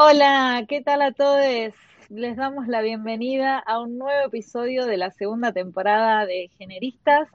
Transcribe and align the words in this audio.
Hola, 0.00 0.64
¿qué 0.68 0.80
tal 0.80 1.02
a 1.02 1.10
todos? 1.10 1.74
Les 2.08 2.36
damos 2.36 2.68
la 2.68 2.82
bienvenida 2.82 3.58
a 3.58 3.80
un 3.80 3.98
nuevo 3.98 4.28
episodio 4.28 4.86
de 4.86 4.96
la 4.96 5.10
segunda 5.10 5.52
temporada 5.52 6.24
de 6.24 6.52
Generistas. 6.56 7.28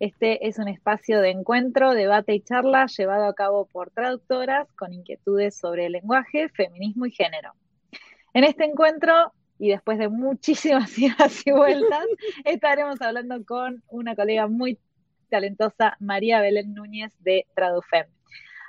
Este 0.00 0.48
es 0.48 0.58
un 0.58 0.66
espacio 0.66 1.20
de 1.20 1.28
encuentro, 1.28 1.92
debate 1.92 2.34
y 2.34 2.40
charla 2.40 2.86
llevado 2.86 3.26
a 3.26 3.34
cabo 3.34 3.66
por 3.66 3.90
traductoras 3.90 4.66
con 4.76 4.94
inquietudes 4.94 5.58
sobre 5.58 5.84
el 5.84 5.92
lenguaje, 5.92 6.48
feminismo 6.48 7.04
y 7.04 7.10
género. 7.10 7.52
En 8.32 8.44
este 8.44 8.64
encuentro, 8.64 9.34
y 9.58 9.68
después 9.68 9.98
de 9.98 10.08
muchísimas 10.08 10.98
idas 10.98 11.46
y 11.46 11.50
vueltas, 11.50 12.06
estaremos 12.46 12.98
hablando 13.02 13.44
con 13.44 13.82
una 13.88 14.16
colega 14.16 14.46
muy 14.46 14.78
talentosa, 15.28 15.98
María 16.00 16.40
Belén 16.40 16.72
Núñez 16.72 17.12
de 17.20 17.46
Tradufem. 17.54 18.06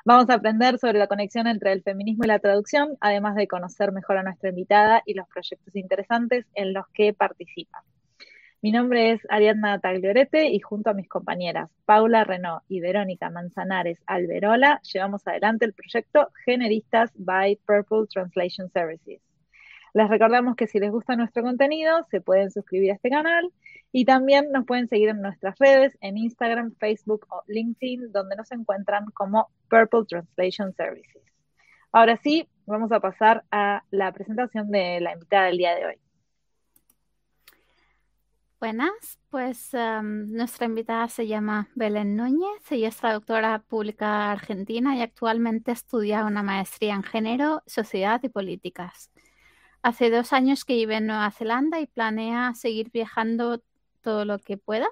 Vamos 0.07 0.29
a 0.29 0.35
aprender 0.35 0.79
sobre 0.79 0.99
la 0.99 1.07
conexión 1.07 1.47
entre 1.47 1.73
el 1.73 1.83
feminismo 1.83 2.23
y 2.23 2.27
la 2.27 2.39
traducción, 2.39 2.95
además 3.01 3.35
de 3.35 3.45
conocer 3.45 3.91
mejor 3.91 4.17
a 4.17 4.23
nuestra 4.23 4.51
invitada 4.51 5.03
y 5.05 5.15
los 5.15 5.27
proyectos 5.27 5.75
interesantes 5.75 6.45
en 6.55 6.71
los 6.71 6.87
que 6.93 7.11
participa. 7.11 7.83
Mi 8.61 8.71
nombre 8.71 9.11
es 9.11 9.19
Ariadna 9.27 9.81
Tagliorete 9.81 10.47
y 10.47 10.61
junto 10.61 10.91
a 10.91 10.93
mis 10.93 11.09
compañeras 11.09 11.69
Paula 11.83 12.23
Renault 12.23 12.63
y 12.69 12.79
Verónica 12.79 13.29
Manzanares 13.29 13.99
Alberola 14.05 14.79
llevamos 14.93 15.27
adelante 15.27 15.65
el 15.65 15.73
proyecto 15.73 16.29
Generistas 16.45 17.11
by 17.15 17.59
Purple 17.65 18.07
Translation 18.09 18.69
Services. 18.71 19.26
Les 19.97 20.07
recordamos 20.09 20.55
que 20.55 20.67
si 20.67 20.79
les 20.79 20.91
gusta 20.91 21.15
nuestro 21.15 21.41
contenido, 21.41 22.05
se 22.11 22.21
pueden 22.21 22.51
suscribir 22.51 22.91
a 22.91 22.93
este 22.93 23.09
canal 23.09 23.51
y 23.91 24.05
también 24.05 24.51
nos 24.51 24.63
pueden 24.63 24.87
seguir 24.87 25.09
en 25.09 25.23
nuestras 25.23 25.57
redes, 25.57 25.97
en 26.01 26.19
Instagram, 26.19 26.75
Facebook 26.79 27.25
o 27.31 27.41
LinkedIn, 27.47 28.11
donde 28.11 28.35
nos 28.35 28.51
encuentran 28.51 29.05
como 29.15 29.49
Purple 29.71 30.05
Translation 30.07 30.71
Services. 30.75 31.23
Ahora 31.91 32.15
sí, 32.17 32.47
vamos 32.67 32.91
a 32.91 32.99
pasar 32.99 33.43
a 33.49 33.81
la 33.89 34.11
presentación 34.11 34.69
de 34.69 35.01
la 35.01 35.13
invitada 35.13 35.47
del 35.47 35.57
día 35.57 35.73
de 35.73 35.85
hoy. 35.87 35.95
Buenas, 38.59 39.19
pues 39.31 39.73
um, 39.73 40.31
nuestra 40.31 40.67
invitada 40.67 41.07
se 41.09 41.25
llama 41.25 41.69
Belén 41.73 42.15
Núñez, 42.15 42.71
ella 42.71 42.89
es 42.89 42.97
traductora 42.97 43.63
pública 43.67 44.31
argentina 44.31 44.95
y 44.95 45.01
actualmente 45.01 45.71
estudia 45.71 46.23
una 46.23 46.43
maestría 46.43 46.93
en 46.93 47.01
género, 47.01 47.63
sociedad 47.65 48.19
y 48.21 48.29
políticas. 48.29 49.09
Hace 49.81 50.09
dos 50.09 50.33
años 50.33 50.65
que 50.65 50.73
vive 50.73 50.95
en 50.95 51.07
Nueva 51.07 51.31
Zelanda 51.31 51.79
y 51.79 51.87
planea 51.87 52.53
seguir 52.55 52.91
viajando 52.91 53.61
todo 54.01 54.25
lo 54.25 54.39
que 54.39 54.57
pueda. 54.57 54.87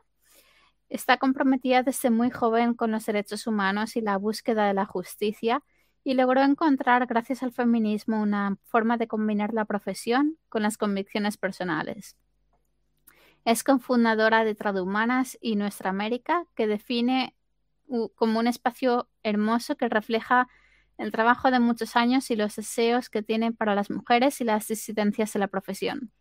Está 0.90 1.18
comprometida 1.18 1.84
desde 1.84 2.10
muy 2.10 2.30
joven 2.30 2.74
con 2.74 2.92
los 2.92 3.06
derechos 3.06 3.48
humanos 3.48 3.96
y 3.96 4.02
la 4.02 4.18
búsqueda 4.18 4.68
de 4.68 4.74
la 4.74 4.86
justicia 4.86 5.64
y 6.04 6.14
logró 6.14 6.44
encontrar, 6.44 7.08
gracias 7.08 7.42
al 7.42 7.52
feminismo, 7.52 8.22
una 8.22 8.58
forma 8.64 8.96
de 8.98 9.08
combinar 9.08 9.54
la 9.54 9.66
profesión 9.66 10.38
con 10.50 10.62
las 10.62 10.78
convicciones 10.78 11.36
personales. 11.36 12.16
Es 13.44 13.64
cofundadora 13.64 14.44
de 14.44 14.54
Tradumanas 14.54 15.38
y 15.42 15.56
Nuestra 15.56 15.90
América, 15.90 16.46
que 16.56 16.68
define 16.68 17.36
como 18.16 18.40
un 18.40 18.48
espacio 18.48 19.08
hermoso 19.24 19.76
que 19.78 19.90
refleja 19.90 20.48
el 20.98 21.12
trabajo 21.12 21.52
de 21.52 21.60
muchos 21.60 21.96
años 21.96 22.32
y 22.32 22.36
los 22.36 22.56
deseos 22.56 23.10
que 23.10 23.22
tiene 23.22 23.52
para 23.52 23.76
las 23.76 23.90
mujeres 23.90 24.40
y 24.42 24.44
las 24.44 24.68
disidencias 24.68 25.34
de 25.34 25.40
la 25.40 25.48
profesión. 25.48 26.12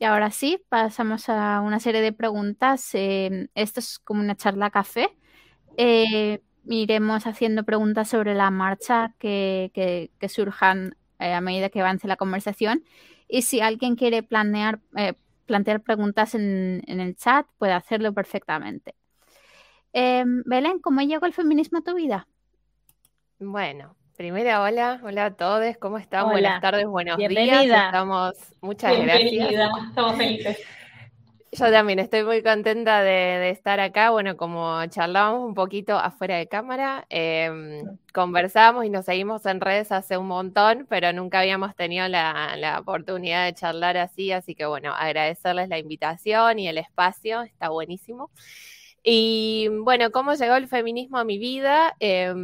Y 0.00 0.06
ahora 0.06 0.30
sí, 0.30 0.64
pasamos 0.70 1.28
a 1.28 1.60
una 1.60 1.78
serie 1.78 2.00
de 2.00 2.14
preguntas. 2.14 2.88
Eh, 2.94 3.50
esto 3.54 3.80
es 3.80 3.98
como 3.98 4.20
una 4.22 4.34
charla 4.34 4.70
café. 4.70 5.10
Eh, 5.76 6.40
iremos 6.64 7.26
haciendo 7.26 7.64
preguntas 7.64 8.08
sobre 8.08 8.34
la 8.34 8.50
marcha 8.50 9.14
que, 9.18 10.10
surjan 10.26 10.96
eh, 11.18 11.34
a 11.34 11.42
medida 11.42 11.68
que 11.68 11.82
avance 11.82 12.08
la 12.08 12.16
conversación. 12.16 12.82
Y 13.28 13.42
si 13.42 13.60
alguien 13.60 13.94
quiere 13.94 14.22
planear, 14.22 14.80
plantear 15.44 15.82
preguntas 15.82 16.34
en, 16.34 16.82
en, 16.86 17.00
el 17.00 17.14
chat, 17.16 17.46
puede 17.58 17.74
hacerlo 17.74 18.14
perfectamente. 18.14 18.94
Belén, 19.92 20.78
¿cómo 20.80 21.02
llegó 21.02 21.26
el 21.26 21.34
feminismo 21.34 21.78
a 21.80 21.82
tu 21.82 21.94
vida? 21.94 22.26
Bueno, 23.42 23.96
Primera, 24.18 24.60
hola, 24.60 25.00
hola 25.02 25.24
a 25.24 25.30
todos, 25.34 25.74
¿cómo 25.78 25.96
están? 25.96 26.28
Buenas 26.28 26.60
tardes, 26.60 26.84
buenos 26.84 27.16
días. 27.16 27.64
Estamos, 27.64 28.34
muchas 28.60 28.94
Bienvenida. 28.94 29.70
Estamos 29.88 30.16
felices. 30.18 30.58
Yo 31.52 31.70
también 31.72 32.00
estoy 32.00 32.22
muy 32.22 32.42
contenta 32.42 33.02
de, 33.02 33.48
estar 33.48 33.80
acá. 33.80 34.10
Bueno, 34.10 34.36
como 34.36 34.84
charlábamos 34.88 35.48
un 35.48 35.54
poquito 35.54 35.96
afuera 35.96 36.36
de 36.36 36.48
cámara, 36.48 37.06
eh, 37.08 37.82
conversamos 38.12 38.84
y 38.84 38.90
nos 38.90 39.06
seguimos 39.06 39.46
en 39.46 39.62
redes 39.62 39.90
hace 39.90 40.18
un 40.18 40.26
montón, 40.26 40.86
pero 40.90 41.10
nunca 41.14 41.40
habíamos 41.40 41.74
tenido 41.74 42.06
la, 42.08 42.56
la, 42.58 42.78
oportunidad 42.78 43.46
de 43.46 43.54
charlar 43.54 43.96
así. 43.96 44.32
Así 44.32 44.54
que 44.54 44.66
bueno, 44.66 44.92
agradecerles 44.92 45.70
la 45.70 45.78
invitación 45.78 46.58
y 46.58 46.68
el 46.68 46.76
espacio, 46.76 47.40
está 47.40 47.70
buenísimo. 47.70 48.30
Y 49.02 49.68
bueno, 49.82 50.10
¿cómo 50.10 50.34
llegó 50.34 50.56
el 50.56 50.68
feminismo 50.68 51.16
a 51.16 51.24
mi 51.24 51.38
vida? 51.38 51.96
Eh, 52.00 52.34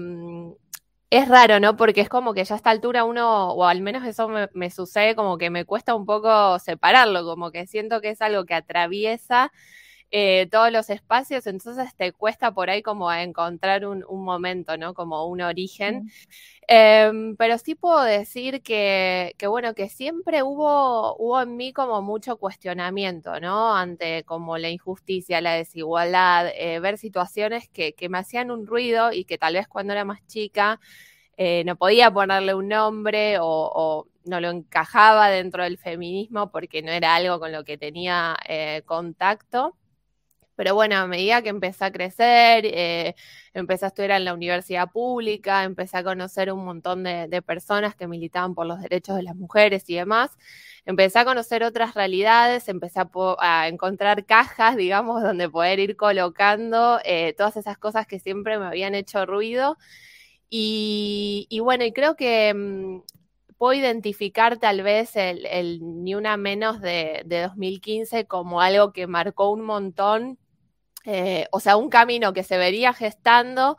es 1.11 1.29
raro, 1.29 1.61
¿no? 1.61 1.77
Porque 1.77 2.01
es 2.01 2.09
como 2.09 2.35
que 2.35 2.45
ya 2.45 2.55
a 2.55 2.59
esta 2.59 2.71
altura 2.71 3.05
uno, 3.05 3.51
o 3.53 3.65
al 3.65 3.81
menos 3.81 4.05
eso 4.05 4.29
me, 4.29 4.71
sucede, 4.71 5.15
como 5.15 5.39
que 5.39 5.51
me 5.51 5.65
cuesta 5.65 5.95
un 5.95 6.05
poco 6.05 6.59
separarlo, 6.59 7.25
como 7.25 7.53
que 7.53 7.67
siento 7.67 8.01
que 8.01 8.11
es 8.11 8.21
algo 8.23 8.45
que 8.45 8.55
atraviesa 8.55 9.53
eh, 10.11 10.47
todos 10.51 10.71
los 10.73 10.91
espacios, 10.91 11.47
entonces 11.47 11.95
te 11.97 12.13
cuesta 12.13 12.53
por 12.53 12.71
ahí 12.71 12.83
como 12.83 13.13
encontrar 13.13 13.87
un, 13.87 14.05
momento, 14.09 14.77
¿no? 14.77 14.95
Como 14.95 15.27
un 15.27 15.41
origen. 15.43 16.11
Em, 16.69 17.37
pero 17.37 17.59
sí 17.59 17.75
puedo 17.75 18.03
decir 18.03 18.63
que, 18.63 19.35
que, 19.39 19.47
bueno, 19.47 19.75
que 19.75 19.89
siempre 19.89 20.43
hubo, 20.43 21.17
hubo 21.17 21.41
en 21.41 21.57
mí 21.57 21.73
como 21.73 22.03
mucho 22.03 22.37
cuestionamiento, 22.39 23.41
¿no? 23.41 23.75
Ante 23.77 24.25
como 24.25 24.59
la 24.59 24.71
injusticia, 24.71 25.41
la 25.41 25.55
desigualdad, 25.55 26.49
eh, 26.55 26.81
ver 26.81 26.99
situaciones 26.99 27.69
que, 27.69 27.95
que, 27.95 28.09
me 28.09 28.19
hacían 28.19 28.51
un 28.51 28.67
ruido 28.67 29.13
y 29.13 29.25
que 29.25 29.39
tal 29.39 29.55
vez 29.55 29.69
cuando 29.69 29.93
era 29.93 30.05
más 30.05 30.27
chica 30.27 30.81
eh, 31.37 31.65
no 31.65 31.77
podía 31.77 32.11
ponerle 32.11 32.55
un 32.55 32.69
nombre 32.69 33.37
o, 33.41 34.07
no 34.25 34.41
lo 34.41 34.51
encajaba 34.51 35.29
dentro 35.29 35.63
del 35.63 35.79
feminismo 35.79 36.51
porque 36.51 36.83
no 36.83 36.91
era 36.91 37.15
algo 37.15 37.39
con 37.39 37.53
lo 37.53 37.63
que 37.65 37.79
tenía 37.79 38.37
eh, 38.49 38.83
contacto. 38.87 39.77
Pero 40.57 40.75
bueno, 40.75 40.97
a 40.97 41.07
medida 41.07 41.43
que 41.43 41.51
empecé 41.51 41.85
a 41.85 41.93
crecer, 41.93 42.65
eh, 42.67 43.15
empecé 43.53 43.85
a 43.85 43.89
estudiar 43.89 44.13
en 44.13 44.25
la 44.25 44.35
universidad 44.35 44.91
pública, 44.91 45.65
empecé 45.65 45.99
a 45.99 46.05
conocer 46.05 46.51
un 46.53 46.65
montón 46.65 47.05
de, 47.05 47.43
personas 47.43 47.95
que 47.95 48.09
militaban 48.09 48.55
por 48.55 48.67
los 48.67 48.81
derechos 48.81 49.17
de 49.17 49.23
las 49.23 49.37
mujeres 49.37 49.85
y 49.89 49.97
demás, 49.97 50.31
empecé 50.87 51.19
a 51.19 51.25
conocer 51.27 51.63
otras 51.63 51.95
realidades, 51.95 52.69
empecé 52.69 53.01
a, 53.39 53.69
encontrar 53.69 54.25
cajas, 54.25 54.77
digamos, 54.77 55.23
donde 55.23 55.49
poder 55.51 55.79
ir 55.79 55.97
colocando 55.97 57.01
eh, 57.05 57.35
todas 57.37 57.57
esas 57.57 57.79
cosas 57.79 58.07
que 58.07 58.19
siempre 58.19 58.59
me 58.59 58.67
habían 58.67 58.95
hecho 58.95 59.27
ruido. 59.27 59.77
Y, 60.49 61.59
bueno, 61.63 61.85
y 61.85 61.93
creo 61.93 62.17
que 62.17 62.55
mm, 62.55 63.03
puedo 63.59 63.75
identificar 63.75 64.59
tal 64.59 64.83
vez 64.83 65.17
el, 65.17 65.81
Ni 66.05 66.15
Una 66.15 66.37
Menos 66.37 66.81
de 66.81 67.23
2015 67.27 68.27
como 68.27 68.61
algo 68.61 68.93
que 68.93 69.07
marcó 69.07 69.51
un 69.51 69.63
montón 69.63 70.39
eh, 71.07 71.47
o 71.53 71.61
sea, 71.61 71.77
un 71.77 71.89
camino 71.89 72.33
que 72.33 72.43
se 72.43 72.59
vería 72.59 72.93
gestando, 72.93 73.79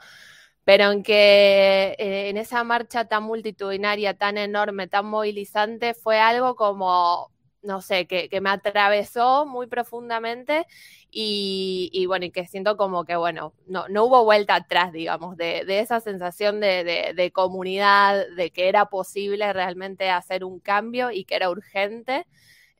pero 0.63 0.91
en 0.91 1.03
que 1.03 1.95
eh, 1.99 2.29
en 2.29 2.37
esa 2.37 2.63
marcha 2.63 3.05
tan 3.05 3.23
multitudinaria, 3.23 4.15
tan 4.17 4.37
enorme, 4.37 4.87
tan 4.87 5.07
movilizante, 5.07 5.93
fue 5.93 6.19
algo 6.19 6.55
como, 6.55 7.31
no 7.61 7.81
sé, 7.81 8.07
que, 8.07 8.29
me 8.41 8.49
atravesó 8.49 9.45
muy 9.45 9.67
profundamente 9.67 10.65
y, 11.11 12.05
bueno, 12.07 12.25
y 12.25 12.31
que 12.31 12.47
siento 12.47 12.77
como 12.77 13.05
que, 13.05 13.15
bueno, 13.17 13.53
no, 13.67 13.87
no 13.89 14.05
hubo 14.05 14.23
vuelta 14.23 14.55
atrás, 14.55 14.93
digamos, 14.93 15.37
de, 15.37 15.65
esa 15.79 15.99
sensación 15.99 16.59
de, 16.61 17.31
comunidad, 17.33 18.25
de 18.35 18.51
que 18.51 18.69
era 18.69 18.85
posible 18.87 19.51
realmente 19.53 20.09
hacer 20.09 20.43
un 20.45 20.59
cambio 20.59 21.11
y 21.11 21.25
que 21.25 21.35
era 21.35 21.49
urgente. 21.49 22.25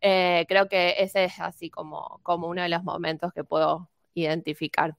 Eh, 0.01 0.45
creo 0.47 0.69
que 0.69 0.95
ese 0.99 1.25
es 1.25 1.39
así 1.39 1.69
como, 1.69 2.19
como 2.23 2.47
uno 2.47 2.61
de 2.61 2.69
los 2.69 2.83
momentos 2.83 3.33
que 3.33 3.43
puedo 3.43 3.89
identificar. 4.21 4.95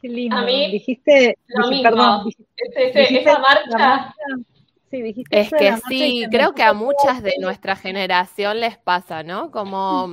Qué 0.00 0.08
lindo. 0.08 0.36
A 0.36 0.44
mí, 0.44 0.70
dijiste, 0.70 1.38
lo 1.46 1.68
mismo. 1.68 1.82
Perdón, 1.82 2.32
esa 2.76 3.38
marcha. 3.38 4.14
Sí, 4.90 5.02
dijiste 5.02 5.40
es 5.40 5.50
que 5.50 5.74
sí, 5.88 6.26
creo 6.30 6.54
que 6.54 6.62
a 6.62 6.72
muchas 6.72 7.22
de 7.22 7.34
nuestra 7.40 7.74
generación 7.74 8.60
les 8.60 8.78
pasa, 8.78 9.22
¿no? 9.22 9.50
Como 9.50 10.08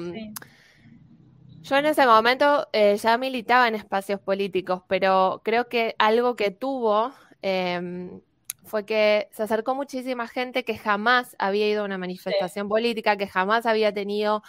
yo 1.61 1.77
en 1.77 1.85
ese 1.85 2.07
momento 2.07 2.67
eh, 2.73 2.97
ya 2.97 3.17
militaba 3.17 3.67
en 3.67 3.75
espacios 3.75 4.19
políticos, 4.19 4.81
pero 4.87 5.41
creo 5.43 5.69
que 5.69 5.95
algo 5.99 6.35
que 6.35 6.49
tuvo 6.49 7.13
em, 7.43 8.21
fue 8.63 8.85
que 8.85 9.29
se 9.31 9.43
acercó 9.43 9.75
muchísima 9.75 10.27
gente 10.27 10.63
que 10.63 10.77
jamás 10.77 11.35
había 11.37 11.69
ido 11.69 11.83
a 11.83 11.85
una 11.85 11.99
manifestación 11.99 12.67
política, 12.67 13.15
que 13.17 13.27
jamás 13.27 13.67
había 13.67 13.93
tenido 13.93 14.41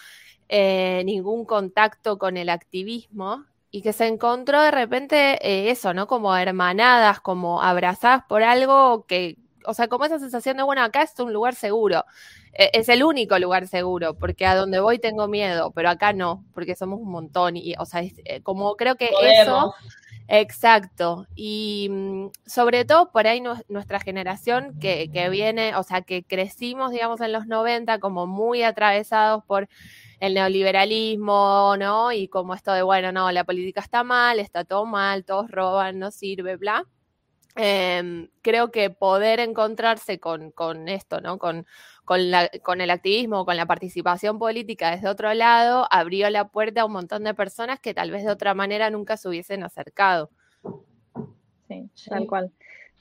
eh, 0.54 1.02
ningún 1.06 1.46
contacto 1.46 2.19
con 2.19 2.37
el 2.37 2.50
activismo 2.50 3.46
y 3.70 3.81
que 3.81 3.94
se 3.94 4.06
encontró 4.06 4.60
de 4.60 4.70
repente 4.70 5.38
eh, 5.40 5.70
eso, 5.70 5.94
¿no? 5.94 6.06
Como 6.06 6.37
hermanadas, 6.37 7.20
como 7.20 7.62
abrazadas 7.62 8.25
por 8.28 8.43
algo 8.43 9.06
que, 9.06 9.38
o 9.64 9.72
sea, 9.72 9.88
como 9.88 10.04
esa 10.04 10.19
sensación 10.19 10.58
de, 10.58 10.62
bueno, 10.62 10.82
acá 10.82 11.00
es 11.00 11.19
un 11.20 11.32
lugar 11.32 11.54
seguro. 11.54 12.04
E, 12.52 12.69
es 12.75 12.90
el 12.90 13.02
único 13.02 13.38
lugar 13.38 13.66
seguro, 13.66 14.12
porque 14.12 14.44
a 14.44 14.54
donde 14.54 14.78
voy 14.78 14.99
tengo 14.99 15.26
miedo, 15.26 15.70
pero 15.70 15.88
acá 15.88 16.12
no, 16.12 16.44
porque 16.52 16.75
somos 16.75 17.00
un 17.00 17.10
montón. 17.10 17.56
Y, 17.56 17.75
o 17.78 17.87
sea, 17.87 18.02
eh, 18.02 18.43
como 18.43 18.76
creo 18.76 18.96
que 18.96 19.08
eso. 19.22 19.72
Exacto. 20.29 21.27
Y 21.35 21.89
mm, 21.91 22.27
sobre 22.47 22.85
todo 22.85 23.11
por 23.13 23.27
ahí 23.27 23.43
nuestra 23.69 24.01
generación 24.01 24.79
que, 24.81 25.11
que 25.13 25.29
viene, 25.29 25.77
o 25.77 25.83
sea, 25.83 26.03
que 26.03 26.25
crecimos, 26.25 26.93
digamos, 26.93 27.21
en 27.21 27.33
los 27.33 27.47
90 27.47 27.99
como 27.99 28.27
muy 28.27 28.63
atravesados 28.63 29.45
por 29.45 29.69
el 30.21 30.35
neoliberalismo, 30.35 31.75
¿no? 31.79 32.13
Y 32.13 32.29
como 32.29 32.55
esto 32.55 32.73
de, 32.73 32.83
bueno, 32.83 33.11
no, 33.13 33.31
la 33.33 33.45
política 33.45 33.81
está 33.81 34.05
mal, 34.05 34.39
está 34.39 34.65
todo 34.65 34.87
mal, 34.87 35.25
todos 35.25 35.51
roban, 35.51 35.99
no 35.99 36.11
sirve, 36.11 36.57
bla. 36.57 36.87
Em, 37.57 38.29
creo 38.41 38.71
que 38.71 38.89
poder 38.91 39.41
encontrarse 39.41 40.19
con, 40.19 40.53
con 40.53 40.89
esto, 40.89 41.21
¿no? 41.21 41.39
Con, 41.39 41.67
con, 42.04 42.31
la, 42.31 42.49
con 42.62 42.81
el 42.81 42.90
activismo, 42.90 43.44
con 43.44 43.56
la 43.56 43.66
participación 43.66 44.38
política 44.38 44.90
desde 44.90 45.08
otro 45.08 45.32
lado, 45.34 45.87
abrió 45.90 46.28
la 46.31 46.49
puerta 46.49 46.82
a 46.82 46.84
un 46.84 46.93
montón 46.93 47.25
de 47.25 47.34
personas 47.34 47.81
que 47.81 47.94
tal 47.94 48.10
vez 48.10 48.25
de 48.25 48.31
otra 48.31 48.54
manera 48.54 48.90
nunca 48.90 49.16
se 49.16 49.28
hubiesen 49.28 49.62
acercado. 49.62 50.31
Sí, 51.69 51.88
tal 52.08 52.26
cual. 52.26 52.52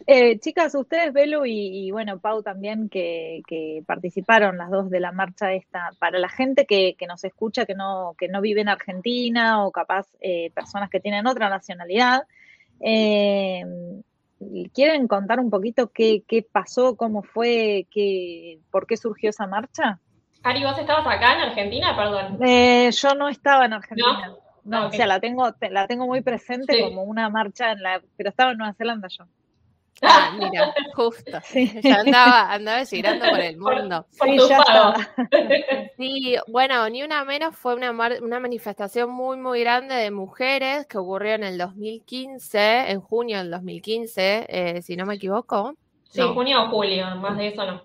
Eh, 0.07 0.39
chicas, 0.39 0.73
ustedes, 0.73 1.13
Belu 1.13 1.45
y, 1.45 1.91
bueno, 1.91 2.19
Pau 2.19 2.41
también, 2.41 2.89
que, 2.89 3.43
participaron 3.85 4.57
las 4.57 4.69
dos 4.69 4.89
de 4.89 4.99
la 4.99 5.11
marcha 5.11 5.53
esta, 5.53 5.91
para 5.99 6.17
la 6.17 6.29
gente 6.29 6.65
que, 6.65 6.95
nos 7.07 7.23
escucha, 7.23 7.65
que 7.65 7.75
no, 7.75 8.15
que 8.17 8.27
no 8.27 8.41
vive 8.41 8.61
en 8.61 8.69
Argentina 8.69 9.65
o 9.65 9.71
capaz 9.71 10.07
eh, 10.19 10.51
personas 10.51 10.89
que 10.89 10.99
tienen 10.99 11.27
otra 11.27 11.49
nacionalidad, 11.49 12.23
eh, 12.79 13.63
¿quieren 14.73 15.07
contar 15.07 15.39
un 15.39 15.49
poquito 15.49 15.91
qué, 15.93 16.23
pasó, 16.51 16.95
cómo 16.95 17.23
fue, 17.23 17.87
qué, 17.91 18.59
por 18.71 18.87
qué 18.87 18.97
surgió 18.97 19.29
esa 19.29 19.47
marcha? 19.47 19.99
Ari, 20.43 20.63
¿vos 20.63 20.77
estabas 20.77 21.05
acá 21.05 21.35
en 21.35 21.41
Argentina? 21.41 21.95
Perdón. 21.95 22.39
yo 22.91 23.15
no 23.15 23.29
estaba 23.29 23.65
en 23.65 23.73
Argentina. 23.73 24.35
No, 24.63 24.87
o 24.87 24.91
sea, 24.91 25.07
la 25.07 25.19
tengo, 25.19 25.51
la 25.71 25.87
tengo 25.87 26.05
muy 26.05 26.21
presente 26.21 26.81
como 26.81 27.03
una 27.03 27.29
marcha 27.29 27.71
en 27.71 27.81
la, 27.81 28.01
pero 28.15 28.29
estaba 28.29 28.51
en 28.51 28.59
Nueva 28.59 28.73
Zelanda 28.73 29.07
yo. 29.07 29.25
Ah, 30.01 30.33
mira, 30.37 30.73
justo. 30.95 31.39
Ya 31.83 31.99
andaba, 31.99 32.51
andaba 32.51 32.85
girando 32.85 33.29
por 33.29 33.39
el 33.39 33.57
mundo. 33.57 34.05
sí, 34.09 34.37
sí, 35.97 36.35
bueno, 36.47 36.89
ni 36.89 37.03
una 37.03 37.23
menos 37.23 37.55
fue 37.55 37.75
una, 37.75 37.91
una 37.91 38.39
manifestación 38.39 39.11
muy, 39.11 39.37
muy 39.37 39.61
grande 39.61 39.95
de 39.95 40.11
mujeres 40.11 40.87
que 40.87 40.97
ocurrió 40.97 41.35
en 41.35 41.43
el 41.43 41.57
2015, 41.57 42.91
en 42.91 43.01
junio 43.01 43.37
del 43.37 43.51
2015, 43.51 44.45
eh, 44.49 44.81
si 44.81 44.95
no 44.95 45.05
me 45.05 45.15
equivoco. 45.15 45.75
Sí, 46.09 46.21
junio 46.21 46.63
o 46.63 46.69
julio, 46.69 47.15
más 47.17 47.37
de 47.37 47.47
eso 47.47 47.65
no. 47.65 47.83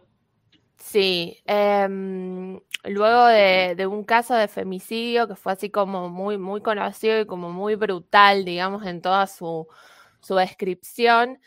Sí, 0.78 1.42
em, 1.46 2.60
luego 2.84 3.26
de, 3.26 3.74
de, 3.76 3.86
un 3.86 4.04
caso 4.04 4.34
de 4.34 4.48
femicidio 4.48 5.26
que 5.26 5.34
fue 5.34 5.52
así 5.52 5.70
como 5.70 6.08
muy, 6.08 6.38
muy 6.38 6.60
conocido 6.60 7.20
y 7.20 7.26
como 7.26 7.50
muy 7.50 7.74
brutal, 7.74 8.44
digamos, 8.44 8.84
en 8.86 9.02
toda 9.02 9.26
su, 9.26 9.66
su 10.20 10.34
descripción. 10.36 11.38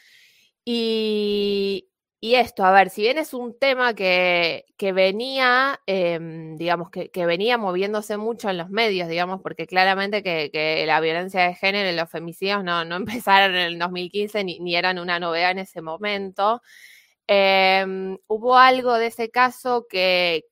Y, 0.72 1.90
esto, 2.22 2.64
a 2.64 2.72
ver, 2.72 2.92
si 2.92 3.02
bien 3.02 3.18
es 3.18 3.34
un 3.34 3.58
tema 3.58 3.96
que, 3.96 4.66
venía, 4.94 5.82
em, 5.88 6.58
digamos, 6.58 6.92
que, 6.92 7.10
venía 7.26 7.58
moviéndose 7.58 8.18
mucho 8.18 8.50
en 8.52 8.58
los 8.58 8.70
medios, 8.70 9.10
digamos, 9.10 9.42
porque 9.42 9.66
claramente 9.66 10.22
que, 10.22 10.84
la 10.86 11.00
violencia 11.02 11.42
de 11.48 11.56
género 11.56 11.90
y 11.90 11.96
los 11.96 12.10
femicidios 12.10 12.64
no, 12.64 12.82
empezaron 13.24 13.56
en 13.56 13.62
el 13.62 13.80
2015 13.80 14.44
ni, 14.44 14.60
ni, 14.60 14.76
eran 14.76 15.00
una 15.00 15.20
novedad 15.20 15.52
en 15.52 15.60
ese 15.60 15.82
momento. 15.82 16.62
Em, 17.28 18.18
hubo 18.28 18.58
algo 18.58 18.96
de 18.96 19.08
ese 19.08 19.32
caso 19.32 19.88
que, 19.90 20.46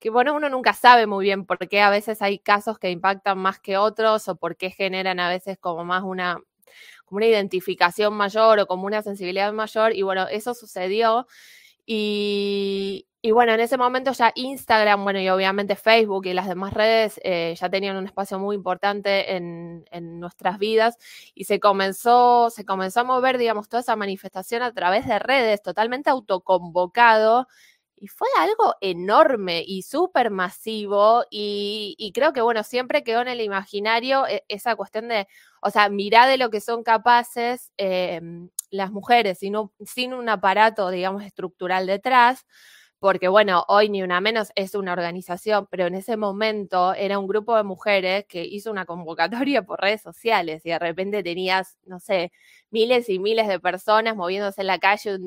que, 0.00 0.10
bueno, 0.10 0.34
uno 0.34 0.48
nunca 0.50 0.74
sabe 0.74 1.06
muy 1.06 1.24
bien 1.24 1.46
por 1.46 1.58
qué 1.68 1.80
a 1.82 1.90
veces 1.90 2.22
hay 2.22 2.38
casos 2.38 2.78
que 2.78 2.90
impactan 2.90 3.38
más 3.38 3.60
que 3.60 3.78
otros 3.78 4.28
o 4.28 4.36
por 4.36 4.56
qué 4.56 4.70
generan 4.70 5.20
a 5.20 5.28
veces 5.30 5.58
como 5.58 5.84
más 5.84 6.04
una, 6.04 6.40
como 7.06 7.18
una 7.18 7.26
identificación 7.26 8.14
mayor 8.14 8.60
o 8.60 8.66
como 8.66 8.86
una 8.86 9.02
sensibilidad 9.02 9.52
mayor. 9.52 9.94
Y 9.94 10.02
bueno, 10.02 10.28
eso 10.28 10.54
sucedió. 10.54 11.26
Y, 11.86 13.06
bueno, 13.32 13.52
en 13.54 13.60
ese 13.60 13.76
momento 13.76 14.12
ya 14.12 14.32
Instagram, 14.34 15.02
bueno, 15.04 15.20
y 15.20 15.28
obviamente 15.28 15.76
Facebook 15.76 16.26
y 16.26 16.34
las 16.34 16.48
demás 16.48 16.72
redes 16.72 17.20
eh, 17.24 17.54
ya 17.58 17.68
tenían 17.70 17.96
un 17.96 18.06
espacio 18.06 18.38
muy 18.38 18.54
importante 18.56 19.36
en, 19.36 19.84
en, 19.90 20.20
nuestras 20.20 20.58
vidas 20.58 20.96
y 21.34 21.44
se 21.44 21.58
comenzó, 21.60 22.50
se 22.50 22.64
comenzó 22.64 23.00
a 23.00 23.04
mover, 23.04 23.38
digamos, 23.38 23.68
toda 23.68 23.80
esa 23.80 23.96
manifestación 23.96 24.62
a 24.62 24.72
través 24.72 25.06
de 25.06 25.18
redes, 25.18 25.62
totalmente 25.62 26.10
autoconvocado 26.10 27.48
y 27.96 28.08
fue 28.08 28.28
algo 28.38 28.74
enorme 28.80 29.64
y 29.66 29.82
súper 29.82 30.30
masivo 30.30 31.24
y, 31.30 32.12
creo 32.14 32.32
que, 32.32 32.42
bueno, 32.42 32.62
siempre 32.62 33.02
quedó 33.04 33.22
en 33.22 33.28
el 33.28 33.40
imaginario 33.40 34.26
e, 34.26 34.44
esa 34.48 34.76
cuestión 34.76 35.08
de, 35.08 35.26
o 35.62 35.70
sea, 35.70 35.88
mirá 35.88 36.26
de 36.26 36.36
lo 36.38 36.50
que 36.50 36.60
son 36.60 36.82
capaces 36.82 37.72
em, 37.78 38.50
las 38.70 38.90
mujeres 38.92 39.38
sino, 39.38 39.72
sin 39.84 40.12
un 40.14 40.28
aparato, 40.28 40.90
digamos, 40.90 41.24
estructural 41.24 41.86
detrás, 41.86 42.44
porque, 42.98 43.28
bueno, 43.28 43.64
hoy 43.68 43.88
ni 43.90 44.02
una 44.02 44.20
menos 44.20 44.50
es 44.56 44.74
una 44.74 44.92
organización, 44.92 45.66
pero 45.70 45.86
en 45.86 45.94
ese 45.94 46.16
momento 46.16 46.94
era 46.94 47.18
un 47.18 47.26
grupo 47.28 47.56
de 47.56 47.62
mujeres 47.62 48.24
que 48.28 48.44
hizo 48.44 48.70
una 48.70 48.86
convocatoria 48.86 49.62
por 49.62 49.80
redes 49.80 50.02
sociales 50.02 50.64
y 50.64 50.70
de 50.70 50.78
repente 50.78 51.22
tenías, 51.22 51.78
no 51.84 52.00
sé, 52.00 52.32
miles 52.70 53.08
y 53.08 53.18
miles 53.18 53.48
de 53.48 53.60
personas 53.60 54.16
moviéndose 54.16 54.62
en 54.62 54.66
la 54.68 54.78
calle, 54.78 55.18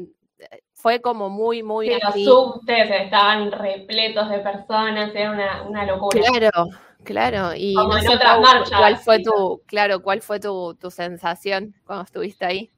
fue 0.73 1.01
como 1.01 1.29
muy, 1.29 1.63
muy. 1.63 1.89
los 1.89 2.13
subtes 2.13 2.89
estaban 2.89 3.51
repletos 3.51 4.29
de 4.29 4.39
personas, 4.39 5.13
era 5.13 5.31
una, 5.31 5.63
una 5.63 5.85
locura. 5.85 6.21
Claro, 6.21 6.69
claro. 7.03 7.55
Y 7.55 7.75
no 7.75 7.91
sé, 7.99 8.17
cuál, 8.69 8.97
fue 8.97 9.21
tu, 9.21 9.61
claro, 9.65 10.01
cuál 10.01 10.21
fue 10.21 10.39
tu, 10.39 10.75
tu 10.75 10.89
sensación 10.89 11.75
cuando 11.85 12.05
estuviste 12.05 12.45
ahí. 12.45 12.71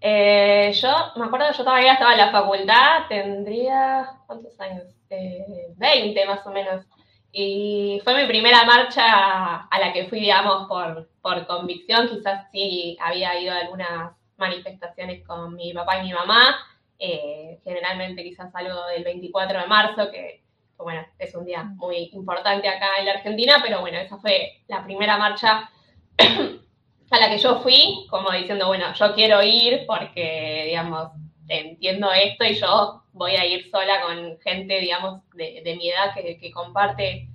Eh, 0.00 0.72
yo 0.80 0.88
me 1.16 1.26
acuerdo 1.26 1.48
que 1.50 1.58
yo 1.58 1.64
todavía 1.64 1.92
estaba 1.92 2.12
en 2.12 2.18
la 2.18 2.32
facultad, 2.32 3.06
tendría, 3.08 4.08
¿cuántos 4.26 4.58
años? 4.60 4.84
Eh, 5.10 5.74
20 5.76 6.26
más 6.26 6.46
o 6.46 6.50
menos. 6.50 6.86
Y 7.32 8.00
fue 8.02 8.20
mi 8.20 8.26
primera 8.26 8.64
marcha 8.64 9.66
a 9.66 9.78
la 9.78 9.92
que 9.92 10.08
fui, 10.08 10.20
digamos, 10.20 10.66
por, 10.68 11.08
por 11.20 11.46
convicción. 11.46 12.08
Quizás 12.08 12.50
sí 12.50 12.96
había 13.00 13.38
ido 13.38 13.52
a 13.52 13.58
algunas 13.58 14.12
manifestaciones 14.36 15.24
con 15.26 15.54
mi 15.54 15.72
papá 15.72 15.98
y 15.98 16.06
mi 16.06 16.12
mamá, 16.12 16.56
eh, 17.02 17.58
generalmente 17.64 18.22
quizás 18.22 18.54
algo 18.54 18.86
del 18.88 19.02
24 19.04 19.62
de 19.62 19.66
marzo, 19.66 20.10
que, 20.10 20.42
bueno, 20.76 21.02
es 21.18 21.34
un 21.34 21.46
día 21.46 21.64
muy 21.64 22.10
importante 22.12 22.68
acá 22.68 22.98
en 22.98 23.06
la 23.06 23.12
Argentina, 23.12 23.60
pero 23.62 23.80
bueno, 23.80 23.98
esa 23.98 24.18
fue 24.18 24.60
la 24.68 24.84
primera 24.84 25.16
marcha 25.16 25.70
a 27.10 27.18
la 27.18 27.30
que 27.30 27.38
yo 27.38 27.60
fui, 27.60 28.06
como 28.10 28.30
diciendo, 28.32 28.66
bueno, 28.66 28.92
yo 28.92 29.14
quiero 29.14 29.42
ir 29.42 29.86
porque, 29.86 30.64
digamos, 30.66 31.08
entiendo 31.48 32.12
esto 32.12 32.44
y 32.44 32.54
yo 32.54 33.02
voy 33.12 33.32
a 33.32 33.46
ir 33.46 33.70
sola 33.70 34.02
con 34.02 34.38
gente, 34.40 34.78
digamos, 34.78 35.22
de, 35.32 35.74
mi 35.78 35.88
edad 35.88 36.14
que, 36.14 36.50
comparte 36.52 37.28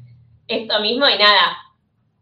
esto 0.47 0.79
mismo 0.79 1.09
y 1.09 1.17
nada, 1.17 1.57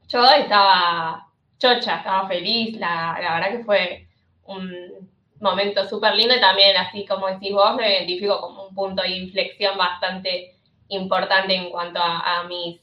yo 0.08 0.26
estaba 0.32 1.28
chocha, 1.60 1.98
estaba 1.98 2.28
feliz, 2.30 2.78
la 2.78 3.18
verdad 3.20 3.52
que 3.52 3.64
fue 3.66 4.08
un, 4.46 5.13
momento 5.44 5.88
súper 5.88 6.16
lindo 6.16 6.36
y 6.36 6.40
también, 6.40 6.76
así 6.78 7.06
como 7.06 7.28
decís 7.28 7.54
vos, 7.54 7.76
me 7.76 7.98
identifico 7.98 8.40
como 8.42 8.68
un 8.68 8.74
punto 8.74 9.04
de 9.04 9.10
inflexión 9.10 9.78
bastante 9.78 10.56
importante 10.88 11.56
en 11.56 11.70
cuanto 11.70 12.00
a, 12.02 12.44
mis, 12.48 12.80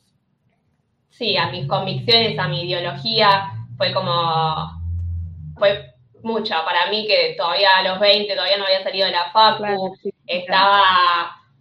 sí, 1.08 1.36
a 1.36 1.48
mis 1.50 1.66
convicciones, 1.66 2.38
a 2.38 2.48
mi 2.48 2.62
ideología. 2.62 3.52
Fue 3.76 3.92
como, 3.92 4.70
fue 5.58 5.94
mucho 6.22 6.54
para 6.64 6.90
mí 6.90 7.06
que 7.06 7.34
todavía 7.36 7.78
a 7.78 7.82
los 7.82 7.98
20, 7.98 8.34
todavía 8.34 8.58
no 8.58 8.66
había 8.66 8.82
salido 8.82 9.06
de 9.06 9.12
la 9.12 9.30
facu, 9.32 9.96
estaba, 10.26 10.82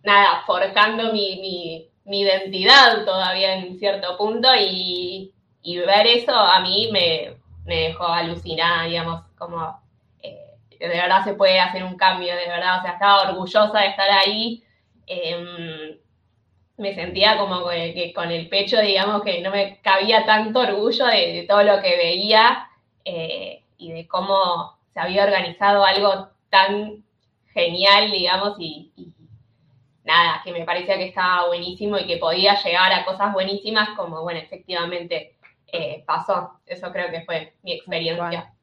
nada, 0.04 0.44
forjando 0.46 1.14
mi, 1.14 1.90
mi, 2.06 2.20
identidad 2.22 3.06
todavía 3.06 3.54
en 3.54 3.78
cierto 3.78 4.18
punto 4.18 4.50
y, 4.60 5.32
y 5.62 5.78
ver 5.78 6.08
eso 6.08 6.36
a 6.36 6.60
mí 6.60 6.90
me, 6.92 7.38
me 7.66 7.76
dejó 7.90 8.08
alucinada, 8.08 8.86
digamos, 8.86 9.22
como 9.38 9.80
de 10.88 10.88
verdad 10.88 11.24
se 11.24 11.34
puede 11.34 11.60
hacer 11.60 11.84
un 11.84 11.98
cambio, 11.98 12.36
de 12.36 12.48
verdad, 12.48 12.80
o 12.80 12.82
sea, 12.82 12.92
estaba 12.94 13.30
orgullosa 13.30 13.80
de 13.80 13.88
estar 13.88 14.10
ahí. 14.10 14.64
Em, 15.08 15.98
me 16.78 16.96
sentía 16.96 17.38
como 17.38 17.68
que, 17.68 18.14
con 18.16 18.32
el 18.32 18.48
pecho, 18.48 18.80
digamos, 18.80 19.22
que 19.24 19.42
no 19.42 19.52
me 19.52 19.80
cabía 19.82 20.26
tanto 20.26 20.62
orgullo 20.62 21.06
de, 21.08 21.46
todo 21.48 21.64
lo 21.64 21.82
que 21.82 21.98
veía 21.98 22.70
eh, 23.04 23.64
y 23.78 23.92
de 23.92 24.08
cómo 24.08 24.78
se 24.94 25.00
había 25.02 25.26
organizado 25.26 25.84
algo 25.84 26.30
tan 26.50 27.04
genial, 27.54 28.12
digamos, 28.12 28.56
y, 28.60 28.92
nada, 30.06 30.42
que 30.44 30.54
me 30.54 30.64
parecía 30.64 30.98
que 30.98 31.08
estaba 31.08 31.48
buenísimo 31.48 31.98
y 31.98 32.08
que 32.08 32.18
podía 32.18 32.56
llegar 32.56 32.94
a 32.94 33.06
cosas 33.06 33.34
buenísimas 33.34 33.90
como, 33.98 34.22
bueno, 34.24 34.40
efectivamente 34.40 35.36
eh, 35.68 36.04
pasó. 36.06 36.60
Eso 36.66 36.92
creo 36.92 37.12
que 37.12 37.22
fue 37.22 37.54
mi 37.64 37.74
experiencia. 37.74 38.54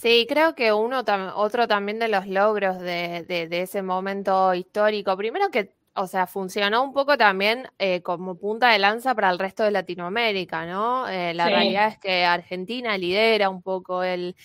Sí, 0.00 0.26
creo 0.28 0.54
que 0.54 0.72
uno 0.72 1.02
otro 1.34 1.66
también 1.66 1.98
de 1.98 2.06
los 2.06 2.28
logros 2.28 2.78
de, 2.78 3.24
de, 3.26 3.62
ese 3.62 3.82
momento 3.82 4.54
histórico, 4.54 5.16
primero 5.16 5.50
que, 5.50 5.74
o 5.94 6.06
sea, 6.06 6.28
funcionó 6.28 6.84
un 6.84 6.92
poco 6.92 7.16
también 7.16 7.68
eh, 7.80 8.00
como 8.02 8.36
punta 8.36 8.70
de 8.70 8.78
lanza 8.78 9.16
para 9.16 9.28
el 9.30 9.40
resto 9.40 9.64
de 9.64 9.72
Latinoamérica, 9.72 10.66
¿no? 10.66 11.08
Eh, 11.08 11.34
la 11.34 11.46
realidad 11.48 11.88
es 11.88 11.98
que 11.98 12.24
Argentina 12.24 12.96
lidera 12.96 13.50
un 13.50 13.60
poco 13.60 14.04
el, 14.04 14.36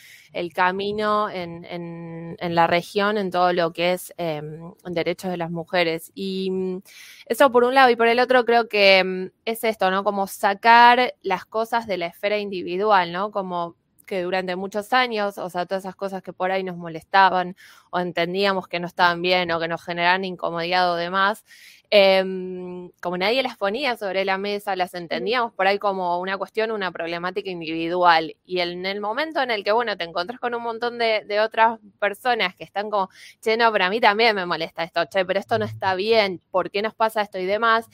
camino 0.55 1.29
en, 1.29 1.63
en, 1.65 2.55
la 2.55 2.65
región 2.65 3.19
en 3.19 3.29
todo 3.29 3.53
lo 3.53 3.73
que 3.73 3.93
es 3.93 4.11
em, 4.17 4.73
derechos 4.85 5.29
de 5.29 5.37
las 5.37 5.51
mujeres. 5.51 6.11
Y 6.15 6.49
mm, 6.49 6.81
eso 7.27 7.51
por 7.51 7.63
un 7.63 7.75
lado, 7.75 7.91
y 7.91 7.95
por 7.95 8.07
el 8.07 8.19
otro 8.19 8.43
creo 8.45 8.67
que 8.67 9.03
mm, 9.03 9.27
es 9.45 9.63
esto, 9.63 9.91
¿no? 9.91 10.03
Como 10.03 10.25
sacar 10.25 11.13
las 11.21 11.45
cosas 11.45 11.85
de 11.85 11.97
la 11.97 12.07
esfera 12.07 12.39
individual, 12.39 13.11
¿no? 13.11 13.29
Como 13.29 13.75
que 14.05 14.21
durante 14.23 14.55
muchos 14.55 14.93
años, 14.93 15.37
o 15.37 15.49
sea, 15.49 15.65
todas 15.65 15.83
esas 15.85 15.95
cosas 15.95 16.21
que 16.23 16.33
por 16.33 16.51
ahí 16.51 16.63
nos 16.63 16.77
molestaban 16.77 17.55
o 17.91 17.99
entendíamos 17.99 18.67
que 18.67 18.79
no 18.79 18.87
estaban 18.87 19.21
bien 19.21 19.51
o 19.51 19.59
que 19.59 19.67
nos 19.67 19.83
generaban 19.83 20.25
incomodidad 20.25 20.91
o 20.91 20.95
demás, 20.95 21.43
em, 21.89 22.89
como 23.01 23.17
nadie 23.17 23.43
las 23.43 23.57
ponía 23.57 23.95
sobre 23.97 24.25
la 24.25 24.37
mesa, 24.37 24.75
las 24.75 24.93
entendíamos 24.95 25.53
por 25.53 25.67
ahí 25.67 25.77
como 25.79 26.19
una 26.19 26.37
cuestión, 26.37 26.71
una 26.71 26.91
problemática 26.91 27.49
individual. 27.51 28.35
Y 28.45 28.59
en 28.61 28.85
el 28.85 28.99
momento 29.01 29.41
en 29.41 29.51
el 29.51 29.63
que, 29.63 29.71
bueno, 29.71 29.95
te 29.97 30.03
encontrás 30.05 30.39
con 30.39 30.55
un 30.55 30.63
montón 30.63 30.97
de, 30.97 31.23
de 31.27 31.39
otras 31.39 31.79
personas 31.99 32.55
que 32.55 32.63
están 32.63 32.89
como, 32.89 33.09
che, 33.41 33.57
no, 33.57 33.71
pero 33.71 33.85
a 33.85 33.89
mí 33.89 33.99
también 33.99 34.35
me 34.35 34.45
molesta 34.45 34.83
esto, 34.83 35.05
che, 35.05 35.23
pero 35.25 35.39
esto 35.39 35.59
no 35.59 35.65
está 35.65 35.93
bien, 35.95 36.41
¿por 36.51 36.71
qué 36.71 36.81
nos 36.81 36.95
pasa 36.95 37.21
esto 37.21 37.37
y 37.39 37.45
demás? 37.45 37.87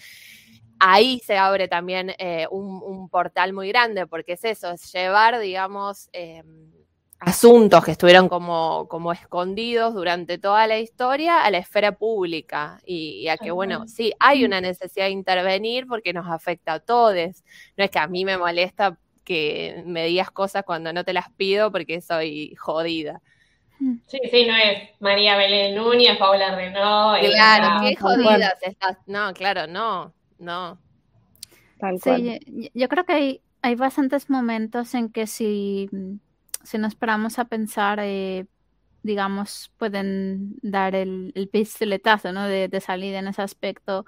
Ahí 0.80 1.20
se 1.26 1.38
abre 1.38 1.68
también 1.68 2.16
eh, 2.18 2.48
un, 2.50 3.10
portal 3.10 3.54
muy 3.54 3.70
grande, 3.70 4.08
porque 4.08 4.34
es 4.34 4.44
eso, 4.44 4.72
es 4.72 4.92
llevar, 4.92 5.40
digamos, 5.40 6.10
em, 6.14 6.72
asuntos 7.20 7.84
que 7.84 7.92
estuvieron 7.92 8.30
como, 8.30 8.88
como 8.88 9.12
escondidos 9.12 9.94
durante 9.94 10.38
toda 10.38 10.68
la 10.68 10.80
historia 10.80 11.44
a 11.44 11.52
la 11.52 11.58
esfera 11.58 11.92
pública 11.92 12.80
y, 12.86 13.28
a 13.28 13.38
que, 13.38 13.52
bueno, 13.52 13.88
sí, 13.88 14.14
hay 14.20 14.46
una 14.46 14.62
necesidad 14.62 15.06
de 15.06 15.12
intervenir 15.12 15.86
porque 15.88 16.14
nos 16.14 16.28
afecta 16.28 16.74
a 16.74 16.80
todos. 16.80 17.44
No 17.76 17.84
es 17.84 17.92
que 17.92 18.00
a 18.00 18.08
mí 18.08 18.24
me 18.24 18.38
molesta 18.38 18.98
que 19.26 19.84
me 19.86 20.06
digas 20.06 20.32
cosas 20.32 20.64
cuando 20.64 20.94
no 20.94 21.04
te 21.04 21.14
las 21.14 21.30
pido 21.32 21.72
porque 21.72 22.02
soy 22.02 22.56
jodida. 22.56 23.22
Sí, 24.08 24.20
sí, 24.30 24.46
no 24.46 24.56
es 24.56 24.90
María 25.00 25.38
Belén 25.38 25.76
Núñez, 25.76 26.18
Paula 26.18 26.56
Renault. 26.56 27.24
Claro, 27.26 27.88
qué 27.88 27.96
jodidas 27.96 28.56
estás. 28.62 28.98
No, 29.08 29.34
claro, 29.34 29.68
no 29.68 30.14
no. 30.40 30.80
Sí, 32.04 32.70
yo, 32.74 32.90
creo 32.90 33.06
que 33.06 33.14
hay, 33.14 33.42
hay 33.62 33.76
bastantes 33.76 34.30
momentos 34.30 34.94
en 34.96 35.10
que 35.10 35.28
si, 35.28 35.90
si 36.64 36.78
nos 36.78 36.96
paramos 36.96 37.40
a 37.40 37.46
pensar, 37.46 38.00
eh, 38.02 38.48
digamos, 39.02 39.72
pueden 39.78 40.56
dar 40.62 40.94
el, 40.96 41.32
el 41.36 41.48
pistoletazo, 41.48 42.34
¿no? 42.34 42.46
De, 42.46 42.68
de 42.68 42.82
salida 42.82 43.20
en 43.20 43.28
ese 43.28 43.42
aspecto. 43.42 44.06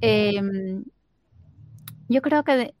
Em, 0.00 0.84
yo 2.08 2.22
creo 2.22 2.44
que, 2.44 2.74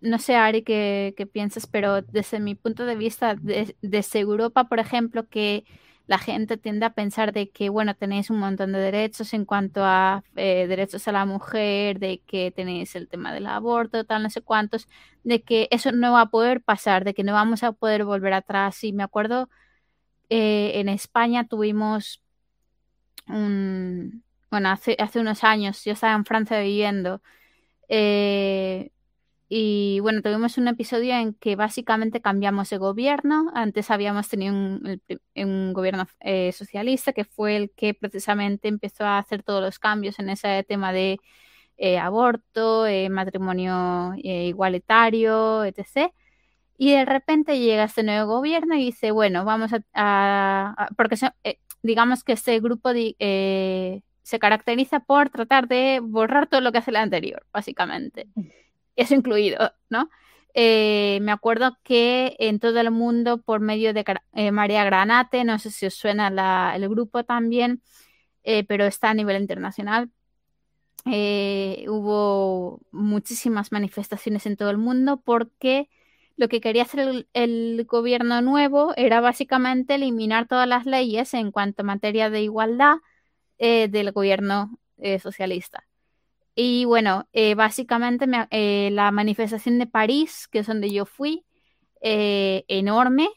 no 0.00 0.18
sé, 0.18 0.34
Ari, 0.34 0.62
qué, 0.62 1.14
qué, 1.16 1.26
piensas, 1.26 1.66
pero 1.66 2.02
desde 2.02 2.40
mi 2.40 2.54
punto 2.54 2.86
de 2.86 2.96
vista, 2.96 3.36
desde 3.36 4.18
Europa, 4.20 4.64
por 4.64 4.80
ejemplo, 4.80 5.28
que 5.28 5.64
la 6.10 6.18
gente 6.18 6.56
tiende 6.56 6.86
a 6.86 6.90
pensar 6.92 7.32
de 7.32 7.50
que, 7.50 7.68
bueno, 7.68 7.94
tenéis 7.94 8.30
un 8.30 8.40
montón 8.40 8.72
de 8.72 8.80
derechos 8.80 9.32
en 9.32 9.44
cuanto 9.44 9.84
a 9.84 10.24
eh, 10.34 10.66
derechos 10.66 11.06
a 11.06 11.12
la 11.12 11.24
mujer, 11.24 12.00
de 12.00 12.18
que 12.26 12.50
tenéis 12.50 12.96
el 12.96 13.06
tema 13.06 13.32
del 13.32 13.46
aborto, 13.46 14.04
tal, 14.04 14.24
no 14.24 14.28
sé 14.28 14.40
cuántos, 14.42 14.88
de 15.22 15.42
que 15.42 15.68
eso 15.70 15.92
no 15.92 16.10
va 16.10 16.22
a 16.22 16.30
poder 16.30 16.62
pasar, 16.62 17.04
de 17.04 17.14
que 17.14 17.22
no 17.22 17.32
vamos 17.32 17.62
a 17.62 17.70
poder 17.70 18.04
volver 18.04 18.32
atrás. 18.32 18.82
Y 18.82 18.92
me 18.92 19.04
acuerdo, 19.04 19.50
eh, 20.30 20.72
en 20.80 20.88
España 20.88 21.46
tuvimos 21.46 22.20
un, 23.28 24.24
bueno, 24.50 24.70
hace, 24.70 24.96
hace 24.98 25.20
unos 25.20 25.44
años, 25.44 25.84
yo 25.84 25.92
estaba 25.92 26.16
en 26.16 26.24
Francia 26.24 26.58
viviendo, 26.58 27.22
eh, 27.88 28.90
y 29.52 29.98
bueno, 30.00 30.22
tuvimos 30.22 30.58
un 30.58 30.68
episodio 30.68 31.12
en 31.16 31.34
que 31.34 31.56
básicamente 31.56 32.20
cambiamos 32.20 32.70
de 32.70 32.78
gobierno. 32.78 33.50
Antes 33.52 33.90
habíamos 33.90 34.28
tenido 34.28 34.54
un, 34.54 35.72
gobierno 35.72 36.06
eh, 36.20 36.52
socialista 36.52 37.12
que 37.12 37.24
fue 37.24 37.56
el 37.56 37.72
que 37.72 37.92
precisamente 37.94 38.68
empezó 38.68 39.04
a 39.04 39.18
hacer 39.18 39.42
todos 39.42 39.60
los 39.60 39.80
cambios 39.80 40.20
en 40.20 40.30
ese 40.30 40.64
tema 40.68 40.92
de 40.92 41.18
eh, 41.78 41.98
aborto, 41.98 42.86
eh, 42.86 43.08
matrimonio 43.10 44.14
igualitario, 44.22 45.64
etc. 45.64 46.12
Y 46.78 46.92
de 46.92 47.04
repente 47.04 47.58
llega 47.58 47.84
este 47.84 48.04
nuevo 48.04 48.36
gobierno 48.36 48.76
y 48.76 48.84
dice, 48.84 49.10
bueno, 49.10 49.44
vamos 49.44 49.72
a... 49.94 50.88
porque 50.96 51.16
digamos 51.82 52.22
que 52.24 52.32
este 52.34 52.60
grupo 52.60 52.90
se 52.92 54.38
caracteriza 54.38 55.00
por 55.00 55.30
tratar 55.30 55.66
de 55.68 56.00
borrar 56.00 56.46
todo 56.48 56.60
lo 56.60 56.70
que 56.72 56.78
hace 56.78 56.92
el 56.92 56.96
anterior, 56.98 57.44
básicamente 57.52 58.28
eso 59.00 59.14
incluido, 59.14 59.72
¿no? 59.88 60.10
Eh, 60.54 61.20
me 61.22 61.32
acuerdo 61.32 61.78
que 61.84 62.36
en 62.38 62.58
todo 62.58 62.80
el 62.80 62.90
mundo, 62.90 63.42
por 63.42 63.60
medio 63.60 63.94
de 63.94 64.04
eh, 64.34 64.50
María 64.52 64.84
Granate, 64.84 65.44
no 65.44 65.58
sé 65.58 65.70
si 65.70 65.86
os 65.86 65.94
suena 65.94 66.74
el 66.74 66.88
grupo 66.88 67.24
también, 67.24 67.82
eh, 68.44 68.64
pero 68.64 68.84
está 68.86 69.10
a 69.10 69.14
nivel 69.14 69.40
internacional. 69.40 70.10
hubo 71.06 72.80
muchísimas 72.92 73.72
manifestaciones 73.72 74.46
en 74.46 74.56
todo 74.56 74.70
el 74.70 74.78
mundo 74.78 75.20
porque 75.24 75.88
lo 76.36 76.48
que 76.48 76.60
quería 76.60 76.82
hacer 76.84 77.00
el, 77.00 77.28
el, 77.34 77.84
gobierno 77.86 78.42
nuevo 78.42 78.92
era 78.96 79.20
básicamente 79.20 79.94
eliminar 79.96 80.46
todas 80.48 80.68
las 80.68 80.86
leyes 80.86 81.34
en 81.34 81.50
cuanto 81.52 81.82
a 81.82 81.84
materia 81.84 82.30
de 82.30 82.42
igualdad 82.42 82.96
del 83.58 84.12
gobierno 84.12 84.78
socialista. 85.22 85.89
Y 86.54 86.84
bueno, 86.84 87.28
eh, 87.32 87.54
básicamente 87.54 88.26
eh, 88.50 88.90
la 88.92 89.10
manifestación 89.10 89.78
de 89.78 89.86
París, 89.86 90.48
que 90.48 90.60
es 90.60 90.66
donde 90.66 90.90
yo 90.90 91.06
fui, 91.06 91.44
eh, 92.02 92.64
enorme. 92.68 93.28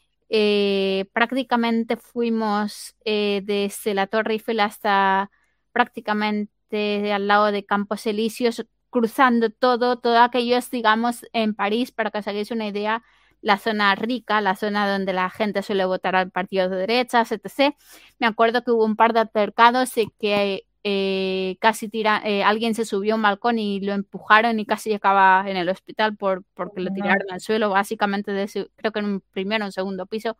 prácticamente 1.12 1.96
fuimos 1.96 2.96
desde 3.04 3.94
la 3.94 4.06
Torre 4.08 4.34
Eiffel 4.34 4.60
hasta 4.60 5.30
prácticamente 5.72 7.12
al 7.12 7.28
lado 7.28 7.52
de 7.52 7.64
Campos 7.64 8.06
Elíseos, 8.06 8.66
cruzando 8.90 9.50
todo, 9.50 9.98
todo 9.98 10.18
aquello 10.18 10.58
digamos, 10.70 11.26
en 11.32 11.54
París, 11.54 11.92
para 11.92 12.10
que 12.10 12.18
os 12.18 12.28
hagáis 12.28 12.50
una 12.50 12.66
idea, 12.68 13.02
la 13.42 13.58
zona 13.58 13.94
rica, 13.94 14.40
la 14.40 14.56
zona 14.56 14.90
donde 14.90 15.12
la 15.12 15.30
gente 15.30 15.62
suele 15.62 15.84
votar 15.84 16.16
al 16.16 16.30
partido 16.30 16.68
de 16.68 16.76
derechas, 16.78 17.30
etc. 17.32 17.76
Me 18.18 18.26
acuerdo 18.26 18.64
que 18.64 18.70
hubo 18.72 18.84
un 18.84 18.96
par 18.96 19.12
de 19.12 19.20
altercados 19.20 19.96
y 19.98 20.08
que 20.18 20.66
eh, 20.86 21.56
casi 21.60 21.88
tira, 21.88 22.20
eh, 22.26 22.44
alguien 22.44 22.74
se 22.74 22.84
subió 22.84 23.14
a 23.14 23.16
un 23.16 23.22
balcón 23.22 23.58
y 23.58 23.80
lo 23.80 23.94
empujaron 23.94 24.60
y 24.60 24.66
casi 24.66 24.92
acaba 24.92 25.48
en 25.48 25.56
el 25.56 25.70
hospital 25.70 26.14
por, 26.14 26.44
porque 26.52 26.82
lo 26.82 26.92
tiraron 26.92 27.26
al 27.30 27.40
suelo, 27.40 27.70
básicamente 27.70 28.32
de 28.32 28.68
creo 28.76 28.92
que 28.92 28.98
en 28.98 29.06
un 29.06 29.20
primero 29.32 29.64
o 29.64 29.68
un 29.68 29.72
segundo 29.72 30.04
piso, 30.04 30.36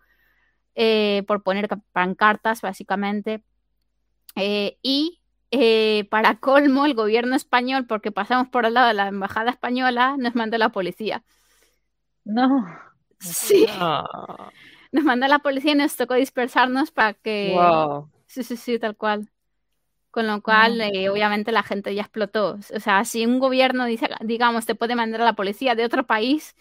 eh, 0.74 1.24
por 1.26 1.42
poner 1.42 1.68
pancartas, 1.92 2.60
básicamente. 2.60 3.42
y 4.36 5.20
para 6.10 6.34
colmo, 6.40 6.84
el 6.84 6.94
gobierno 6.94 7.36
español, 7.36 7.86
porque 7.86 8.12
pasamos 8.12 8.48
por 8.48 8.66
el 8.66 8.74
lado 8.74 8.88
de 8.88 8.94
la 8.94 9.08
embajada 9.08 9.50
española, 9.50 10.16
nos 10.18 10.34
mandó 10.34 10.58
la 10.58 10.68
policía. 10.68 11.24
No. 12.24 12.66
Sí. 13.18 13.66
Nos 14.92 15.04
mandó 15.04 15.26
la 15.26 15.38
policía 15.38 15.72
y 15.72 15.76
nos 15.76 15.96
tocó 15.96 16.14
dispersarnos 16.14 16.90
para 16.90 17.14
que... 17.14 17.58
Sí, 18.26 18.42
sí, 18.42 18.58
sí, 18.58 18.78
tal 18.78 18.94
cual. 18.96 19.30
Con 20.14 20.28
lo 20.28 20.42
cual, 20.42 20.80
eh, 20.80 21.08
obviamente, 21.08 21.50
la 21.50 21.64
gente 21.64 21.92
ya 21.92 22.02
explotó. 22.02 22.60
O 22.72 22.78
sea, 22.78 23.04
si 23.04 23.26
un 23.26 23.40
gobierno 23.40 23.84
dice, 23.84 24.08
digamos, 24.20 24.64
te 24.64 24.76
puede 24.76 24.94
mandar 24.94 25.22
a 25.22 25.24
la 25.24 25.32
policía 25.32 25.74
de 25.74 25.84
otro 25.84 26.06
país, 26.06 26.54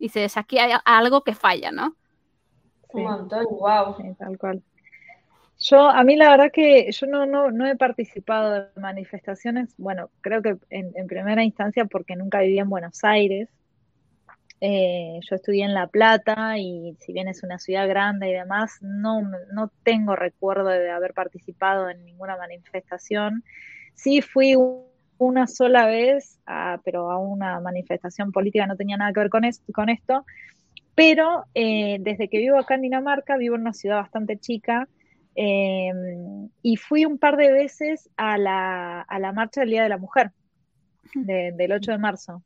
dices, 0.00 0.36
aquí 0.36 0.58
hay 0.58 0.72
algo 0.84 1.22
que 1.22 1.36
falla, 1.36 1.70
¿no? 1.70 1.94
Un 2.88 3.04
montón, 3.04 3.46
wow. 3.48 3.94
tal 4.18 4.36
cual. 4.38 4.60
Yo, 5.60 5.88
a 5.88 6.02
mí 6.02 6.16
la 6.16 6.30
verdad 6.30 6.50
que 6.52 6.90
yo 6.90 7.06
no, 7.06 7.26
no, 7.26 7.52
no 7.52 7.68
he 7.68 7.76
participado 7.76 8.50
de 8.54 8.80
manifestaciones, 8.80 9.72
bueno, 9.78 10.10
creo 10.20 10.42
que 10.42 10.56
en, 10.70 11.06
primera 11.06 11.44
instancia 11.44 11.84
porque 11.84 12.16
nunca 12.16 12.40
viví 12.40 12.58
en 12.58 12.68
Buenos 12.68 13.04
Aires, 13.04 13.48
eh, 14.60 15.20
yo 15.28 15.36
estudié 15.36 15.64
en 15.64 15.74
La 15.74 15.86
Plata 15.86 16.58
y 16.58 16.96
si 17.00 17.12
bien 17.12 17.28
es 17.28 17.42
una 17.42 17.58
ciudad 17.58 17.88
grande 17.88 18.30
y 18.30 18.32
demás, 18.32 18.78
no, 18.80 19.22
no 19.52 19.70
tengo 19.82 20.16
recuerdo 20.16 20.68
de 20.68 20.90
haber 20.90 21.12
participado 21.12 21.90
en 21.90 22.04
ninguna 22.04 22.36
manifestación. 22.36 23.44
Sí 23.94 24.22
fui 24.22 24.54
una 25.18 25.46
sola 25.46 25.86
vez, 25.86 26.40
pero 26.84 27.10
a 27.10 27.18
una 27.18 27.60
manifestación 27.60 28.32
política 28.32 28.66
no 28.66 28.76
tenía 28.76 28.96
nada 28.96 29.12
que 29.12 29.20
ver 29.20 29.30
con, 29.30 29.42
con 29.72 29.88
esto, 29.88 30.24
pero 30.94 31.44
eh, 31.54 31.98
desde 32.00 32.28
que 32.28 32.38
vivo 32.38 32.58
acá 32.58 32.74
en 32.74 32.82
Dinamarca, 32.82 33.36
vivo 33.36 33.54
en 33.54 33.62
una 33.62 33.72
ciudad 33.74 33.96
bastante 33.96 34.38
chica, 34.38 34.88
em, 35.34 36.48
y 36.62 36.76
fui 36.76 37.04
un 37.04 37.18
par 37.18 37.36
de 37.36 37.52
veces 37.52 38.08
a 38.16 38.38
la, 38.38 39.02
a 39.02 39.18
la 39.18 39.32
marcha 39.32 39.60
del 39.60 39.70
Día 39.70 39.82
de 39.82 39.90
la 39.90 39.98
Mujer, 39.98 40.32
del 41.14 41.72
8 41.72 41.92
de 41.92 41.98
marzo. 41.98 42.42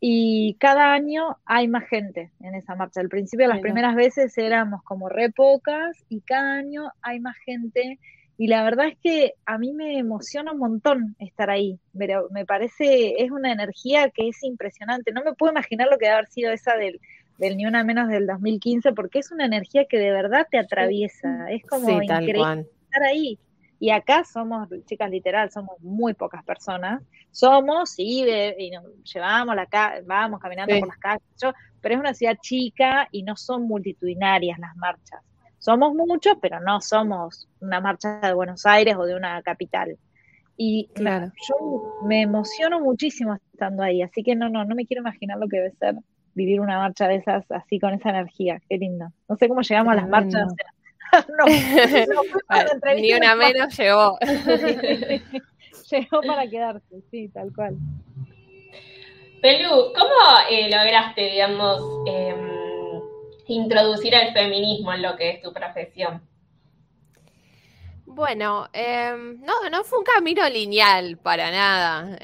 Y 0.00 0.54
cada 0.54 0.94
año 0.94 1.36
hay 1.44 1.68
más 1.68 1.86
gente 1.86 2.30
en 2.40 2.54
esa 2.54 2.74
marcha. 2.74 3.00
Al 3.00 3.10
principio, 3.10 3.46
las 3.46 3.60
primeras 3.60 3.94
veces 3.94 4.36
éramos 4.38 4.82
como 4.82 5.10
re 5.10 5.30
pocas 5.30 6.04
y 6.08 6.22
cada 6.22 6.54
año 6.54 6.90
hay 7.02 7.20
más 7.20 7.36
gente 7.44 7.98
y 8.38 8.46
la 8.46 8.64
verdad 8.64 8.88
es 8.88 8.96
que 9.02 9.34
a 9.44 9.58
mí 9.58 9.74
me 9.74 9.98
emociona 9.98 10.52
un 10.52 10.58
montón 10.58 11.14
estar 11.18 11.50
ahí, 11.50 11.78
pero 11.96 12.28
me 12.30 12.46
parece, 12.46 13.22
es 13.22 13.30
una 13.30 13.52
energía 13.52 14.08
que 14.08 14.28
es 14.28 14.42
impresionante. 14.42 15.12
No 15.12 15.22
me 15.22 15.34
puedo 15.34 15.52
imaginar 15.52 15.88
lo 15.90 15.98
que 15.98 16.06
debe 16.06 16.14
haber 16.14 16.28
sido 16.28 16.50
esa 16.50 16.74
del, 16.76 16.98
del 17.36 17.58
Ni 17.58 17.66
Una 17.66 17.84
Menos 17.84 18.08
del 18.08 18.26
2015, 18.26 18.94
porque 18.94 19.18
es 19.18 19.30
una 19.30 19.44
energía 19.44 19.84
que 19.84 19.98
de 19.98 20.10
verdad 20.10 20.46
te 20.50 20.56
atraviesa. 20.56 21.50
Es 21.50 21.66
como 21.66 21.90
increíble 22.00 22.64
estar 22.84 23.02
ahí. 23.02 23.38
Y 23.80 23.90
acá 23.90 24.22
somos, 24.24 24.68
chicas, 24.84 25.10
literal, 25.10 25.50
somos 25.50 25.80
muy 25.80 26.14
pocas 26.14 26.44
personas. 26.44 27.02
Somos, 27.32 27.90
sí, 27.90 28.24
y 28.58 28.70
nos 28.70 28.84
llevamos 29.02 29.56
la 29.56 29.66
vamos 30.04 30.38
caminando 30.38 30.78
por 30.78 30.88
las 30.88 30.98
calles, 30.98 31.22
pero 31.80 31.94
es 31.94 32.00
una 32.00 32.14
ciudad 32.14 32.36
chica 32.40 33.08
y 33.10 33.22
no 33.22 33.36
son 33.36 33.62
multitudinarias 33.62 34.58
las 34.58 34.76
marchas 34.76 35.22
somos 35.60 35.94
muchos, 35.94 36.36
pero 36.40 36.58
no 36.58 36.80
somos 36.80 37.46
una 37.60 37.80
marcha 37.80 38.18
de 38.20 38.34
Buenos 38.34 38.66
Aires 38.66 38.96
o 38.98 39.04
de 39.04 39.14
una 39.14 39.40
capital. 39.42 39.96
Y 40.56 40.88
claro. 40.94 41.32
yo 41.48 42.00
me 42.06 42.22
emociono 42.22 42.80
muchísimo 42.80 43.34
estando 43.52 43.82
ahí, 43.82 44.02
así 44.02 44.22
que 44.22 44.34
no, 44.34 44.48
no, 44.48 44.64
no 44.64 44.74
me 44.74 44.86
quiero 44.86 45.02
imaginar 45.02 45.38
lo 45.38 45.48
que 45.48 45.58
debe 45.58 45.70
ser 45.72 45.94
vivir 46.34 46.60
una 46.60 46.78
marcha 46.78 47.08
de 47.08 47.16
esas 47.16 47.50
así 47.50 47.78
con 47.78 47.92
esa 47.92 48.10
energía. 48.10 48.60
Qué 48.68 48.78
lindo. 48.78 49.12
No 49.28 49.36
sé 49.36 49.48
cómo 49.48 49.60
llegamos 49.60 49.92
a 49.92 49.96
las 49.96 50.08
marchas. 50.08 50.52
no, 51.38 52.94
ni 52.94 53.12
una 53.12 53.34
menos 53.34 53.76
llegó. 53.76 54.18
llegó 55.90 56.20
para 56.26 56.48
quedarse, 56.48 57.02
sí, 57.10 57.28
tal 57.28 57.52
cual. 57.54 57.76
Pelu, 59.42 59.92
¿cómo 59.98 60.14
eh, 60.50 60.68
lograste, 60.70 61.22
digamos, 61.30 61.82
em, 62.06 63.00
introducir 63.46 64.14
el 64.14 64.32
feminismo 64.32 64.92
en 64.92 65.02
lo 65.02 65.16
que 65.16 65.30
es 65.30 65.42
tu 65.42 65.52
profesión? 65.52 66.22
Bueno, 68.04 68.68
em, 68.72 69.40
no, 69.40 69.68
no 69.70 69.84
fue 69.84 70.00
un 70.00 70.04
camino 70.04 70.48
lineal 70.48 71.16
para 71.16 71.50
nada. 71.50 72.18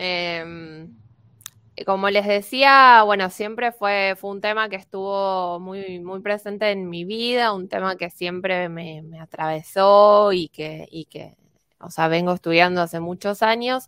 Em, 1.77 1.85
como 1.85 2.11
les 2.11 2.27
decía, 2.27 3.03
bueno, 3.05 3.31
siempre 3.31 3.73
fue, 3.73 4.15
fue 4.19 4.31
un 4.31 4.41
tema 4.41 4.69
que 4.69 4.77
estuvo 4.77 5.61
muy, 5.61 6.01
muy 6.01 6.21
presente 6.21 6.71
en 6.71 6.89
mi 6.89 7.05
vida, 7.05 7.53
un 7.53 7.69
tema 7.69 7.97
que 7.97 8.11
siempre 8.11 8.69
me, 8.69 9.03
me 9.03 9.21
atravesó 9.21 10.33
y 10.33 10.49
que, 10.49 10.89
y 10.91 11.05
que, 11.07 11.37
o 11.81 11.91
sea, 11.91 12.09
vengo 12.09 12.33
estudiando 12.33 12.81
hace 12.83 13.01
muchos 13.01 13.43
años. 13.43 13.85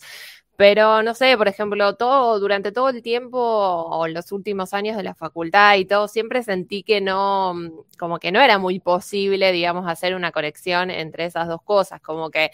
Pero 0.56 1.02
no 1.04 1.14
sé, 1.14 1.36
por 1.36 1.46
ejemplo, 1.46 1.94
todo, 1.94 2.40
durante 2.40 2.72
todo 2.72 2.88
el 2.88 3.00
tiempo 3.02 3.38
o 3.38 4.08
los 4.08 4.32
últimos 4.32 4.74
años 4.74 4.96
de 4.96 5.04
la 5.04 5.14
facultad 5.14 5.76
y 5.76 5.84
todo, 5.84 6.08
siempre 6.08 6.42
sentí 6.42 6.82
que 6.82 7.00
no, 7.00 7.54
como 7.96 8.18
que 8.18 8.32
no 8.32 8.40
era 8.40 8.58
muy 8.58 8.80
posible, 8.80 9.52
digamos, 9.52 9.86
hacer 9.88 10.16
una 10.16 10.32
conexión 10.32 10.90
entre 10.90 11.26
esas 11.26 11.46
dos 11.46 11.62
cosas, 11.62 12.00
como 12.00 12.30
que 12.30 12.50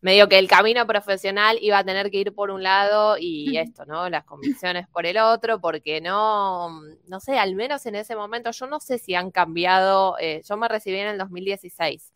medio 0.00 0.28
que 0.28 0.38
el 0.38 0.48
camino 0.48 0.86
profesional 0.86 1.58
iba 1.60 1.78
a 1.78 1.84
tener 1.84 2.10
que 2.10 2.18
ir 2.18 2.34
por 2.34 2.50
un 2.50 2.62
lado 2.62 3.16
y 3.18 3.56
esto, 3.56 3.84
¿no? 3.84 4.08
Las 4.08 4.24
convicciones 4.24 4.86
por 4.88 5.06
el 5.06 5.18
otro, 5.18 5.60
porque 5.60 6.00
no, 6.00 6.82
no 7.08 7.20
sé, 7.20 7.38
al 7.38 7.54
menos 7.54 7.84
en 7.86 7.96
ese 7.96 8.14
momento, 8.14 8.50
yo 8.52 8.66
no 8.66 8.80
sé 8.80 8.98
si 8.98 9.14
han 9.14 9.30
cambiado, 9.30 10.16
eh, 10.20 10.42
yo 10.48 10.56
me 10.56 10.68
recibí 10.68 10.98
en 10.98 11.08
el 11.08 11.18
2016. 11.18 12.12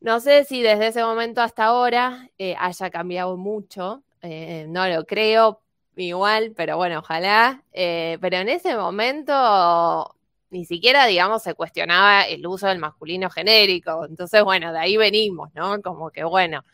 No 0.00 0.18
sé 0.20 0.44
si 0.44 0.62
desde 0.62 0.88
ese 0.88 1.04
momento 1.04 1.42
hasta 1.42 1.64
ahora 1.66 2.28
eh, 2.38 2.56
haya 2.58 2.90
cambiado 2.90 3.36
mucho, 3.36 4.02
eh, 4.22 4.66
no 4.68 4.88
lo 4.88 5.04
creo 5.04 5.60
igual, 5.96 6.52
pero 6.56 6.76
bueno, 6.76 7.00
ojalá. 7.00 7.62
Pero 7.72 8.36
en 8.36 8.48
ese 8.48 8.74
momento 8.76 10.16
ni 10.52 10.64
siquiera, 10.64 11.06
digamos, 11.06 11.42
se 11.42 11.54
cuestionaba 11.54 12.22
el 12.22 12.46
uso 12.46 12.68
del 12.68 12.78
masculino 12.78 13.30
genérico. 13.30 14.06
Entonces, 14.08 14.44
bueno, 14.44 14.72
de 14.72 14.78
ahí 14.78 14.96
venimos, 14.96 15.50
¿no? 15.54 15.82
Como 15.82 16.10
que, 16.10 16.24
bueno, 16.24 16.64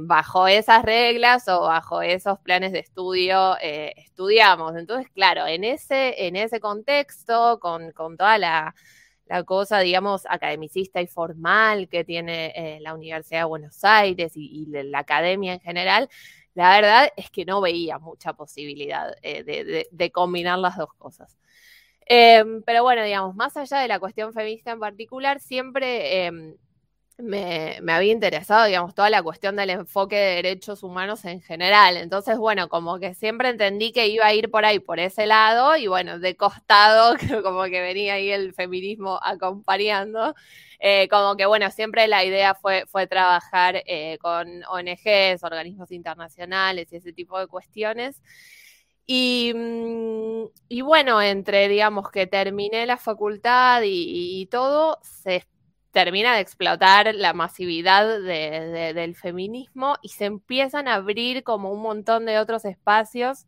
bajo 0.00 0.46
esas 0.48 0.84
reglas 0.84 1.48
o 1.48 1.62
bajo 1.62 2.02
esos 2.02 2.38
planes 2.40 2.72
de 2.72 2.80
estudio 2.80 3.56
estudiamos. 3.58 4.76
Entonces, 4.76 5.10
claro, 5.12 5.46
en 5.46 5.64
ese, 5.64 6.26
en 6.26 6.36
ese 6.36 6.60
contexto, 6.60 7.58
con, 7.60 7.92
con 7.92 8.16
toda 8.16 8.38
la 8.38 8.74
la 9.30 9.44
cosa, 9.44 9.78
digamos, 9.78 10.26
academicista 10.28 11.00
y 11.00 11.06
formal 11.06 11.88
que 11.88 12.02
tiene 12.04 12.52
eh, 12.56 12.80
la 12.80 12.94
Universidad 12.94 13.42
de 13.42 13.44
Buenos 13.44 13.84
Aires 13.84 14.32
y, 14.34 14.66
la 14.66 14.98
academia 14.98 15.54
en 15.54 15.60
general, 15.60 16.08
la 16.54 16.70
verdad 16.74 17.12
es 17.16 17.30
que 17.30 17.44
no 17.44 17.60
veía 17.60 18.00
mucha 18.00 18.32
posibilidad 18.32 19.14
eh, 19.22 19.86
de, 19.92 20.10
combinar 20.10 20.58
las 20.58 20.76
dos 20.76 20.92
cosas. 20.94 21.38
Em, 22.12 22.62
pero 22.64 22.82
bueno, 22.82 23.04
digamos, 23.04 23.36
más 23.36 23.56
allá 23.56 23.78
de 23.78 23.86
la 23.86 24.00
cuestión 24.00 24.32
feminista 24.32 24.72
en 24.72 24.80
particular, 24.80 25.38
siempre 25.38 26.26
em, 26.26 26.56
me, 27.18 27.78
había 27.88 28.12
interesado, 28.12 28.66
digamos, 28.66 28.96
toda 28.96 29.10
la 29.10 29.22
cuestión 29.22 29.54
del 29.54 29.70
enfoque 29.70 30.16
de 30.16 30.34
derechos 30.36 30.82
humanos 30.82 31.24
en 31.24 31.40
general. 31.40 31.96
Entonces, 31.96 32.36
bueno, 32.36 32.68
como 32.68 32.98
que 32.98 33.14
siempre 33.14 33.50
entendí 33.50 33.92
que 33.92 34.08
iba 34.08 34.26
a 34.26 34.34
ir 34.34 34.50
por 34.50 34.64
ahí, 34.64 34.80
por 34.80 34.98
ese 34.98 35.26
lado, 35.26 35.76
y 35.76 35.86
bueno, 35.86 36.18
de 36.18 36.36
costado, 36.36 37.16
como 37.44 37.62
que 37.64 37.80
venía 37.80 38.14
ahí 38.14 38.30
el 38.32 38.54
feminismo 38.54 39.20
acompañando. 39.22 40.34
Eh, 40.80 41.08
como 41.08 41.36
que, 41.36 41.46
bueno, 41.46 41.70
siempre 41.70 42.08
la 42.08 42.24
idea 42.24 42.56
fue, 42.56 42.86
fue 42.86 43.06
trabajar 43.06 43.84
eh, 43.86 44.18
con 44.20 44.64
ONGs, 44.64 45.44
organismos 45.44 45.92
internacionales 45.92 46.92
y 46.92 46.96
ese 46.96 47.12
tipo 47.12 47.38
de 47.38 47.46
cuestiones. 47.46 48.20
Y, 49.12 49.52
mm, 49.52 50.44
y, 50.68 50.82
bueno, 50.82 51.20
entre, 51.20 51.66
digamos, 51.68 52.10
que 52.12 52.28
terminé 52.28 52.86
la 52.86 52.96
facultad 52.96 53.82
y, 53.82 54.40
y 54.40 54.46
todo, 54.46 55.00
se 55.02 55.48
termina 55.90 56.36
de 56.36 56.40
explotar 56.42 57.12
la 57.16 57.32
masividad 57.32 58.20
del 58.20 59.16
feminismo 59.16 59.96
y 60.00 60.10
se 60.10 60.26
empiezan 60.26 60.86
a 60.86 60.94
abrir 60.94 61.42
como 61.42 61.72
un 61.72 61.82
montón 61.82 62.24
de 62.24 62.38
otros 62.38 62.64
espacios 62.64 63.46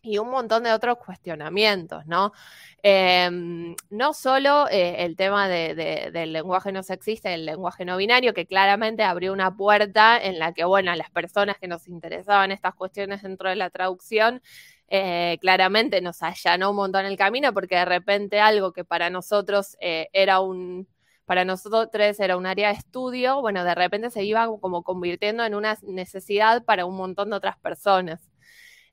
y 0.00 0.18
un 0.18 0.30
montón 0.30 0.62
de 0.64 0.72
otros 0.72 0.98
cuestionamientos, 0.98 2.06
¿no? 2.06 2.32
Em, 2.82 3.74
no 3.90 4.12
solo 4.12 4.68
eh, 4.70 4.96
el 5.04 5.16
tema 5.16 5.48
del 5.48 6.32
lenguaje 6.32 6.72
no 6.72 6.82
sexista, 6.82 7.32
el 7.32 7.46
lenguaje 7.46 7.84
no 7.86 7.96
binario, 7.96 8.34
que 8.34 8.46
claramente 8.46 9.02
abrió 9.02 9.32
una 9.32 9.56
puerta 9.56 10.18
en 10.22 10.38
la 10.38 10.52
que, 10.52 10.64
bueno, 10.64 10.94
las 10.94 11.10
personas 11.10 11.56
que 11.58 11.68
nos 11.68 11.88
interesaban 11.88 12.52
estas 12.52 12.74
cuestiones 12.74 13.22
dentro 13.22 13.48
de 13.48 13.56
la 13.56 13.70
traducción, 13.70 14.42
eh, 14.96 15.38
claramente 15.40 16.00
nos 16.00 16.22
allanó 16.22 16.70
un 16.70 16.76
montón 16.76 17.04
el 17.04 17.16
camino, 17.16 17.52
porque 17.52 17.74
de 17.74 17.84
repente 17.84 18.38
algo 18.38 18.72
que 18.72 18.84
para 18.84 19.10
nosotros 19.10 19.76
eh, 19.80 20.08
era 20.12 20.38
un, 20.38 20.86
para 21.24 21.44
nosotros 21.44 21.88
tres 21.90 22.20
era 22.20 22.36
un 22.36 22.46
área 22.46 22.68
de 22.68 22.74
estudio, 22.74 23.40
bueno, 23.40 23.64
de 23.64 23.74
repente 23.74 24.10
se 24.10 24.22
iba 24.22 24.46
como 24.60 24.84
convirtiendo 24.84 25.44
en 25.44 25.56
una 25.56 25.76
necesidad 25.82 26.64
para 26.64 26.86
un 26.86 26.96
montón 26.96 27.30
de 27.30 27.36
otras 27.36 27.58
personas. 27.58 28.20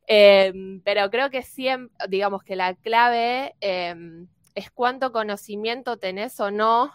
Em, 0.07 0.81
pero 0.81 1.07
creo 1.11 1.29
que 1.29 1.43
siempre, 1.43 1.95
digamos 2.09 2.41
que 2.43 2.55
la 2.55 2.73
clave 2.73 3.53
em, 3.61 4.27
es 4.55 4.71
cuánto 4.71 5.11
conocimiento 5.11 5.97
tenés 5.97 6.39
o 6.39 6.49
no, 6.49 6.91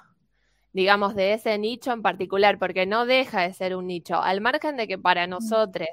digamos, 0.72 1.14
de 1.14 1.34
ese 1.34 1.56
nicho 1.58 1.92
en 1.92 2.02
particular, 2.02 2.58
porque 2.58 2.86
no 2.86 3.06
deja 3.06 3.42
de 3.42 3.52
ser 3.54 3.76
un 3.76 3.86
nicho, 3.86 4.20
al 4.20 4.40
margen 4.40 4.76
de 4.76 4.88
que 4.88 4.98
para 4.98 5.28
nosotros 5.28 5.86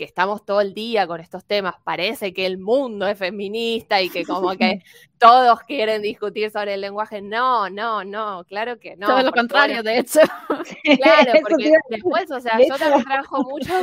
que 0.00 0.06
estamos 0.06 0.46
todo 0.46 0.62
el 0.62 0.72
día 0.72 1.06
con 1.06 1.20
estos 1.20 1.44
temas, 1.44 1.74
parece 1.84 2.32
que 2.32 2.46
el 2.46 2.56
mundo 2.56 3.06
es 3.06 3.18
feminista 3.18 4.00
y 4.00 4.08
que 4.08 4.24
como 4.24 4.56
que 4.56 4.82
todos 5.18 5.60
quieren 5.64 6.00
discutir 6.00 6.50
sobre 6.50 6.72
el 6.72 6.80
lenguaje. 6.80 7.20
No, 7.20 7.68
no, 7.68 8.02
no, 8.02 8.42
claro 8.44 8.78
que 8.78 8.96
no. 8.96 9.06
Todo 9.06 9.22
lo 9.22 9.30
contrario, 9.30 9.82
de 9.82 9.98
hecho. 9.98 10.20
Claro, 11.02 11.32
porque 11.48 11.72
después, 11.90 12.30
o 12.30 12.40
sea, 12.40 12.58
yo 12.66 12.76
también 12.78 13.04
trabajo 13.04 13.42
mucho 13.42 13.74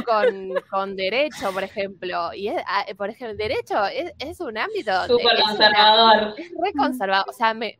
con, 0.72 0.96
derecho, 0.96 1.52
por 1.52 1.64
ejemplo, 1.64 2.34
y 2.34 2.48
es, 2.48 2.64
ah, 2.66 2.86
por 2.98 3.10
ejemplo, 3.10 3.32
el 3.34 3.38
derecho 3.38 3.76
es, 3.86 4.40
un 4.40 4.58
ámbito... 4.58 4.92
Súper 5.06 5.40
conservador. 5.40 6.34
es 6.36 6.50
re 6.50 6.74
conservador, 6.74 7.26
o 7.30 7.34
sea, 7.34 7.54
me, 7.54 7.78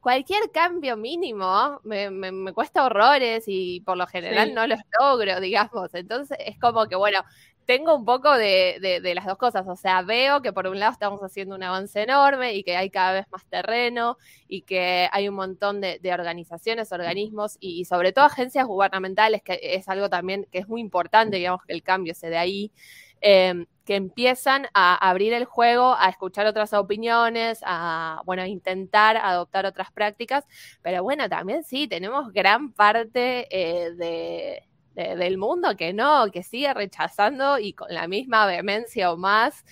cualquier 0.00 0.50
cambio 0.50 0.96
mínimo 0.96 1.80
me, 1.84 2.10
me, 2.10 2.52
cuesta 2.52 2.84
horrores 2.84 3.44
y 3.46 3.80
por 3.80 3.96
lo 3.96 4.06
general 4.06 4.54
no 4.54 4.66
los 4.66 4.80
logro, 5.00 5.40
digamos. 5.40 5.94
Entonces 5.94 6.38
es 6.44 6.58
como 6.58 6.86
que, 6.86 6.96
bueno, 6.96 7.20
tengo 7.68 7.94
un 7.94 8.06
poco 8.06 8.32
de, 8.32 9.12
las 9.14 9.26
dos 9.26 9.36
cosas. 9.36 9.66
O 9.68 9.76
sea, 9.76 10.00
veo 10.00 10.40
que 10.40 10.54
por 10.54 10.66
un 10.68 10.80
lado 10.80 10.92
estamos 10.92 11.20
haciendo 11.20 11.54
un 11.54 11.62
avance 11.62 12.02
enorme 12.02 12.54
y 12.54 12.62
que 12.64 12.78
hay 12.78 12.88
cada 12.88 13.12
vez 13.12 13.26
más 13.30 13.44
terreno 13.44 14.16
y 14.48 14.62
que 14.62 15.06
hay 15.12 15.28
un 15.28 15.34
montón 15.34 15.82
de, 15.82 16.00
organizaciones, 16.10 16.92
organismos 16.92 17.58
y, 17.60 17.84
sobre 17.84 18.12
todo 18.12 18.24
agencias 18.24 18.66
gubernamentales, 18.66 19.42
que 19.42 19.60
es 19.62 19.86
algo 19.90 20.08
también 20.08 20.46
que 20.50 20.60
es 20.60 20.68
muy 20.68 20.80
importante, 20.80 21.36
digamos, 21.36 21.62
que 21.66 21.74
el 21.74 21.82
cambio 21.82 22.14
se 22.14 22.30
dé 22.30 22.38
ahí. 22.38 22.72
Em, 23.20 23.66
que 23.84 23.96
empiezan 23.96 24.66
a 24.74 24.94
abrir 25.08 25.32
el 25.32 25.44
juego, 25.44 25.94
a 25.98 26.08
escuchar 26.08 26.46
otras 26.46 26.72
opiniones, 26.72 27.60
a, 27.64 28.22
bueno, 28.24 28.46
intentar 28.46 29.16
adoptar 29.16 29.66
otras 29.66 29.90
prácticas, 29.92 30.44
pero 30.82 31.02
bueno, 31.02 31.28
también 31.28 31.64
sí, 31.64 31.88
tenemos 31.88 32.32
gran 32.32 32.72
parte 32.72 33.48
eh, 33.50 33.92
de, 33.92 34.67
del 35.16 35.38
mundo 35.38 35.76
que 35.76 35.92
no, 35.92 36.30
que 36.32 36.42
sigue 36.42 36.72
rechazando 36.74 37.58
y 37.58 37.72
con 37.72 37.92
la 37.92 38.08
misma 38.08 38.46
vehemencia 38.46 39.12
o 39.12 39.16
más 39.16 39.64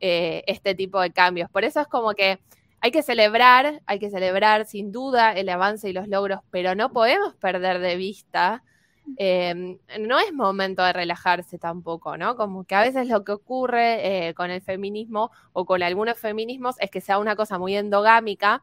eh, 0.00 0.42
este 0.46 0.74
tipo 0.74 1.00
de 1.00 1.12
cambios. 1.12 1.48
Por 1.50 1.64
eso 1.64 1.80
es 1.80 1.86
como 1.86 2.14
que 2.14 2.40
hay 2.80 2.90
que 2.90 3.02
celebrar, 3.02 3.80
hay 3.86 4.00
que 4.00 4.10
celebrar 4.10 4.66
sin 4.66 4.90
duda 4.90 5.32
el 5.32 5.48
avance 5.48 5.88
y 5.88 5.92
los 5.92 6.08
logros, 6.08 6.40
pero 6.50 6.74
no 6.74 6.92
podemos 6.92 7.34
perder 7.36 7.78
de 7.78 7.96
vista. 7.96 8.64
Em, 9.16 9.78
no 10.00 10.18
es 10.18 10.32
momento 10.32 10.82
de 10.82 10.92
relajarse 10.92 11.58
tampoco, 11.58 12.16
¿no? 12.16 12.36
Como 12.36 12.64
que 12.64 12.74
a 12.74 12.82
veces 12.82 13.08
lo 13.08 13.24
que 13.24 13.32
ocurre 13.32 14.28
eh, 14.28 14.34
con 14.34 14.50
el 14.50 14.62
feminismo 14.62 15.30
o 15.52 15.64
con 15.64 15.82
algunos 15.82 16.18
feminismos 16.18 16.76
es 16.80 16.90
que 16.90 17.00
sea 17.00 17.18
una 17.18 17.36
cosa 17.36 17.58
muy 17.58 17.76
endogámica 17.76 18.62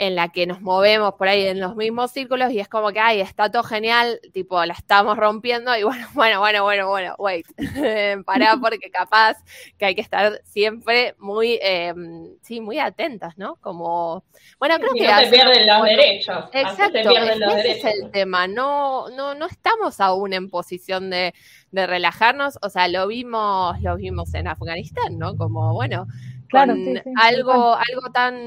en 0.00 0.14
la 0.14 0.30
que 0.30 0.46
nos 0.46 0.62
movemos 0.62 1.12
por 1.16 1.28
ahí 1.28 1.46
en 1.46 1.60
los 1.60 1.76
mismos 1.76 2.10
círculos 2.10 2.50
y 2.52 2.58
es 2.58 2.68
como 2.68 2.90
que, 2.90 3.00
ay, 3.00 3.20
está 3.20 3.50
todo 3.50 3.62
genial, 3.62 4.18
tipo, 4.32 4.64
la 4.64 4.72
estamos 4.72 5.14
rompiendo 5.18 5.76
y 5.76 5.82
bueno, 5.82 6.08
bueno, 6.14 6.40
bueno, 6.40 6.62
bueno, 6.62 6.88
bueno, 6.88 7.14
wait, 7.18 7.46
pará 8.24 8.56
porque 8.58 8.90
capaz 8.90 9.36
que 9.76 9.84
hay 9.84 9.94
que 9.94 10.00
estar 10.00 10.40
siempre 10.42 11.14
muy, 11.18 11.58
em, 11.60 12.30
sí, 12.40 12.62
muy 12.62 12.78
atentas, 12.78 13.36
¿no? 13.36 13.56
Como, 13.56 14.24
bueno, 14.58 14.76
creo 14.78 14.94
que... 14.94 15.06
No 15.06 15.18
te 15.18 15.26
pierden 15.26 15.66
los 15.66 15.82
derechos. 15.82 16.44
Exacto, 16.54 16.96
ese 16.96 17.70
es 17.70 17.84
el 17.84 18.10
tema, 18.10 18.48
no, 18.48 19.10
no, 19.10 19.34
no 19.34 19.44
estamos 19.44 20.00
aún 20.00 20.32
en 20.32 20.48
posición 20.48 21.10
de, 21.10 21.34
de 21.72 21.86
relajarnos, 21.86 22.58
o 22.62 22.70
sea, 22.70 22.88
lo 22.88 23.06
vimos, 23.06 23.78
lo 23.82 23.96
vimos 23.96 24.32
en 24.32 24.48
Afganistán, 24.48 25.18
¿no? 25.18 25.36
Como, 25.36 25.74
bueno, 25.74 26.06
claro, 26.48 26.74
algo, 27.16 27.74
algo 27.74 28.10
tan 28.14 28.38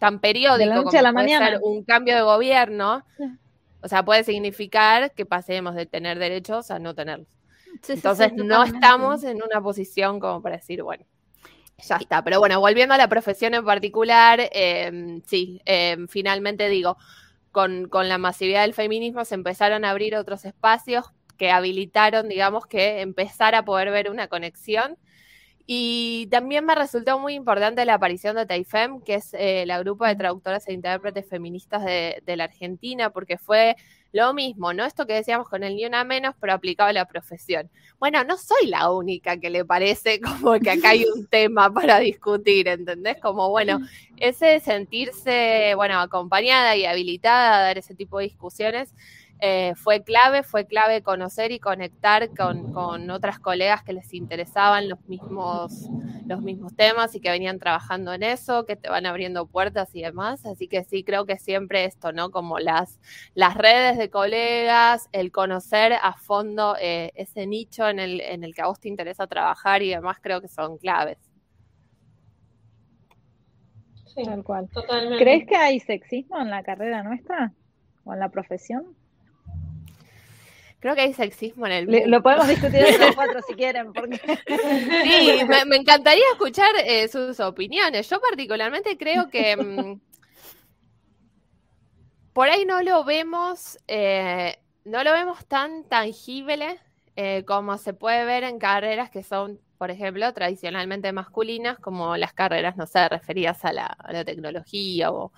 tan 0.00 0.18
periódico 0.18 0.82
como 0.82 0.90
puede 1.12 1.28
ser 1.28 1.60
un 1.62 1.84
cambio 1.84 2.16
de 2.16 2.22
gobierno, 2.22 3.04
o 3.82 3.86
sea, 3.86 4.02
puede 4.02 4.24
significar 4.24 5.12
que 5.12 5.26
pasemos 5.26 5.74
de 5.74 5.84
tener 5.84 6.18
derechos 6.18 6.70
a 6.70 6.78
no 6.78 6.94
tenerlos. 6.94 7.28
Entonces 7.86 8.32
no 8.32 8.64
estamos 8.64 9.22
en 9.24 9.42
una 9.42 9.60
posición 9.60 10.18
como 10.18 10.40
para 10.40 10.56
decir, 10.56 10.82
bueno, 10.82 11.04
ya 11.86 11.96
está. 11.96 12.24
Pero 12.24 12.40
bueno, 12.40 12.58
volviendo 12.60 12.94
a 12.94 12.98
la 12.98 13.08
profesión 13.08 13.52
en 13.52 13.64
particular, 13.64 14.40
em, 14.52 15.20
sí, 15.26 15.60
em, 15.66 16.08
finalmente 16.08 16.70
digo, 16.70 16.96
con, 17.52 17.86
con 17.88 18.08
la 18.08 18.16
masividad 18.16 18.62
del 18.62 18.72
feminismo 18.72 19.26
se 19.26 19.34
empezaron 19.34 19.84
a 19.84 19.90
abrir 19.90 20.16
otros 20.16 20.46
espacios 20.46 21.12
que 21.36 21.50
habilitaron, 21.50 22.26
digamos, 22.26 22.66
que 22.66 23.02
empezar 23.02 23.54
a 23.54 23.66
poder 23.66 23.90
ver 23.90 24.10
una 24.10 24.28
conexión 24.28 24.96
y 25.72 26.26
también 26.32 26.64
me 26.64 26.74
resultó 26.74 27.20
muy 27.20 27.34
importante 27.34 27.84
la 27.84 27.94
aparición 27.94 28.34
de 28.34 28.44
Taifem, 28.44 29.00
que 29.02 29.14
es 29.14 29.32
eh, 29.34 29.62
la 29.66 29.78
grupo 29.78 30.04
de 30.04 30.16
traductoras 30.16 30.66
e 30.66 30.72
intérpretes 30.72 31.28
feministas 31.28 31.84
de, 31.84 32.20
la 32.36 32.42
Argentina, 32.42 33.10
porque 33.10 33.38
fue 33.38 33.76
lo 34.10 34.34
mismo, 34.34 34.72
¿no? 34.72 34.84
Esto 34.84 35.06
que 35.06 35.12
decíamos 35.12 35.48
con 35.48 35.62
el 35.62 35.76
ni 35.76 35.86
una 35.86 36.02
menos, 36.02 36.34
pero 36.40 36.54
aplicado 36.54 36.90
a 36.90 36.92
la 36.92 37.04
profesión. 37.04 37.70
Bueno, 38.00 38.24
no 38.24 38.36
soy 38.36 38.66
la 38.66 38.90
única 38.90 39.36
que 39.36 39.48
le 39.48 39.64
parece 39.64 40.20
como 40.42 40.58
que 40.58 40.72
acá 40.72 40.90
hay 40.90 41.04
un 41.04 41.28
tema 41.28 41.72
para 41.72 42.00
discutir, 42.00 42.66
¿entendés? 42.66 43.18
Como, 43.20 43.48
bueno, 43.50 43.78
ese 44.16 44.58
sentirse, 44.58 45.74
bueno, 45.76 46.00
acompañada 46.00 46.74
y 46.74 46.84
habilitada 46.84 47.58
a 47.58 47.62
dar 47.62 47.78
ese 47.78 47.94
tipo 47.94 48.18
de 48.18 48.24
discusiones 48.24 48.92
eh, 49.42 49.72
fue 49.74 50.02
clave, 50.02 50.42
fue 50.42 50.66
clave 50.66 51.02
conocer 51.02 51.50
y 51.50 51.58
conectar 51.58 52.28
con, 52.34 53.10
otras 53.10 53.38
colegas 53.38 53.82
que 53.82 53.94
les 53.94 54.12
interesaban 54.12 54.88
los 54.88 55.00
mismos, 55.08 55.88
los 56.26 56.42
mismos 56.42 56.76
temas 56.76 57.14
y 57.14 57.20
que 57.20 57.30
venían 57.30 57.58
trabajando 57.58 58.12
en 58.12 58.22
eso, 58.22 58.66
que 58.66 58.76
te 58.76 58.90
van 58.90 59.06
abriendo 59.06 59.46
puertas 59.46 59.94
y 59.94 60.02
demás. 60.02 60.44
Así 60.44 60.68
que 60.68 60.84
sí, 60.84 61.04
creo 61.04 61.24
que 61.24 61.38
siempre 61.38 61.84
esto, 61.84 62.12
¿no? 62.12 62.30
Como 62.30 62.58
las, 62.58 63.00
las 63.34 63.56
redes 63.56 63.96
de 63.96 64.10
colegas, 64.10 65.08
el 65.12 65.32
conocer 65.32 65.94
a 65.94 66.12
fondo 66.12 66.76
eh, 66.80 67.12
ese 67.14 67.46
nicho 67.46 67.88
en 67.88 67.98
el, 67.98 68.20
en 68.20 68.44
el 68.44 68.54
que 68.54 68.62
a 68.62 68.66
vos 68.66 68.78
te 68.78 68.88
interesa 68.88 69.26
trabajar 69.26 69.82
y 69.82 69.88
demás, 69.88 70.18
creo 70.20 70.40
que 70.40 70.48
son 70.48 70.76
claves. 70.76 71.18
Sí, 74.14 74.22
tal 74.24 74.44
cual. 74.44 74.68
¿Crees 75.18 75.46
que 75.46 75.56
hay 75.56 75.80
sexismo 75.80 76.40
en 76.40 76.50
la 76.50 76.62
carrera 76.62 77.02
nuestra 77.02 77.54
o 78.04 78.12
en 78.12 78.18
la 78.18 78.28
profesión? 78.28 78.99
Creo 80.80 80.94
que 80.94 81.02
hay 81.02 81.12
sexismo 81.12 81.66
en 81.66 81.72
el 81.72 82.10
lo 82.10 82.22
podemos 82.22 82.48
discutir 82.48 82.80
en 82.80 83.00
los 83.00 83.14
cuatro 83.14 83.40
si 83.46 83.54
quieren. 83.54 83.92
Porque... 83.92 84.16
Sí, 84.16 85.40
me, 85.66 85.76
encantaría 85.76 86.24
escuchar 86.32 86.70
eh, 86.84 87.06
sus 87.08 87.38
opiniones. 87.38 88.08
Yo 88.08 88.18
particularmente 88.18 88.96
creo 88.96 89.28
que 89.28 89.56
mm, 89.56 90.00
por 92.32 92.48
ahí 92.48 92.64
no 92.64 92.82
lo 92.82 93.04
vemos, 93.04 93.78
eh, 93.88 94.58
no 94.84 95.04
lo 95.04 95.12
vemos 95.12 95.44
tan 95.46 95.84
tangible 95.84 96.78
eh, 97.14 97.44
como 97.46 97.76
se 97.76 97.92
puede 97.92 98.24
ver 98.24 98.44
en 98.44 98.58
carreras 98.58 99.10
que 99.10 99.22
son 99.22 99.60
por 99.80 99.90
ejemplo, 99.90 100.30
tradicionalmente 100.34 101.10
masculinas, 101.10 101.78
como 101.78 102.14
las 102.18 102.34
carreras, 102.34 102.76
no 102.76 102.86
sé, 102.86 103.08
referidas 103.08 103.64
a 103.64 103.72
la, 103.72 103.96
tecnología 104.26 105.10
o, 105.10 105.32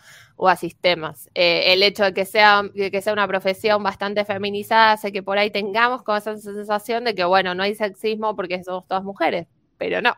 a 0.49 0.57
sistemas. 0.57 1.31
Eh, 1.33 1.73
el 1.73 1.81
hecho 1.85 2.03
de 2.03 2.13
que, 2.13 2.25
sea, 2.25 2.65
que 2.75 3.01
sea 3.01 3.13
una 3.13 3.29
profesión 3.29 3.85
bastante 3.85 4.25
feminizada 4.25 4.95
hace 4.95 5.13
que 5.13 5.23
por 5.23 5.39
ahí 5.39 5.53
tengamos 5.53 6.03
como 6.03 6.19
esa 6.19 6.37
sensación 6.37 7.05
de 7.05 7.15
que, 7.15 7.23
bueno, 7.23 7.55
no 7.55 7.63
hay 7.63 7.77
sexismo 7.77 8.35
porque 8.35 8.65
somos 8.65 8.85
todas 8.89 9.05
mujeres, 9.05 9.47
pero 9.79 10.03
no, 10.03 10.17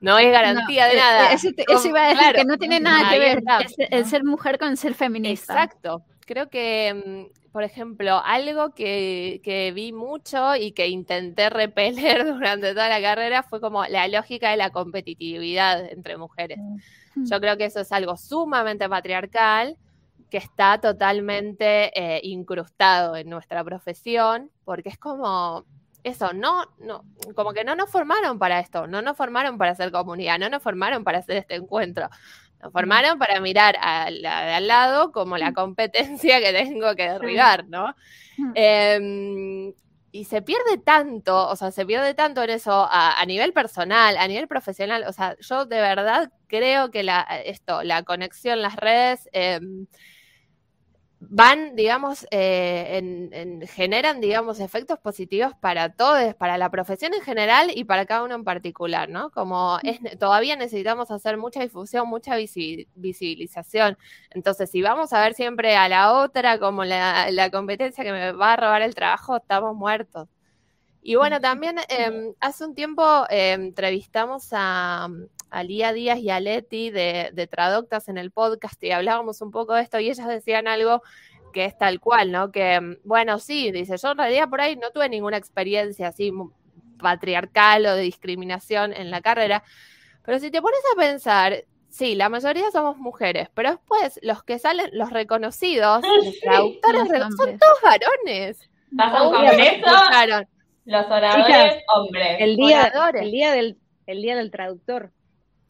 no 0.00 0.18
es 0.18 0.32
garantía 0.32 0.86
de 0.86 0.94
eh, 0.94 0.96
nada. 0.96 1.32
Eso, 1.34 1.48
iba 1.84 2.06
a 2.06 2.08
decir, 2.08 2.34
que 2.34 2.44
no 2.46 2.56
tiene 2.56 2.80
nada 2.80 3.10
que 3.10 3.18
ver 3.18 3.42
el 3.90 4.06
ser 4.06 4.24
mujer 4.24 4.58
con 4.58 4.78
ser 4.78 4.94
feminista. 4.94 5.52
Exacto. 5.52 6.02
Creo 6.24 6.48
que 6.48 7.28
mm, 7.28 7.41
por 7.52 7.64
ejemplo, 7.64 8.20
algo 8.24 8.74
que, 8.74 9.72
vi 9.74 9.92
mucho 9.92 10.56
y 10.56 10.72
que 10.72 10.88
intenté 10.88 11.50
repeler 11.50 12.24
durante 12.24 12.72
toda 12.72 12.88
la 12.88 13.00
carrera 13.00 13.42
fue 13.42 13.60
como 13.60 13.84
la 13.84 14.08
lógica 14.08 14.50
de 14.50 14.56
la 14.56 14.70
competitividad 14.70 15.84
entre 15.92 16.16
mujeres. 16.16 16.58
Mm. 17.14 17.26
Yo 17.26 17.40
creo 17.40 17.56
que 17.58 17.66
eso 17.66 17.80
es 17.80 17.92
algo 17.92 18.16
sumamente 18.16 18.88
patriarcal 18.88 19.76
que 20.30 20.38
está 20.38 20.80
totalmente 20.80 21.92
eh, 21.94 22.20
incrustado 22.24 23.16
en 23.16 23.28
nuestra 23.28 23.62
profesión, 23.62 24.50
porque 24.64 24.88
es 24.88 24.96
como 24.96 25.66
eso, 26.04 26.32
no, 26.32 26.64
no, 26.78 27.04
como 27.34 27.52
que 27.52 27.64
no 27.64 27.76
nos 27.76 27.90
formaron 27.90 28.38
para 28.38 28.58
esto, 28.58 28.86
no 28.86 29.02
nos 29.02 29.16
formaron 29.16 29.58
para 29.58 29.72
hacer 29.72 29.92
comunidad, 29.92 30.38
no 30.38 30.48
nos 30.48 30.62
formaron 30.62 31.04
para 31.04 31.18
hacer 31.18 31.36
este 31.36 31.56
encuentro, 31.56 32.08
nos 32.62 32.72
formaron 32.72 33.18
para 33.18 33.40
mirar 33.40 33.76
a 33.80 34.10
la 34.10 34.46
de 34.46 34.52
al 34.54 34.68
lado 34.68 35.12
como 35.12 35.36
la 35.36 35.52
competencia 35.52 36.40
que 36.40 36.52
tengo 36.52 36.94
que 36.94 37.10
derribar, 37.10 37.66
¿no? 37.68 37.94
Em, 38.54 39.74
y 40.12 40.24
se 40.24 40.42
pierde 40.42 40.78
tanto, 40.78 41.48
o 41.48 41.56
sea, 41.56 41.70
se 41.70 41.86
pierde 41.86 42.14
tanto 42.14 42.42
en 42.42 42.50
eso 42.50 42.86
a, 42.90 43.24
nivel 43.26 43.52
personal, 43.52 44.16
a 44.18 44.28
nivel 44.28 44.46
profesional. 44.46 45.04
O 45.08 45.12
sea, 45.12 45.36
yo 45.40 45.64
de 45.64 45.80
verdad 45.80 46.30
creo 46.48 46.90
que 46.90 47.02
la, 47.02 47.22
esto, 47.44 47.82
la 47.82 48.02
conexión, 48.02 48.60
las 48.60 48.76
redes, 48.76 49.28
em, 49.32 49.86
van, 51.28 51.76
digamos, 51.76 52.26
eh, 52.30 52.98
en, 53.32 53.66
generan, 53.68 54.20
digamos, 54.20 54.60
efectos 54.60 54.98
positivos 54.98 55.52
para 55.60 55.94
todos, 55.94 56.34
para 56.34 56.58
la 56.58 56.70
profesión 56.70 57.14
en 57.14 57.20
general 57.20 57.70
y 57.74 57.84
para 57.84 58.06
cada 58.06 58.24
uno 58.24 58.34
en 58.34 58.44
particular, 58.44 59.08
¿no? 59.08 59.30
Como 59.30 59.78
es, 59.82 60.00
todavía 60.18 60.56
necesitamos 60.56 61.10
hacer 61.10 61.38
mucha 61.38 61.60
difusión, 61.60 62.08
mucha 62.08 62.36
visibilización. 62.36 63.96
Entonces, 64.30 64.70
si 64.70 64.82
vamos 64.82 65.12
a 65.12 65.20
ver 65.20 65.34
siempre 65.34 65.76
a 65.76 65.88
la 65.88 66.12
otra 66.12 66.58
como 66.58 66.84
la, 66.84 67.30
la 67.30 67.50
competencia 67.50 68.04
que 68.04 68.12
me 68.12 68.32
va 68.32 68.54
a 68.54 68.56
robar 68.56 68.82
el 68.82 68.94
trabajo, 68.94 69.36
estamos 69.36 69.76
muertos. 69.76 70.28
Y 71.02 71.16
bueno, 71.16 71.40
también 71.40 71.76
em, 71.88 72.34
hace 72.40 72.64
un 72.64 72.74
tiempo 72.74 73.02
em, 73.28 73.62
entrevistamos 73.66 74.48
a, 74.52 75.08
a 75.52 75.62
Lía 75.62 75.92
Díaz 75.92 76.18
y 76.18 76.30
a 76.30 76.40
Leti 76.40 76.90
de, 76.90 77.30
de 77.32 77.46
Traductas 77.46 78.08
en 78.08 78.16
el 78.16 78.30
podcast 78.30 78.82
y 78.82 78.90
hablábamos 78.90 79.42
un 79.42 79.50
poco 79.50 79.74
de 79.74 79.82
esto 79.82 80.00
y 80.00 80.08
ellas 80.08 80.26
decían 80.26 80.66
algo 80.66 81.02
que 81.52 81.66
es 81.66 81.76
tal 81.76 82.00
cual, 82.00 82.32
¿no? 82.32 82.50
Que, 82.50 82.80
mm, 82.80 82.96
bueno, 83.04 83.38
sí, 83.38 83.70
dice, 83.70 83.96
yo 83.98 84.12
en 84.12 84.18
realidad 84.18 84.48
por 84.48 84.62
ahí 84.62 84.76
no 84.76 84.90
tuve 84.90 85.10
ninguna 85.10 85.36
experiencia 85.36 86.08
así 86.08 86.32
patriarcal 86.98 87.84
o 87.84 87.94
de 87.94 88.02
discriminación 88.02 88.94
en 88.94 89.10
la 89.10 89.20
carrera, 89.20 89.62
pero 90.24 90.38
si 90.38 90.50
te 90.50 90.62
pones 90.62 90.80
a 90.94 90.98
pensar, 90.98 91.64
sí, 91.90 92.14
la 92.14 92.30
mayoría 92.30 92.70
somos 92.70 92.96
mujeres, 92.96 93.50
pero 93.52 93.72
después 93.72 94.18
los 94.22 94.42
que 94.42 94.58
salen, 94.58 94.88
los 94.92 95.10
reconocidos, 95.10 96.02
los 96.24 96.40
traductores, 96.40 97.08
son 97.36 97.58
todos 97.58 97.80
varones. 97.82 98.70
Los 100.84 101.06
oradores, 101.06 101.82
hombres. 101.94 102.36
El 102.40 102.56
día, 102.56 102.92
el 103.14 103.30
día 103.30 103.52
del 103.52 103.78
el 104.06 104.22
día 104.22 104.36
del 104.36 104.50
traductor. 104.50 105.12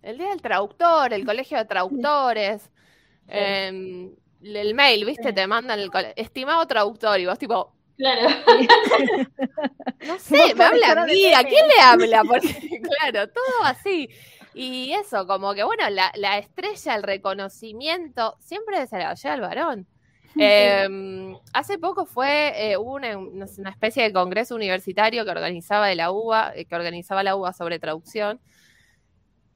El 0.03 0.19
día 0.19 0.31
del 0.31 0.43
traductor, 0.43 1.13
el 1.13 1.25
colegio 1.25 1.59
de 1.59 1.65
traductores, 1.65 2.71
em, 3.29 4.15
el 4.43 4.75
mail, 4.75 5.05
¿viste? 5.05 5.33
Te 5.33 5.47
mandan 5.47 5.79
el 5.79 5.91
estimado 6.17 6.67
traductor 6.67 7.19
y 7.21 7.27
vos 7.27 7.39
tipo... 7.39 7.73
Claro. 7.97 8.29
no 10.07 10.19
sé, 10.19 10.55
me 10.57 10.65
habla 10.65 10.93
a 10.93 11.07
mí, 11.07 11.33
¿a 11.33 11.45
quién 11.45 11.69
le 11.69 11.81
habla? 11.81 12.25
Porque, 12.25 12.49
claro, 12.83 13.31
todo 13.31 13.65
así. 13.65 14.09
Y 14.55 14.93
eso, 14.93 15.27
como 15.27 15.55
que 15.55 15.63
bueno, 15.63 15.85
la, 15.89 16.39
estrella, 16.39 16.97
el 16.97 17.03
reconocimiento, 17.03 18.37
siempre 18.41 18.87
se 18.87 18.99
la 18.99 19.15
lleva 19.15 19.35
al 19.35 19.41
varón. 19.41 19.87
Em, 20.37 21.37
hace 21.53 21.79
poco 21.79 22.07
fue 22.07 22.73
eh, 22.73 22.77
una, 22.79 23.19
una, 23.19 23.71
especie 23.71 24.03
de 24.03 24.13
congreso 24.15 24.55
universitario 24.55 25.25
que 25.25 25.31
organizaba 25.31 25.87
de 25.87 25.95
la 25.95 26.11
UBA, 26.11 26.53
eh, 26.57 26.65
que 26.65 26.75
organizaba 26.75 27.23
la 27.23 27.37
UBA 27.37 27.53
sobre 27.53 27.79
traducción, 27.79 28.41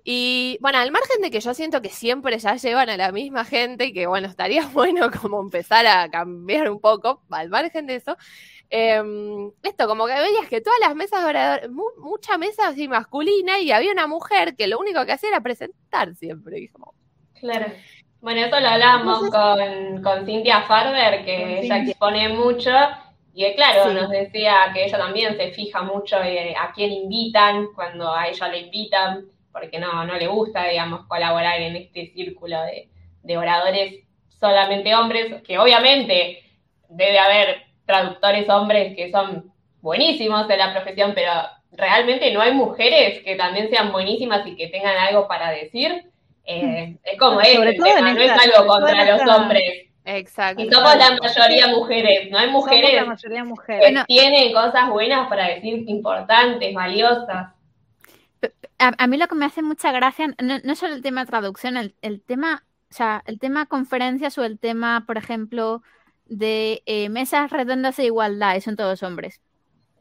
Y 0.09 0.57
bueno, 0.61 0.79
al 0.79 0.93
margen 0.93 1.21
de 1.21 1.33
que 1.33 1.41
yo 1.41 1.53
siento 1.53 1.83
que 1.83 1.89
siempre 1.89 2.39
ya 2.39 2.55
llevan 2.55 2.89
a 2.89 2.97
la 2.97 3.11
misma 3.11 3.45
gente 3.45 3.87
y 3.87 3.93
que 3.93 4.07
bueno, 4.07 4.29
estaría 4.29 4.65
bueno 4.73 5.11
como 5.11 5.41
empezar 5.41 5.85
a 5.85 6.09
cambiar 6.09 6.71
un 6.71 6.81
poco, 6.81 7.23
al 7.29 7.49
margen 7.49 7.89
de 7.89 7.97
eso, 7.97 8.17
em, 8.71 9.51
esto, 9.65 9.89
como 9.89 10.07
que 10.07 10.13
veías 10.13 10.49
que 10.49 10.61
todas 10.61 10.79
las 10.79 10.95
mesas 10.95 11.25
oradores, 11.25 11.69
mucha 11.99 12.39
mesa 12.39 12.69
así 12.69 12.87
masculina 12.87 13.59
y 13.59 13.73
había 13.73 13.91
una 13.91 14.07
mujer 14.07 14.55
que 14.55 14.69
lo 14.69 14.79
único 14.79 15.05
que 15.05 15.11
hacía 15.11 15.31
era 15.31 15.41
presentar 15.41 16.15
siempre. 16.15 16.71
Claro. 17.41 17.67
Bueno, 18.21 18.47
eso 18.47 18.61
lo 18.61 18.69
hablamos 18.69 19.29
con, 19.29 20.03
con 20.05 20.25
Cintia 20.25 20.63
Farber, 20.63 21.25
que 21.25 21.63
ella 21.63 21.79
expone 21.79 22.29
mucho 22.29 22.71
y 23.35 23.45
claro, 23.57 23.93
nos 23.93 24.09
decía 24.09 24.71
que 24.73 24.85
ella 24.85 24.99
también 24.99 25.37
se 25.37 25.51
fija 25.51 25.83
mucho 25.83 26.17
a 26.17 26.73
quién 26.73 26.93
invitan 26.93 27.67
cuando 27.75 28.15
a 28.15 28.29
ella 28.29 28.47
le 28.49 28.61
invitan 28.61 29.27
porque 29.59 29.79
no, 29.79 30.05
no 30.05 30.17
le 30.17 30.27
gusta, 30.27 30.65
digamos, 30.65 31.07
colaborar 31.07 31.59
en 31.63 31.77
este 31.77 32.13
círculo 32.13 32.59
de, 32.63 33.39
oradores 33.39 34.05
solamente 34.39 34.95
hombres, 34.95 35.43
que 35.43 35.59
obviamente 35.59 36.43
debe 36.91 37.19
haber 37.19 37.63
traductores 37.87 38.49
hombres 38.51 38.95
que 38.95 39.11
son 39.11 39.51
buenísimos 39.81 40.49
en 40.51 40.59
la 40.59 40.73
profesión, 40.75 41.13
pero 41.15 41.33
realmente 41.73 42.31
no 42.33 42.43
hay 42.43 42.53
mujeres 42.53 43.21
que 43.23 43.35
también 43.35 43.71
sean 43.71 43.93
buenísimas 43.93 44.47
y 44.47 44.57
que 44.57 44.69
tengan 44.69 44.97
algo 44.99 45.27
para 45.27 45.51
decir. 45.51 46.05
Eh, 46.45 46.63
hmm. 46.63 46.99
es 47.03 47.19
como 47.19 47.41
es, 47.41 47.59
no 47.59 47.65
es 47.65 48.31
algo 48.31 48.67
contra 48.69 49.17
los 49.17 49.37
hombres. 49.37 49.87
Exacto. 50.05 50.63
Y 50.63 50.71
somos 50.71 50.97
la 50.97 51.17
mayoría 51.21 51.69
mujeres, 51.69 52.31
no 52.31 52.39
hay 52.39 52.51
mujeres 52.51 52.95
la 52.95 53.07
mayoría 53.07 53.43
mujeres. 53.43 53.87
que 53.87 54.05
tienen 54.07 54.53
cosas 54.53 54.91
buenas 54.91 55.29
para 55.29 55.49
decir, 55.49 55.83
importantes, 55.89 56.75
valiosas 56.75 57.56
a, 58.79 59.07
mí 59.07 59.17
lo 59.17 59.29
que 59.29 59.35
me 59.35 59.47
hace 59.47 59.63
mucha 59.63 59.93
gracia, 59.93 60.35
no, 60.43 60.59
no 60.63 60.77
solo 60.77 60.95
el 60.95 61.03
tema 61.03 61.23
de 61.23 61.27
traducción, 61.27 61.77
el, 61.77 62.23
tema, 62.23 62.65
o 62.91 62.95
sea, 62.95 63.23
el 63.27 63.39
tema 63.39 63.67
conferencias 63.67 64.37
o 64.39 64.45
el 64.45 64.59
tema, 64.59 65.05
por 65.07 65.17
ejemplo, 65.19 65.83
de 66.27 66.83
eh, 66.87 67.09
mesas 67.09 67.51
redondas 67.51 67.97
de 67.97 68.05
igualdad, 68.07 68.57
y 68.57 68.61
son 68.61 68.77
todos 68.77 69.03
hombres. 69.03 69.41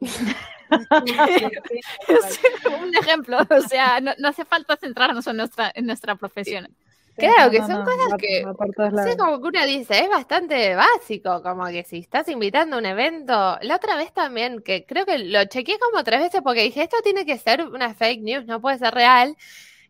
un 2.80 2.94
ejemplo, 3.00 3.38
o 3.48 3.60
sea, 3.62 4.00
no, 4.00 4.12
hace 4.28 4.44
falta 4.44 4.76
centrarnos 4.76 5.26
en 5.26 5.36
nuestra, 5.36 5.72
en 5.74 5.86
nuestra 5.86 6.16
profesión. 6.16 6.68
Claro, 7.16 7.50
que 7.50 7.58
son 7.58 7.84
cosas 7.84 8.14
que, 8.18 8.44
sí, 9.08 9.16
como 9.16 9.40
que 9.40 9.48
uno 9.48 9.66
dice, 9.66 10.00
es 10.00 10.08
bastante 10.08 10.74
básico, 10.74 11.42
como 11.42 11.66
que 11.66 11.82
si 11.84 11.98
estás 11.98 12.28
invitando 12.28 12.76
a 12.76 12.78
un 12.78 12.86
evento, 12.86 13.58
la 13.62 13.76
otra 13.76 13.96
vez 13.96 14.12
también, 14.12 14.60
que 14.60 14.84
creo 14.84 15.06
que 15.06 15.18
lo 15.18 15.44
chequeé 15.46 15.78
como 15.78 16.04
tres 16.04 16.20
veces 16.20 16.42
porque 16.42 16.62
dije, 16.62 16.82
esto 16.82 16.98
tiene 17.02 17.24
que 17.24 17.38
ser 17.38 17.66
una 17.66 17.94
fake 17.94 18.22
news, 18.22 18.46
no 18.46 18.60
puede 18.60 18.78
ser 18.78 18.92
real, 18.92 19.36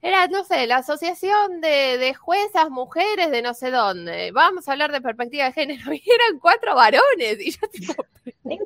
era, 0.02 0.28
no 0.28 0.44
sé, 0.44 0.66
la 0.68 0.76
asociación 0.76 1.60
de, 1.60 1.98
de, 1.98 2.14
juezas, 2.14 2.70
mujeres 2.70 3.30
de 3.30 3.42
no 3.42 3.54
sé 3.54 3.70
dónde. 3.72 4.30
Vamos 4.30 4.68
a 4.68 4.72
hablar 4.72 4.92
de 4.92 5.00
perspectiva 5.00 5.46
de 5.46 5.52
género. 5.52 5.92
Y 5.92 6.02
eran 6.08 6.38
cuatro 6.40 6.76
varones. 6.76 7.40
Y 7.40 7.50
yo 7.50 7.66
tipo, 7.72 8.06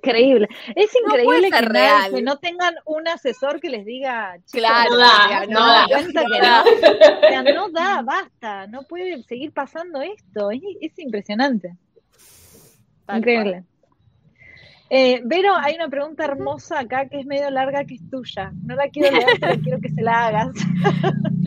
Increíble. 0.03 0.49
Es 0.75 0.91
increíble 0.95 1.51
que, 1.51 2.23
no 2.23 2.39
tengan 2.39 2.75
un 2.87 3.07
asesor 3.07 3.61
que 3.61 3.69
les 3.69 3.85
diga, 3.85 4.35
claro, 4.51 4.93
no 4.93 4.99
da, 4.99 5.47
no, 5.47 5.67
da, 5.67 5.87
no, 7.53 7.69
da. 7.71 8.01
basta, 8.03 8.67
no 8.67 8.85
puede 8.85 9.23
seguir 9.25 9.53
pasando 9.53 10.01
esto. 10.01 10.51
Es, 10.51 10.99
impresionante. 10.99 11.77
increíble. 13.13 13.65
Eh, 14.89 15.21
Vero, 15.25 15.55
hay 15.57 15.75
una 15.77 15.89
pregunta 15.89 16.25
hermosa 16.25 16.81
acá 16.81 17.09
que 17.09 17.21
es 17.21 17.27
medio 17.27 17.49
larga 17.51 17.85
que 17.85 17.95
es 17.95 18.11
tuya. 18.11 18.51
No 18.65 18.75
la 18.75 18.89
quiero 18.89 19.15
leer, 19.15 19.39
pero 19.41 19.61
quiero 19.61 19.81
que 19.81 19.91
se 19.91 20.03
la 20.03 20.27
hagas. 20.27 20.49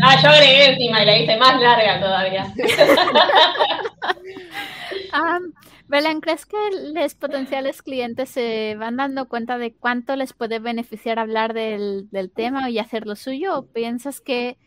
Ah, 0.02 0.18
yo 0.22 0.30
agregué 0.30 0.74
encima 0.74 1.04
y 1.04 1.06
la 1.06 1.18
hice 1.18 1.38
más 1.38 1.62
larga 1.62 2.00
todavía. 2.00 2.54
um, 5.14 5.54
Belén, 5.88 6.22
¿crees 6.22 6.46
que 6.46 6.58
los 6.94 7.16
potenciales 7.16 7.82
clientes 7.82 8.30
se 8.30 8.76
van 8.78 8.98
dando 8.98 9.28
cuenta 9.28 9.58
de 9.58 9.74
cuánto 9.74 10.16
les 10.16 10.34
puede 10.34 10.60
beneficiar 10.60 11.20
hablar 11.20 11.54
del, 11.54 12.10
tema 12.36 12.70
y 12.70 12.80
hacer 12.80 13.06
lo 13.06 13.16
suyo? 13.16 13.58
¿O 13.58 13.66
piensas 13.66 14.22
que 14.22 14.58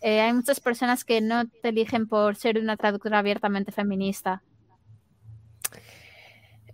eh, 0.00 0.20
hay 0.20 0.32
muchas 0.32 0.60
personas 0.60 1.04
que 1.04 1.20
no 1.20 1.48
te 1.48 1.68
eligen 1.68 2.08
por 2.08 2.36
ser 2.36 2.58
una 2.58 2.76
traductora 2.76 3.18
abiertamente 3.18 3.72
feminista? 3.72 4.42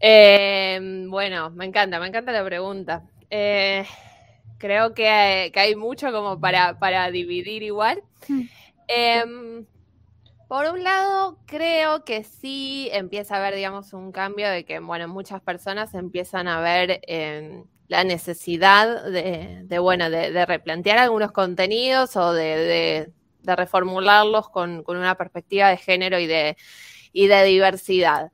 Eh, 0.00 1.06
bueno, 1.08 1.50
me 1.50 1.66
encanta, 1.66 2.00
me 2.00 2.06
encanta 2.06 2.32
la 2.32 2.44
pregunta. 2.44 3.02
Eh, 3.30 3.84
creo 4.58 4.94
que 4.94 5.08
hay, 5.08 5.76
mucho 5.76 6.12
como 6.12 6.40
para, 6.40 6.78
para 6.78 7.10
dividir 7.10 7.62
igual. 7.62 8.02
Hmm. 8.28 8.42
Por 10.48 10.64
un 10.64 10.82
lado, 10.82 11.38
creo 11.44 12.04
que 12.04 12.24
sí 12.24 12.88
empieza 12.92 13.34
a 13.36 13.38
haber, 13.38 13.54
digamos, 13.54 13.92
un 13.92 14.12
cambio 14.12 14.48
de 14.48 14.64
que, 14.64 14.78
bueno, 14.80 15.06
muchas 15.06 15.42
personas 15.42 15.92
empiezan 15.92 16.48
a 16.48 16.60
ver 16.60 17.02
em, 17.06 17.64
la 17.86 18.02
necesidad 18.04 19.04
de, 19.04 19.78
bueno, 19.78 20.08
de, 20.08 20.46
replantear 20.46 20.98
algunos 20.98 21.32
contenidos 21.32 22.16
o 22.16 22.32
de, 22.32 23.12
reformularlos 23.44 24.48
con, 24.48 24.82
con, 24.84 24.96
una 24.96 25.16
perspectiva 25.16 25.68
de 25.68 25.76
género 25.76 26.18
y 26.18 26.26
de, 26.26 26.56
y 27.12 27.26
de 27.26 27.44
diversidad. 27.44 28.32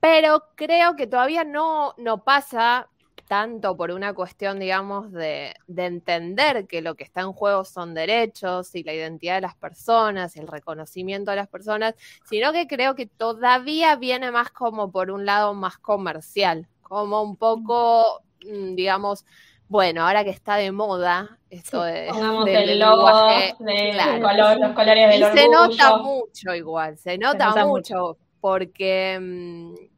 Pero 0.00 0.44
creo 0.54 0.96
que 0.96 1.06
todavía 1.06 1.44
no, 1.44 1.94
no 1.98 2.24
pasa 2.24 2.88
tanto 3.26 3.76
por 3.76 3.90
una 3.90 4.14
cuestión, 4.14 4.58
digamos, 4.58 5.12
de, 5.12 5.54
entender 5.76 6.66
que 6.66 6.82
lo 6.82 6.94
que 6.94 7.04
está 7.04 7.22
en 7.22 7.32
juego 7.32 7.64
son 7.64 7.94
derechos 7.94 8.74
y 8.74 8.82
la 8.82 8.92
identidad 8.92 9.36
de 9.36 9.40
las 9.42 9.56
personas 9.56 10.36
y 10.36 10.40
el 10.40 10.48
reconocimiento 10.48 11.30
de 11.30 11.38
las 11.38 11.48
personas, 11.48 11.94
sino 12.24 12.52
que 12.52 12.66
creo 12.66 12.94
que 12.94 13.06
todavía 13.06 13.96
viene 13.96 14.30
más 14.30 14.50
como 14.50 14.90
por 14.90 15.10
un 15.10 15.26
lado 15.26 15.54
más 15.54 15.78
comercial, 15.78 16.68
como 16.82 17.22
un 17.22 17.36
poco, 17.36 18.22
mm, 18.44 18.74
digamos, 18.74 19.24
bueno, 19.68 20.06
ahora 20.06 20.24
que 20.24 20.30
está 20.30 20.56
de 20.56 20.70
moda 20.72 21.38
esto 21.48 21.82
de, 21.82 22.08
el 22.08 22.78
logo, 22.78 23.08
los 23.08 24.72
colores 24.72 25.08
del 25.08 25.20
y 25.20 25.38
Se 25.38 25.48
nota 25.48 25.96
mucho 25.98 26.54
igual, 26.54 26.98
se 26.98 27.16
nota, 27.16 27.64
mucho, 27.64 28.18
porque 28.40 29.18
mm, 29.20 29.93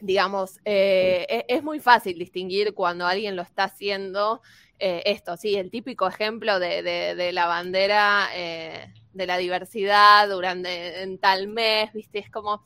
digamos, 0.00 0.60
eh, 0.64 1.26
e-, 1.28 1.44
es, 1.48 1.62
muy 1.62 1.80
fácil 1.80 2.18
distinguir 2.18 2.74
cuando 2.74 3.06
alguien 3.06 3.36
lo 3.36 3.42
está 3.42 3.64
haciendo. 3.64 4.42
Eh, 4.78 5.02
esto, 5.06 5.36
sí, 5.36 5.56
el 5.56 5.70
típico 5.70 6.08
ejemplo 6.08 6.58
de, 6.58 7.30
la 7.32 7.46
bandera 7.46 8.28
eh, 8.34 8.92
de 9.12 9.26
la 9.26 9.36
diversidad 9.36 10.28
durante 10.28 11.02
en 11.02 11.18
tal 11.18 11.48
mes, 11.48 11.92
viste, 11.92 12.18
es 12.18 12.30
como, 12.30 12.62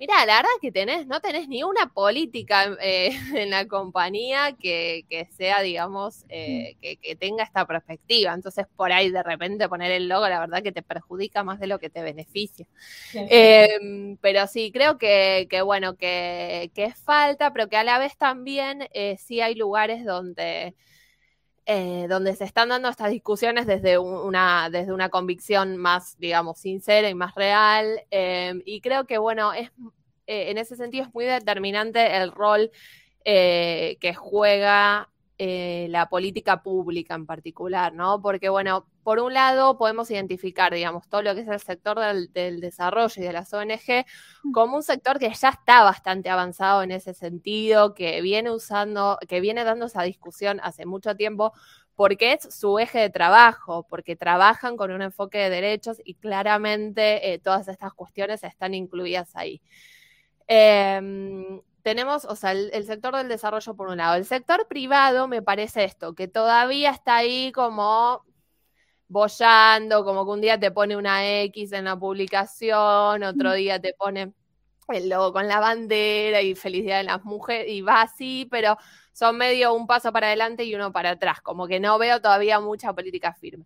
Mira, 0.00 0.24
la 0.24 0.36
verdad 0.36 0.48
que 0.62 0.72
tenés, 0.72 1.06
no 1.06 1.20
tenés 1.20 1.46
ni 1.46 1.62
una 1.62 1.92
política 1.92 2.74
eh, 2.80 3.10
en 3.36 3.50
la 3.50 3.68
compañía 3.68 4.56
que, 4.58 5.04
sea, 5.36 5.60
digamos, 5.60 6.24
eh, 6.30 6.76
que, 6.80 7.16
tenga 7.16 7.44
esta 7.44 7.66
perspectiva. 7.66 8.32
Entonces, 8.32 8.66
por 8.76 8.92
ahí 8.92 9.10
de 9.10 9.22
repente 9.22 9.68
poner 9.68 9.92
el 9.92 10.08
logo, 10.08 10.26
la 10.26 10.40
verdad 10.40 10.62
que 10.62 10.72
te 10.72 10.80
perjudica 10.80 11.44
más 11.44 11.60
de 11.60 11.66
lo 11.66 11.78
que 11.78 11.90
te 11.90 12.00
beneficia. 12.00 12.66
Em, 13.12 14.16
pero 14.22 14.46
sí, 14.46 14.72
creo 14.72 14.96
que, 14.96 15.46
bueno, 15.66 15.96
que, 15.96 16.70
es 16.74 16.96
falta, 16.96 17.52
pero 17.52 17.68
que 17.68 17.76
a 17.76 17.84
la 17.84 17.98
vez 17.98 18.16
también 18.16 18.88
eh, 18.94 19.18
sí 19.18 19.42
hay 19.42 19.54
lugares 19.54 20.06
donde 20.06 20.74
eh, 21.72 22.08
donde 22.08 22.34
se 22.34 22.42
están 22.42 22.70
dando 22.70 22.88
estas 22.88 23.12
discusiones 23.12 23.64
desde 23.64 23.96
una, 23.96 24.70
desde 24.70 24.92
una 24.92 25.08
convicción 25.08 25.76
más, 25.76 26.18
digamos, 26.18 26.58
sincera 26.58 27.08
y 27.08 27.14
más 27.14 27.36
real. 27.36 28.02
Em, 28.10 28.60
y 28.64 28.80
creo 28.80 29.06
que, 29.06 29.18
bueno, 29.18 29.52
es, 29.52 29.70
eh, 30.26 30.50
en 30.50 30.58
ese 30.58 30.74
sentido 30.74 31.04
es 31.04 31.14
muy 31.14 31.26
determinante 31.26 32.16
el 32.16 32.32
rol 32.32 32.72
eh, 33.24 33.98
que 34.00 34.14
juega 34.14 35.10
la 35.40 36.08
política 36.08 36.62
pública 36.62 37.14
en 37.14 37.24
particular, 37.26 37.94
¿no? 37.94 38.20
Porque, 38.20 38.48
bueno, 38.48 38.86
por 39.02 39.20
un 39.20 39.32
lado 39.32 39.78
podemos 39.78 40.10
identificar, 40.10 40.74
digamos, 40.74 41.08
todo 41.08 41.22
lo 41.22 41.34
que 41.34 41.40
es 41.40 41.48
el 41.48 41.60
sector 41.60 41.98
del, 41.98 42.32
del, 42.32 42.60
desarrollo 42.60 43.14
y 43.16 43.24
de 43.24 43.32
las 43.32 43.52
ONG 43.54 44.04
como 44.52 44.76
un 44.76 44.82
sector 44.82 45.18
que 45.18 45.32
ya 45.32 45.48
está 45.48 45.82
bastante 45.82 46.28
avanzado 46.28 46.82
en 46.82 46.90
ese 46.90 47.14
sentido, 47.14 47.94
que 47.94 48.20
viene 48.20 48.50
usando, 48.50 49.18
que 49.28 49.40
viene 49.40 49.64
dando 49.64 49.86
esa 49.86 50.02
discusión 50.02 50.60
hace 50.62 50.84
mucho 50.84 51.16
tiempo, 51.16 51.52
porque 52.00 52.32
es 52.32 52.54
su 52.54 52.78
eje 52.78 52.98
de 52.98 53.10
trabajo, 53.10 53.86
porque 53.88 54.16
trabajan 54.16 54.76
con 54.76 54.90
un 54.90 55.02
enfoque 55.02 55.38
de 55.38 55.50
derechos 55.50 56.00
y 56.04 56.14
claramente 56.14 57.32
eh, 57.32 57.38
todas 57.38 57.68
estas 57.68 57.92
cuestiones 57.92 58.42
están 58.42 58.74
incluidas 58.74 59.36
ahí. 59.36 59.60
Em, 60.46 61.60
tenemos, 61.90 62.24
o 62.24 62.36
sea, 62.36 62.52
el, 62.52 62.84
sector 62.86 63.16
del 63.16 63.28
desarrollo 63.28 63.74
por 63.74 63.88
un 63.88 63.96
lado. 63.96 64.14
El 64.14 64.24
sector 64.24 64.68
privado 64.68 65.26
me 65.26 65.42
parece 65.42 65.82
esto, 65.82 66.14
que 66.14 66.28
todavía 66.28 66.90
está 66.90 67.16
ahí 67.16 67.50
como 67.52 68.24
bollando, 69.08 70.04
como 70.04 70.24
que 70.24 70.30
un 70.30 70.40
día 70.40 70.60
te 70.60 70.70
pone 70.70 70.96
una 70.96 71.42
X 71.42 71.72
en 71.72 71.86
la 71.86 71.98
publicación, 71.98 73.24
otro 73.24 73.54
día 73.54 73.80
te 73.80 73.92
pone 73.94 74.32
el 74.88 75.08
logo 75.08 75.32
con 75.32 75.48
la 75.48 75.58
bandera 75.58 76.42
y 76.42 76.54
felicidad 76.54 76.98
de 76.98 77.04
las 77.04 77.24
mujeres, 77.24 77.66
y 77.72 77.80
va 77.82 78.02
así, 78.02 78.46
pero 78.52 78.76
son 79.12 79.36
medio 79.36 79.74
un 79.74 79.88
paso 79.88 80.12
para 80.12 80.28
adelante 80.28 80.62
y 80.64 80.74
uno 80.76 80.92
para 80.92 81.10
atrás, 81.10 81.40
como 81.40 81.66
que 81.66 81.80
no 81.80 81.98
veo 81.98 82.20
todavía 82.20 82.60
mucha 82.60 82.92
política 82.92 83.34
firme. 83.34 83.64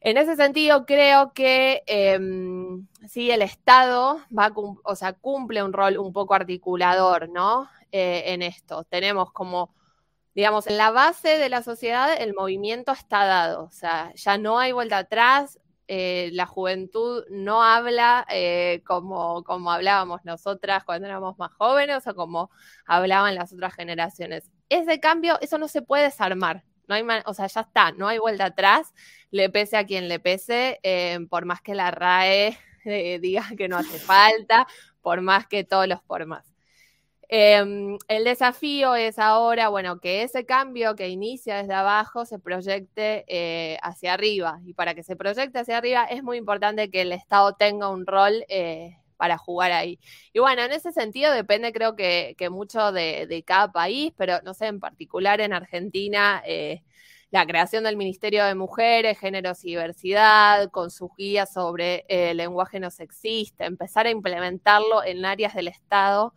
En 0.00 0.16
ese 0.16 0.34
sentido, 0.36 0.86
creo 0.86 1.32
que 1.34 1.82
em, 1.86 2.86
sí, 3.06 3.30
el 3.30 3.42
Estado 3.42 4.20
va 4.36 4.52
o 4.54 4.96
sea, 4.96 5.12
cumple 5.12 5.62
un 5.62 5.72
rol 5.72 5.98
un 5.98 6.12
poco 6.12 6.34
articulador, 6.34 7.28
¿no? 7.28 7.68
Eh, 7.92 8.32
en 8.32 8.42
esto. 8.42 8.84
Tenemos 8.84 9.32
como, 9.32 9.74
digamos, 10.34 10.66
en 10.68 10.78
la 10.78 10.90
base 10.90 11.38
de 11.38 11.48
la 11.48 11.62
sociedad 11.62 12.14
el 12.20 12.34
movimiento 12.34 12.92
está 12.92 13.26
dado, 13.26 13.64
o 13.64 13.70
sea, 13.72 14.12
ya 14.14 14.38
no 14.38 14.58
hay 14.60 14.72
vuelta 14.72 14.98
atrás, 14.98 15.58
eh, 15.88 16.30
la 16.34 16.46
juventud 16.46 17.24
no 17.30 17.64
habla 17.64 18.24
eh, 18.30 18.82
como, 18.86 19.42
como 19.42 19.72
hablábamos 19.72 20.24
nosotras 20.24 20.84
cuando 20.84 21.08
éramos 21.08 21.36
más 21.36 21.52
jóvenes 21.54 22.06
o 22.06 22.14
como 22.14 22.50
hablaban 22.86 23.34
las 23.34 23.52
otras 23.52 23.74
generaciones. 23.74 24.48
Ese 24.68 25.00
cambio, 25.00 25.36
eso 25.40 25.58
no 25.58 25.66
se 25.66 25.82
puede 25.82 26.04
desarmar. 26.04 26.62
No 26.90 26.96
hay 26.96 27.04
o 27.24 27.34
sea, 27.34 27.46
ya 27.46 27.60
está, 27.60 27.92
no 27.92 28.08
hay 28.08 28.18
vuelta 28.18 28.46
atrás, 28.46 28.92
le 29.30 29.48
pese 29.48 29.76
a 29.76 29.86
quien 29.86 30.08
le 30.08 30.18
pese, 30.18 30.80
eh, 30.82 31.20
por 31.30 31.44
más 31.44 31.60
que 31.62 31.76
la 31.76 31.92
RAE 31.92 32.58
diga 33.20 33.46
que 33.56 33.68
no 33.68 33.78
hace 33.78 33.98
falta, 34.00 34.66
por 35.00 35.20
más 35.20 35.46
que 35.46 35.62
todos 35.62 35.86
los 35.86 36.02
por 36.02 36.26
más. 36.26 36.50
Em, 37.32 37.96
el 38.08 38.24
desafío 38.24 38.96
es 38.96 39.20
ahora, 39.20 39.68
bueno, 39.68 40.00
que 40.00 40.24
ese 40.24 40.44
cambio 40.44 40.96
que 40.96 41.10
inicia 41.10 41.58
desde 41.58 41.74
abajo 41.74 42.26
se 42.26 42.40
proyecte 42.40 43.24
eh, 43.28 43.78
hacia 43.82 44.14
arriba. 44.14 44.58
Y 44.64 44.74
para 44.74 44.96
que 44.96 45.04
se 45.04 45.14
proyecte 45.14 45.60
hacia 45.60 45.78
arriba 45.78 46.04
es 46.06 46.24
muy 46.24 46.38
importante 46.38 46.90
que 46.90 47.02
el 47.02 47.12
Estado 47.12 47.54
tenga 47.54 47.88
un 47.88 48.04
rol 48.04 48.44
eh, 48.48 48.96
para 49.20 49.36
jugar 49.38 49.70
ahí. 49.70 50.00
Y 50.32 50.40
bueno, 50.40 50.62
en 50.62 50.72
ese 50.72 50.92
sentido 50.92 51.30
depende 51.32 51.72
creo 51.72 51.94
que, 51.94 52.34
mucho 52.50 52.90
de, 52.90 53.44
cada 53.46 53.70
país, 53.70 54.12
pero 54.16 54.40
no 54.42 54.54
sé, 54.54 54.66
en 54.66 54.80
particular 54.80 55.40
en 55.40 55.52
Argentina. 55.52 56.42
Eh, 56.46 56.82
la 57.30 57.46
creación 57.46 57.84
del 57.84 57.96
Ministerio 57.96 58.44
de 58.44 58.56
Mujeres, 58.56 59.18
Géneros 59.18 59.64
y 59.64 59.68
Diversidad, 59.68 60.70
con 60.70 60.90
sus 60.90 61.10
guías 61.16 61.52
sobre 61.52 62.04
lenguaje 62.34 62.80
no 62.80 62.90
sexista, 62.90 63.66
empezar 63.66 64.06
a 64.06 64.10
implementarlo 64.10 65.04
en 65.04 65.24
áreas 65.24 65.54
del 65.54 65.68
Estado 65.68 66.34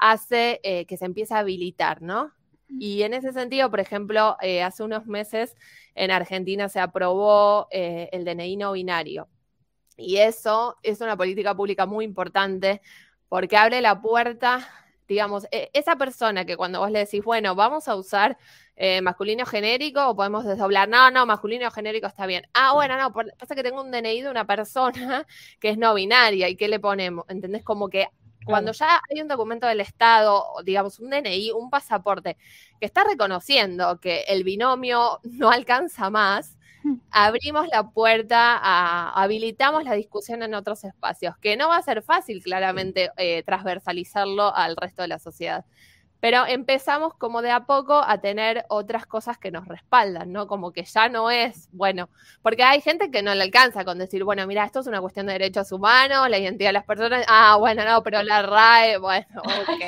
hace 0.00 0.60
eh, 0.62 0.86
que 0.86 0.96
se 0.96 1.04
empiece 1.04 1.34
a 1.34 1.40
habilitar, 1.40 2.02
¿no? 2.02 2.32
Y 2.68 3.02
en 3.02 3.14
ese 3.14 3.32
sentido, 3.32 3.70
por 3.70 3.80
ejemplo, 3.80 4.36
eh, 4.40 4.62
hace 4.62 4.82
unos 4.82 5.06
meses 5.06 5.54
en 5.94 6.10
Argentina 6.10 6.68
se 6.68 6.80
aprobó 6.80 7.68
eh, 7.70 8.08
el 8.12 8.24
DNI 8.24 8.56
no 8.56 8.72
binario. 8.72 9.28
Y 10.00 10.18
eso 10.18 10.76
es 10.82 11.00
una 11.00 11.16
política 11.16 11.54
pública 11.54 11.86
muy 11.86 12.04
importante 12.04 12.80
porque 13.28 13.56
abre 13.56 13.80
la 13.80 14.00
puerta, 14.00 14.68
digamos, 15.06 15.46
e, 15.52 15.70
esa 15.72 15.96
persona 15.96 16.44
que 16.44 16.56
cuando 16.56 16.80
vos 16.80 16.90
le 16.90 17.00
decís, 17.00 17.22
bueno, 17.22 17.54
vamos 17.54 17.88
a 17.88 17.96
usar 17.96 18.38
masculino 19.02 19.44
genérico 19.44 20.08
o 20.08 20.16
podemos 20.16 20.46
desdoblar, 20.46 20.88
no, 20.88 21.10
no, 21.10 21.26
masculino 21.26 21.70
genérico 21.70 22.06
está 22.06 22.24
bien. 22.24 22.46
Ah, 22.54 22.72
bueno, 22.72 22.96
no, 22.96 23.12
pasa 23.12 23.54
que 23.54 23.62
tengo 23.62 23.82
un 23.82 23.90
DNI 23.90 24.22
de 24.22 24.30
una 24.30 24.46
persona 24.46 25.26
que 25.60 25.68
es 25.68 25.76
no 25.76 25.92
binaria 25.92 26.48
y 26.48 26.56
¿qué 26.56 26.66
le 26.66 26.80
ponemos? 26.80 27.26
¿Entendés? 27.28 27.62
Como 27.62 27.90
que 27.90 28.08
cuando 28.44 28.72
ya 28.72 29.00
hay 29.08 29.20
un 29.20 29.28
documento 29.28 29.66
del 29.66 29.80
Estado, 29.80 30.44
digamos 30.64 30.98
un 30.98 31.10
DNI, 31.10 31.52
un 31.52 31.70
pasaporte, 31.70 32.36
que 32.78 32.86
está 32.86 33.04
reconociendo 33.04 34.00
que 34.00 34.22
el 34.28 34.44
binomio 34.44 35.20
no 35.24 35.50
alcanza 35.50 36.10
más. 36.10 36.56
Abrimos 37.10 37.66
la 37.68 37.90
puerta, 37.90 38.58
a, 38.60 39.22
habilitamos 39.22 39.84
la 39.84 39.94
discusión 39.94 40.42
en 40.42 40.54
otros 40.54 40.84
espacios, 40.84 41.36
que 41.38 41.56
no 41.56 41.68
va 41.68 41.76
a 41.76 41.82
ser 41.82 42.02
fácil 42.02 42.42
claramente 42.42 43.10
eh, 43.16 43.42
transversalizarlo 43.44 44.54
al 44.54 44.76
resto 44.76 45.02
de 45.02 45.08
la 45.08 45.18
sociedad 45.18 45.64
pero 46.20 46.46
empezamos 46.46 47.14
como 47.14 47.42
de 47.42 47.50
a 47.50 47.64
poco 47.64 47.94
a 47.94 48.20
tener 48.20 48.66
otras 48.68 49.06
cosas 49.06 49.38
que 49.38 49.50
nos 49.50 49.66
respaldan, 49.66 50.30
¿no? 50.32 50.46
Como 50.46 50.70
que 50.70 50.84
ya 50.84 51.08
no 51.08 51.30
es, 51.30 51.68
bueno, 51.72 52.10
porque 52.42 52.62
hay 52.62 52.80
gente 52.82 53.10
que 53.10 53.22
no 53.22 53.34
le 53.34 53.42
alcanza 53.42 53.84
con 53.84 53.98
decir, 53.98 54.22
bueno, 54.24 54.46
mira, 54.46 54.64
esto 54.64 54.80
es 54.80 54.86
una 54.86 55.00
cuestión 55.00 55.26
de 55.26 55.32
derechos 55.32 55.72
humanos, 55.72 56.28
la 56.28 56.38
identidad 56.38 56.68
de 56.68 56.74
las 56.74 56.84
personas, 56.84 57.24
ah, 57.26 57.56
bueno, 57.58 57.84
no, 57.84 58.02
pero 58.02 58.22
la 58.22 58.42
RAE, 58.42 58.98
bueno, 58.98 59.26
ok. 59.44 59.82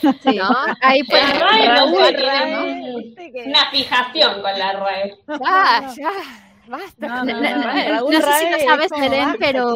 Sí. 0.00 0.36
¿No? 0.36 0.48
Ahí 0.80 1.02
puede 1.04 1.22
la 1.22 1.38
RAE 1.40 1.68
no, 1.68 1.98
RAE, 2.10 3.46
una 3.46 3.70
fijación 3.70 4.42
con 4.42 4.58
la 4.58 4.72
RAE. 4.72 5.18
Ya, 5.28 5.92
ya, 5.96 6.12
basta. 6.66 7.06
No, 7.06 7.24
no, 7.24 7.40
no, 7.40 8.20
sé 8.20 8.32
si 8.32 8.50
lo 8.50 8.58
sabes, 8.58 8.90
Belén, 8.90 9.36
pero 9.38 9.74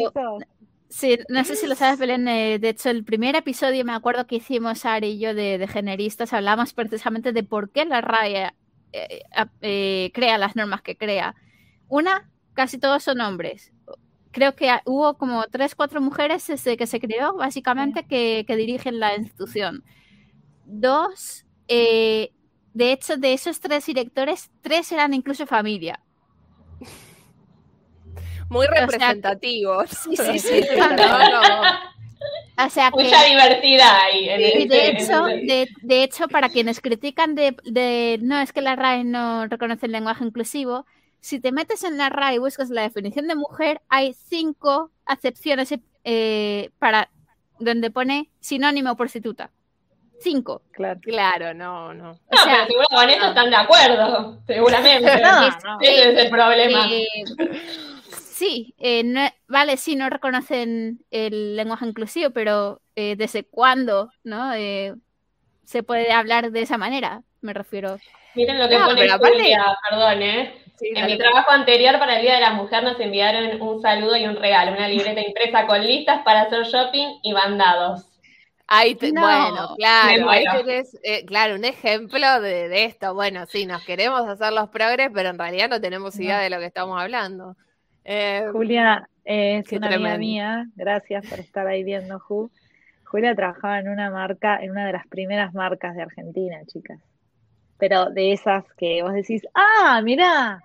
Sí, 0.95 1.19
no 1.27 1.43
sé 1.43 1.57
si 1.57 1.67
lo 1.67 1.75
sabes, 1.75 1.99
Belén. 1.99 2.25
Eh, 2.27 2.57
de 2.57 2.69
hecho, 2.69 2.89
el 2.89 3.03
primer 3.03 3.35
episodio, 3.35 3.83
me 3.83 3.91
acuerdo 3.91 4.27
que 4.27 4.37
hicimos 4.37 4.85
Ari 4.85 5.07
y 5.07 5.19
yo 5.19 5.33
de, 5.33 5.67
generistas, 5.67 6.31
hablamos 6.31 6.71
precisamente 6.73 7.33
de 7.33 7.43
por 7.43 7.69
qué 7.71 7.83
la 7.83 7.99
RAE 7.99 8.53
eh, 8.93 9.23
eh, 9.61 10.11
crea 10.13 10.37
las 10.37 10.55
normas 10.55 10.81
que 10.81 10.95
crea. 10.95 11.35
Una, 11.89 12.29
casi 12.53 12.77
todos 12.77 13.03
son 13.03 13.19
hombres. 13.19 13.73
Creo 14.31 14.55
que 14.55 14.71
hubo 14.85 15.17
como 15.17 15.43
tres, 15.51 15.75
cuatro 15.75 15.99
mujeres 15.99 16.47
desde 16.47 16.77
que 16.77 16.87
se 16.87 17.01
creó, 17.01 17.35
básicamente, 17.35 18.05
que, 18.05 18.45
dirigen 18.55 19.01
la 19.01 19.17
institución. 19.17 19.83
Dos, 20.65 21.45
de 21.67 22.31
hecho, 22.73 23.17
de 23.17 23.33
esos 23.33 23.59
tres 23.59 23.85
directores, 23.85 24.49
tres 24.61 24.91
eran 24.91 25.13
incluso 25.13 25.45
familia 25.47 25.99
muy 28.49 28.67
representativos. 28.67 29.89
sí, 29.89 30.15
sí, 30.15 30.39
sí. 30.39 30.61
O 32.57 32.69
sea 32.69 32.89
Mucha 32.91 33.23
diversidad 33.25 33.95
ahí. 34.05 34.29
En 34.29 34.67
de, 34.69 34.87
hecho, 34.87 35.25
de, 35.81 36.03
hecho, 36.03 36.27
para 36.27 36.49
quienes 36.49 36.79
critican 36.79 37.35
de, 37.35 38.19
no, 38.21 38.39
es 38.39 38.53
que 38.53 38.61
la 38.61 38.75
RAE 38.75 39.03
no 39.03 39.47
reconoce 39.47 39.87
el 39.87 39.91
lenguaje 39.91 40.23
inclusivo, 40.23 40.85
si 41.19 41.39
te 41.39 41.51
metes 41.51 41.83
en 41.83 41.97
la 41.97 42.09
RAE 42.09 42.35
y 42.35 42.39
buscas 42.39 42.69
la 42.69 42.83
definición 42.83 43.27
de 43.27 43.35
mujer, 43.35 43.81
hay 43.89 44.13
cinco 44.13 44.91
acepciones 45.05 45.73
eh, 46.03 46.69
para 46.79 47.09
donde 47.59 47.91
pone 47.91 48.29
sinónimo 48.39 48.91
o 48.91 48.95
prostituta. 48.95 49.51
Cinco. 50.19 50.61
Claro, 50.71 50.99
claro 51.01 51.53
no, 51.53 51.93
no. 51.93 52.13
No, 52.13 52.19
pero 52.29 52.65
seguro 52.67 52.85
con 52.89 53.09
eso 53.09 53.27
están 53.27 53.49
de 53.49 53.55
acuerdo, 53.55 54.39
seguramente. 54.47 55.11
Ese 55.81 56.11
es 56.11 56.17
el 56.17 56.29
problema. 56.29 56.87
Eh, 56.89 57.07
sí, 58.09 58.73
eh, 58.79 59.31
vale, 59.47 59.77
sí, 59.77 59.95
no 59.95 60.09
reconocen 60.09 61.03
el 61.11 61.55
lenguaje 61.55 61.85
inclusivo, 61.85 62.31
pero 62.31 62.81
eh, 62.95 63.15
¿desde 63.17 63.43
cuándo 63.43 64.09
no 64.23 64.53
eh, 64.53 64.95
se 65.63 65.83
puede 65.83 66.11
hablar 66.11 66.51
de 66.51 66.61
esa 66.61 66.77
manera? 66.77 67.23
Me 67.41 67.53
refiero. 67.53 67.97
Miren 68.35 68.59
lo 68.59 68.67
que 68.67 68.77
pone 68.77 69.09
Julia, 69.09 69.77
perdón, 69.89 70.21
¿eh? 70.21 70.65
en 70.81 71.05
mi 71.05 71.17
trabajo 71.17 71.51
anterior 71.51 71.97
para 71.99 72.17
el 72.17 72.21
Día 72.21 72.35
de 72.35 72.41
la 72.41 72.51
Mujer 72.51 72.83
nos 72.83 72.99
enviaron 72.99 73.61
un 73.61 73.81
saludo 73.81 74.17
y 74.17 74.25
un 74.25 74.35
regalo, 74.35 74.73
una 74.73 74.89
libreta 74.89 75.21
impresa 75.21 75.65
con 75.67 75.85
listas 75.85 76.21
para 76.23 76.41
hacer 76.41 76.63
shopping 76.63 77.19
y 77.23 77.33
mandados. 77.33 78.05
Ahí 78.67 78.97
bueno, 78.99 79.75
claro, 79.77 80.29
ahí 80.29 80.43
tenés, 80.51 80.97
claro, 81.27 81.55
un 81.55 81.65
ejemplo 81.65 82.41
de, 82.41 82.85
esto. 82.85 83.13
Bueno, 83.13 83.45
sí, 83.45 83.67
nos 83.67 83.85
queremos 83.85 84.27
hacer 84.27 84.53
los 84.53 84.69
progres, 84.69 85.11
pero 85.13 85.29
en 85.29 85.37
realidad 85.37 85.69
no 85.69 85.79
tenemos 85.79 86.19
idea 86.19 86.39
de 86.39 86.49
lo 86.49 86.57
que 86.57 86.65
estamos 86.65 86.99
hablando. 86.99 87.55
Eh, 88.03 88.47
Julia 88.51 89.07
es 89.23 89.71
una 89.71 89.87
amiga 89.87 90.17
mía, 90.17 90.65
gracias 90.75 91.27
por 91.27 91.39
estar 91.39 91.67
ahí 91.67 91.83
viendo, 91.83 92.19
Ju. 92.19 92.49
Julia 93.03 93.35
trabajaba 93.35 93.79
en 93.79 93.87
una 93.87 94.09
marca, 94.09 94.57
en 94.59 94.71
una 94.71 94.87
de 94.87 94.93
las 94.93 95.07
primeras 95.07 95.53
marcas 95.53 95.95
de 95.95 96.01
Argentina, 96.01 96.57
chicas. 96.65 96.99
Pero 97.77 98.09
de 98.09 98.31
esas 98.31 98.63
que 98.77 99.03
vos 99.03 99.13
decís, 99.13 99.43
ah, 99.53 100.01
mirá. 100.03 100.59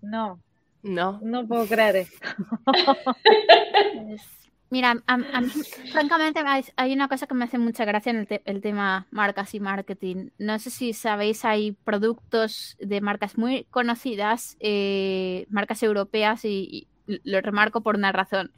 No. 0.00 0.40
No. 0.82 1.20
No 1.22 1.46
puedo 1.46 1.66
creer 1.66 1.96
esto. 1.96 2.28
Mira, 4.72 5.02
a, 5.06 5.18
mí, 5.18 5.50
francamente, 5.92 6.40
hay 6.76 6.92
una 6.94 7.06
cosa 7.06 7.26
que 7.26 7.34
me 7.34 7.44
hace 7.44 7.58
mucha 7.58 7.84
gracia 7.84 8.08
en 8.08 8.26
el, 8.46 8.62
tema 8.62 9.06
marcas 9.10 9.52
y 9.54 9.60
marketing. 9.60 10.30
No 10.38 10.58
sé 10.58 10.70
si 10.70 10.94
sabéis, 10.94 11.44
hay 11.44 11.72
productos 11.72 12.78
de 12.80 13.02
marcas 13.02 13.36
muy 13.36 13.64
conocidas, 13.64 14.56
eh, 14.60 15.44
marcas 15.50 15.82
europeas, 15.82 16.46
y, 16.46 16.88
lo 17.06 17.42
remarco 17.42 17.82
por 17.82 17.96
una 17.96 18.12
razón. 18.12 18.50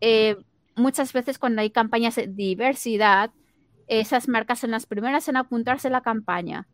Eh, 0.00 0.36
muchas 0.76 1.12
veces 1.12 1.40
cuando 1.40 1.60
hay 1.60 1.70
campañas 1.70 2.14
de 2.14 2.28
diversidad, 2.28 3.32
esas 3.88 4.28
marcas 4.28 4.60
son 4.60 4.70
las 4.70 4.86
primeras 4.86 5.26
en 5.26 5.38
apuntarse 5.38 5.88
a 5.88 5.90
la 5.90 6.02
campaña. 6.02 6.68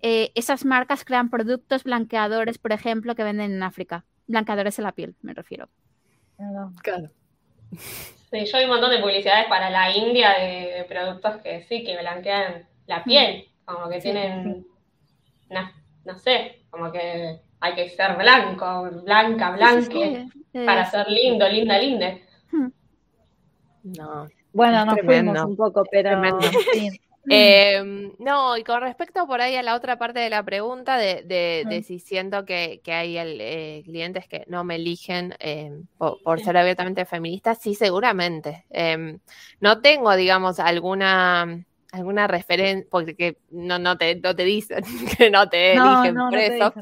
Eh, 0.00 0.32
esas 0.34 0.64
marcas 0.64 1.04
crean 1.04 1.28
productos 1.28 1.84
blanqueadores, 1.84 2.56
por 2.56 2.72
ejemplo, 2.72 3.14
que 3.14 3.24
venden 3.24 3.52
en 3.52 3.62
África. 3.62 4.06
Blanqueadores 4.26 4.78
en 4.78 4.84
la 4.84 4.92
piel, 4.92 5.16
me 5.20 5.34
refiero. 5.34 5.68
Claro. 6.82 7.10
Sí, 7.78 8.44
yo 8.46 8.58
vi 8.58 8.64
un 8.64 8.70
montón 8.70 8.90
de 8.90 8.98
publicidades 8.98 9.46
para 9.46 9.70
la 9.70 9.94
India 9.96 10.30
de, 10.38 10.84
productos 10.88 11.36
que 11.42 11.62
sí, 11.62 11.84
que 11.84 11.96
blanquean 11.98 12.66
la 12.86 13.04
piel, 13.04 13.48
como 13.64 13.88
que 13.88 14.00
tienen, 14.00 14.66
no, 16.04 16.18
sé, 16.18 16.62
como 16.70 16.90
que 16.90 17.40
hay 17.60 17.74
que 17.74 17.88
ser 17.90 18.16
blanco, 18.16 18.90
blanca, 19.04 19.50
blanque, 19.52 20.26
para 20.52 20.84
ser 20.86 21.08
lindo, 21.08 21.48
linda, 21.48 21.78
linde. 21.78 22.24
Mm. 22.50 22.68
No. 23.96 24.28
Bueno, 24.52 24.84
nos 24.84 25.00
fuimos 25.00 25.44
un 25.44 25.56
poco, 25.56 25.84
pero 25.90 26.20
Em, 27.28 28.12
no, 28.18 28.56
y 28.56 28.64
con 28.64 28.80
respecto 28.80 29.26
por 29.26 29.40
ahí 29.40 29.56
a 29.56 29.62
la 29.62 29.74
otra 29.74 29.98
parte 29.98 30.20
de 30.20 30.30
la 30.30 30.42
pregunta 30.42 30.96
de, 30.98 31.22
de, 31.22 31.82
si 31.82 31.98
siento 31.98 32.44
que, 32.44 32.80
que 32.84 32.92
hay 32.92 33.16
el, 33.16 33.38
eh, 33.40 33.82
clientes 33.84 34.28
que 34.28 34.44
no 34.48 34.64
me 34.64 34.76
eligen 34.76 35.34
em, 35.38 35.86
por, 35.96 36.40
ser 36.40 36.56
abiertamente 36.56 37.04
feminista, 37.04 37.54
sí, 37.54 37.74
seguramente. 37.74 38.66
Em, 38.70 39.18
no 39.60 39.80
tengo, 39.80 40.14
digamos, 40.16 40.58
alguna 40.60 41.64
alguna 41.92 42.26
referencia, 42.26 42.88
porque 42.90 43.38
no, 43.50 43.78
no, 43.78 43.96
te, 43.96 44.16
no 44.16 44.34
te 44.34 44.44
dicen 44.44 44.82
que 45.16 45.30
no 45.30 45.48
te 45.48 45.74
eligen 45.74 46.16
por 46.16 46.34
eso. 46.36 46.74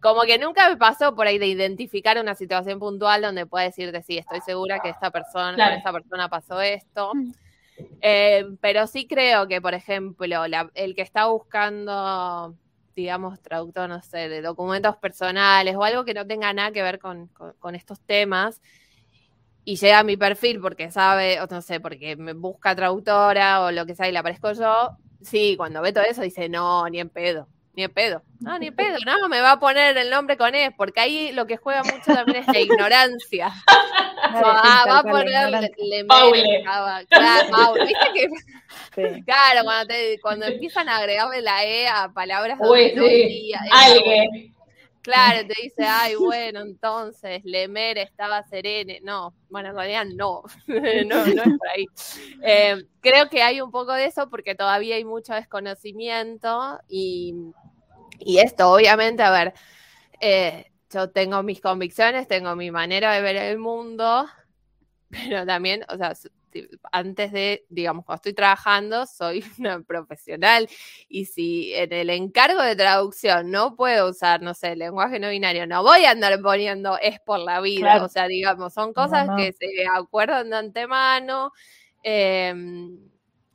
como 0.00 0.22
que 0.22 0.38
nunca 0.38 0.68
me 0.68 0.76
pasó 0.76 1.16
por 1.16 1.26
ahí 1.26 1.36
de 1.36 1.48
identificar 1.48 2.16
una 2.20 2.36
situación 2.36 2.78
puntual 2.78 3.22
donde 3.22 3.44
pueda 3.44 3.64
decirte, 3.64 4.04
sí, 4.04 4.18
estoy 4.18 4.40
segura 4.40 4.78
que 4.78 4.90
esta 4.90 5.10
persona, 5.10 5.56
con 5.56 5.76
esta 5.76 5.92
persona 5.92 6.28
pasó 6.28 6.60
esto. 6.60 7.12
Mm. 7.12 7.32
Eh, 8.00 8.46
pero 8.60 8.86
sí 8.86 9.06
creo 9.06 9.48
que, 9.48 9.60
por 9.60 9.74
ejemplo, 9.74 10.44
el 10.74 10.94
que 10.94 11.02
está 11.02 11.26
buscando, 11.26 12.54
digamos, 12.94 13.40
traductor, 13.40 13.88
no 13.88 14.02
sé, 14.02 14.28
de 14.28 14.42
documentos 14.42 14.96
personales 14.96 15.76
o 15.76 15.84
algo 15.84 16.04
que 16.04 16.14
no 16.14 16.26
tenga 16.26 16.52
nada 16.52 16.72
que 16.72 16.82
ver 16.82 16.98
con, 16.98 17.30
estos 17.74 18.00
temas, 18.00 18.60
y 19.64 19.76
llega 19.76 19.98
a 19.98 20.04
mi 20.04 20.16
perfil 20.16 20.60
porque 20.60 20.90
sabe, 20.90 21.40
o 21.40 21.46
no 21.50 21.60
sé, 21.60 21.80
porque 21.80 22.16
me 22.16 22.32
busca 22.32 22.74
traductora 22.74 23.62
o 23.62 23.70
lo 23.70 23.84
que 23.86 23.94
sea 23.94 24.08
y 24.08 24.12
le 24.12 24.18
aparezco 24.18 24.52
yo, 24.52 24.96
sí, 25.22 25.56
cuando 25.56 25.82
ve 25.82 25.92
todo 25.92 26.04
eso 26.04 26.22
dice, 26.22 26.48
no, 26.48 26.88
ni 26.88 27.00
en 27.00 27.10
pedo 27.10 27.48
ni 27.78 27.84
en 27.84 27.92
pedo. 27.92 28.24
No, 28.40 28.58
ni 28.58 28.66
en 28.66 28.74
pedo, 28.74 28.98
no, 29.06 29.28
me 29.28 29.40
va 29.40 29.52
a 29.52 29.60
poner 29.60 29.96
el 29.96 30.10
nombre 30.10 30.36
con 30.36 30.52
E, 30.52 30.72
porque 30.72 30.98
ahí 30.98 31.30
lo 31.30 31.46
que 31.46 31.58
juega 31.58 31.84
mucho 31.84 32.12
también 32.12 32.38
es 32.38 32.46
la 32.48 32.58
ignorancia. 32.58 33.52
ah, 34.20 34.84
va 34.88 34.98
a 34.98 35.02
poner 35.04 35.48
le, 35.78 36.04
claro, 37.06 37.74
¿viste 37.74 38.08
que? 38.12 38.28
Claro, 39.24 39.62
cuando, 39.62 39.86
te, 39.86 40.18
cuando 40.20 40.46
empiezan 40.46 40.88
a 40.88 40.96
agregarle 40.96 41.40
la 41.40 41.64
E 41.64 41.86
a 41.86 42.08
palabras 42.12 42.58
Uy, 42.60 42.90
sí. 42.96 43.52
Alguien. 43.70 44.52
Claro, 45.08 45.46
te 45.46 45.54
dice, 45.62 45.84
ay, 45.84 46.16
bueno, 46.16 46.60
entonces, 46.60 47.42
Lemer 47.44 47.96
estaba 47.96 48.42
serene. 48.42 49.00
No, 49.02 49.32
bueno, 49.48 49.70
en 49.70 49.76
realidad 49.76 50.04
no, 50.04 50.42
no, 50.66 51.26
no 51.26 51.42
es 51.42 51.58
por 51.58 51.68
ahí. 51.68 51.86
Eh, 52.42 52.84
creo 53.00 53.30
que 53.30 53.42
hay 53.42 53.62
un 53.62 53.70
poco 53.70 53.94
de 53.94 54.04
eso 54.04 54.28
porque 54.28 54.54
todavía 54.54 54.96
hay 54.96 55.06
mucho 55.06 55.32
desconocimiento 55.32 56.78
y, 56.90 57.34
y 58.18 58.38
esto, 58.38 58.70
obviamente, 58.70 59.22
a 59.22 59.30
ver, 59.30 59.54
eh, 60.20 60.70
yo 60.90 61.10
tengo 61.10 61.42
mis 61.42 61.60
convicciones, 61.60 62.28
tengo 62.28 62.54
mi 62.56 62.70
manera 62.70 63.12
de 63.12 63.20
ver 63.20 63.36
el 63.36 63.58
mundo, 63.58 64.26
pero 65.10 65.46
también, 65.46 65.84
o 65.88 65.96
sea, 65.96 66.14
antes 66.92 67.32
de, 67.32 67.66
digamos, 67.68 68.04
cuando 68.04 68.18
estoy 68.18 68.34
trabajando, 68.34 69.06
soy 69.06 69.44
una 69.58 69.82
profesional. 69.82 70.68
Y 71.08 71.26
si 71.26 71.74
en 71.74 71.92
el 71.92 72.10
encargo 72.10 72.62
de 72.62 72.76
traducción 72.76 73.50
no 73.50 73.76
puedo 73.76 74.10
usar, 74.10 74.42
no 74.42 74.54
sé, 74.54 74.76
lenguaje 74.76 75.18
no 75.18 75.30
binario, 75.30 75.66
no 75.66 75.82
voy 75.82 76.04
a 76.04 76.12
andar 76.12 76.40
poniendo 76.40 76.98
es 76.98 77.20
por 77.20 77.40
la 77.40 77.60
vida, 77.60 78.02
o 78.04 78.08
sea, 78.08 78.26
digamos, 78.26 78.72
son 78.74 78.92
cosas 78.92 79.28
que 79.36 79.52
se 79.52 79.86
acuerdan 79.94 80.50
de 80.50 80.56
antemano. 80.56 81.52
Em, 82.02 82.98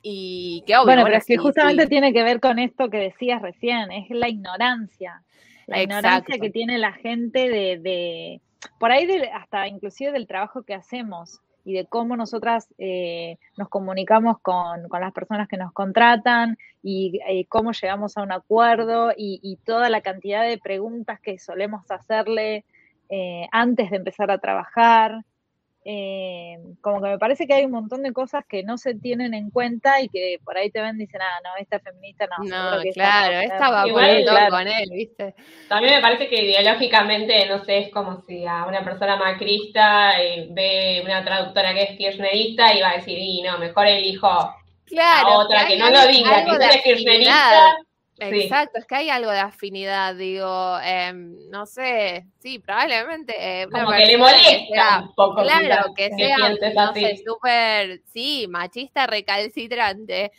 y 0.06 0.62
que 0.66 0.76
obvio, 0.76 0.84
bueno, 0.84 1.04
pero 1.04 1.16
es 1.16 1.24
que 1.24 1.38
justamente 1.38 1.86
tiene 1.86 2.12
que 2.12 2.22
ver 2.22 2.38
con 2.38 2.58
esto 2.58 2.90
que 2.90 2.98
decías 2.98 3.40
recién, 3.40 3.90
es 3.90 4.10
la 4.10 4.28
ignorancia. 4.28 5.22
La 5.66 5.82
ignorancia 5.82 6.38
que 6.38 6.50
tiene 6.50 6.76
la 6.76 6.92
gente 6.92 7.48
de, 7.48 7.78
de 7.78 8.40
por 8.78 8.92
ahí 8.92 9.06
de, 9.06 9.30
hasta 9.30 9.66
inclusive 9.66 10.12
del 10.12 10.26
trabajo 10.26 10.62
que 10.62 10.74
hacemos 10.74 11.40
y 11.64 11.72
de 11.72 11.86
cómo 11.86 12.16
nosotras 12.16 12.68
eh, 12.76 13.38
nos 13.56 13.70
comunicamos 13.70 14.38
con, 14.40 14.86
con, 14.90 15.00
las 15.00 15.12
personas 15.14 15.48
que 15.48 15.56
nos 15.56 15.72
contratan 15.72 16.58
y, 16.82 17.18
eh, 17.26 17.46
cómo 17.48 17.72
llegamos 17.72 18.18
a 18.18 18.22
un 18.22 18.32
acuerdo 18.32 19.12
y, 19.16 19.40
y, 19.42 19.56
toda 19.64 19.88
la 19.88 20.02
cantidad 20.02 20.46
de 20.46 20.58
preguntas 20.58 21.18
que 21.20 21.38
solemos 21.38 21.90
hacerle 21.90 22.66
eh, 23.08 23.48
antes 23.52 23.90
de 23.90 23.96
empezar 23.96 24.30
a 24.30 24.38
trabajar. 24.38 25.24
Eh, 25.86 26.56
como 26.80 27.02
que 27.02 27.08
me 27.08 27.18
parece 27.18 27.46
que 27.46 27.52
hay 27.52 27.66
un 27.66 27.72
montón 27.72 28.02
de 28.02 28.14
cosas 28.14 28.42
que 28.48 28.62
no 28.62 28.78
se 28.78 28.94
tienen 28.94 29.34
en 29.34 29.50
cuenta 29.50 30.00
y 30.00 30.08
que 30.08 30.38
por 30.42 30.56
ahí 30.56 30.70
te 30.70 30.80
ven 30.80 30.96
y 30.96 31.00
dicen, 31.00 31.20
ah, 31.20 31.40
no, 31.44 31.50
esta 31.60 31.78
feminista 31.78 32.26
no. 32.26 32.44
No, 32.44 32.82
claro, 32.94 33.38
esta 33.40 33.70
va 33.70 33.86
Igual, 33.86 34.24
claro. 34.24 34.50
con 34.50 34.66
él, 34.66 34.88
¿viste? 34.90 35.34
También 35.68 35.96
me 35.96 36.00
parece 36.00 36.28
que 36.28 36.42
ideológicamente, 36.42 37.46
no 37.48 37.62
sé, 37.64 37.78
es 37.80 37.90
como 37.90 38.22
si 38.22 38.46
a 38.46 38.64
una 38.64 38.82
persona 38.82 39.16
macrista 39.16 40.22
eh, 40.22 40.48
ve 40.50 41.02
una 41.04 41.22
traductora 41.22 41.74
que 41.74 41.82
es 41.82 41.98
kirchnerista 41.98 42.72
y 42.74 42.80
va 42.80 42.90
a 42.90 42.96
decir, 42.96 43.18
y 43.18 43.42
no, 43.42 43.58
mejor 43.58 43.86
elijo 43.86 44.54
claro, 44.86 45.28
a 45.28 45.38
otra 45.40 45.66
que, 45.66 45.76
no 45.76 45.90
lo 45.90 46.06
diga, 46.06 46.44
que 46.44 46.76
es 46.76 46.82
kirchnerista 46.82 47.76
Exacto, 48.18 48.78
es 48.78 48.86
que 48.86 48.94
hay 48.94 49.10
algo 49.10 49.30
de 49.30 49.40
afinidad, 49.40 50.14
digo, 50.14 50.78
em, 50.84 51.50
no 51.50 51.66
sé, 51.66 52.26
sí, 52.38 52.60
probablemente. 52.60 53.34
Eh, 53.36 53.66
Como 53.70 53.90
que 53.90 54.06
le 54.06 54.16
molesta 54.16 55.00
un 55.02 55.14
poco. 55.14 55.42
Claro, 55.42 55.92
que, 55.94 56.10
sea, 56.16 56.36
no 56.38 56.92
sé, 56.94 57.22
súper, 57.26 58.02
sí, 58.12 58.46
machista 58.48 59.06
recalcitrante. 59.06 60.30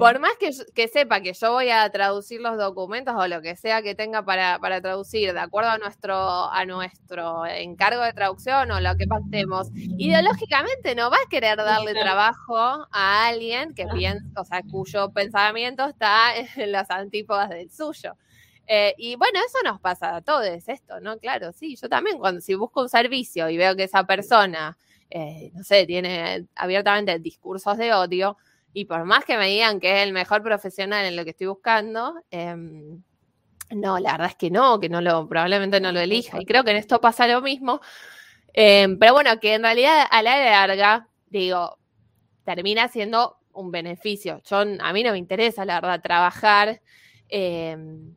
Por 0.00 0.18
más 0.18 0.32
que, 0.40 0.50
que, 0.74 0.88
sepa 0.88 1.20
que 1.20 1.34
yo 1.34 1.52
voy 1.52 1.68
a 1.68 1.86
traducir 1.90 2.40
los 2.40 2.56
documentos 2.56 3.14
o 3.14 3.28
lo 3.28 3.42
que 3.42 3.54
sea 3.54 3.82
que 3.82 3.94
tenga 3.94 4.24
para, 4.24 4.58
para, 4.58 4.80
traducir, 4.80 5.34
de 5.34 5.40
acuerdo 5.40 5.68
a 5.68 5.76
nuestro, 5.76 6.50
a 6.50 6.64
nuestro 6.64 7.44
encargo 7.44 8.02
de 8.02 8.14
traducción 8.14 8.70
o 8.70 8.80
lo 8.80 8.96
que 8.96 9.06
pactemos, 9.06 9.68
ideológicamente 9.74 10.94
no 10.94 11.10
va 11.10 11.18
a 11.18 11.28
querer 11.28 11.58
darle 11.58 11.92
trabajo 11.92 12.56
a 12.90 13.26
alguien 13.26 13.74
que 13.74 13.86
piensa, 13.88 14.24
o 14.40 14.44
sea, 14.46 14.62
cuyo 14.62 15.10
pensamiento 15.12 15.84
está 15.84 16.34
en 16.56 16.72
las 16.72 16.90
antípodas 16.90 17.50
del 17.50 17.70
suyo. 17.70 18.16
Eh, 18.66 18.94
y 18.96 19.16
bueno, 19.16 19.38
eso 19.46 19.58
nos 19.64 19.80
pasa 19.82 20.16
a 20.16 20.22
todos, 20.22 20.46
esto, 20.66 20.98
¿no? 21.00 21.18
Claro, 21.18 21.52
sí, 21.52 21.76
yo 21.76 21.90
también 21.90 22.18
cuando 22.18 22.40
si 22.40 22.54
busco 22.54 22.80
un 22.80 22.88
servicio 22.88 23.50
y 23.50 23.58
veo 23.58 23.76
que 23.76 23.84
esa 23.84 24.04
persona, 24.04 24.78
eh, 25.10 25.50
no 25.52 25.62
sé, 25.62 25.84
tiene 25.84 26.46
abiertamente 26.54 27.18
discursos 27.18 27.76
de 27.76 27.92
odio, 27.92 28.38
y 28.72 28.84
por 28.84 29.04
más 29.04 29.24
que 29.24 29.36
me 29.36 29.48
digan 29.48 29.80
que 29.80 29.98
es 29.98 30.06
el 30.06 30.12
mejor 30.12 30.42
profesional 30.42 31.04
en 31.04 31.16
lo 31.16 31.24
que 31.24 31.30
estoy 31.30 31.48
buscando, 31.48 32.14
em, 32.30 33.02
no, 33.70 33.98
la 33.98 34.12
verdad 34.12 34.28
es 34.28 34.36
que 34.36 34.50
no, 34.50 34.80
que 34.80 34.88
no 34.88 35.00
lo, 35.00 35.28
probablemente 35.28 35.80
no 35.80 35.92
lo 35.92 36.00
elija. 36.00 36.40
Y 36.40 36.44
creo 36.44 36.64
que 36.64 36.72
en 36.72 36.76
esto 36.76 37.00
pasa 37.00 37.26
lo 37.26 37.40
mismo. 37.40 37.80
Em, 38.52 38.98
pero 38.98 39.12
bueno, 39.12 39.38
que 39.40 39.54
en 39.54 39.62
realidad 39.62 40.06
a 40.10 40.22
la 40.22 40.38
larga, 40.38 41.08
digo, 41.28 41.78
termina 42.44 42.88
siendo 42.88 43.38
un 43.52 43.70
beneficio. 43.70 44.40
Yo, 44.48 44.58
a 44.58 44.92
mí 44.92 45.02
no 45.02 45.12
me 45.12 45.18
interesa, 45.18 45.64
la 45.64 45.80
verdad, 45.80 46.00
trabajar 46.02 46.80
em, 47.28 48.14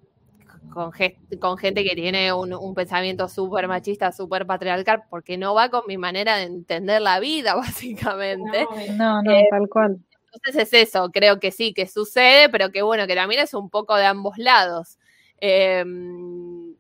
con, 0.72 0.92
con, 1.40 1.58
gente 1.58 1.84
que 1.84 1.96
tiene 1.96 2.34
un, 2.34 2.54
un 2.54 2.74
pensamiento 2.74 3.28
súper 3.30 3.68
machista, 3.68 4.12
súper 4.12 4.48
patriarcal, 4.48 5.04
porque 5.10 5.38
no 5.38 5.54
va 5.54 5.70
con 5.70 5.84
mi 5.88 5.98
manera 5.98 6.38
de 6.38 6.44
entender 6.44 7.02
la 7.02 7.20
vida, 7.20 7.56
básicamente. 7.56 8.66
No, 8.98 9.22
no, 9.22 9.32
tal 9.52 9.70
cual. 9.70 10.00
Entonces 10.34 10.74
es 10.74 10.90
eso, 10.90 11.10
creo 11.12 11.40
que 11.40 11.52
sí, 11.52 11.74
que 11.74 11.88
sucede, 11.88 12.50
pero 12.50 12.72
que 12.72 12.82
bueno, 12.82 13.06
que 13.06 13.16
también 13.16 13.42
es 13.42 13.54
un 13.54 13.70
poco 13.70 13.96
de 13.96 14.06
ambos 14.06 14.38
lados. 14.38 14.98
Em, 15.40 16.76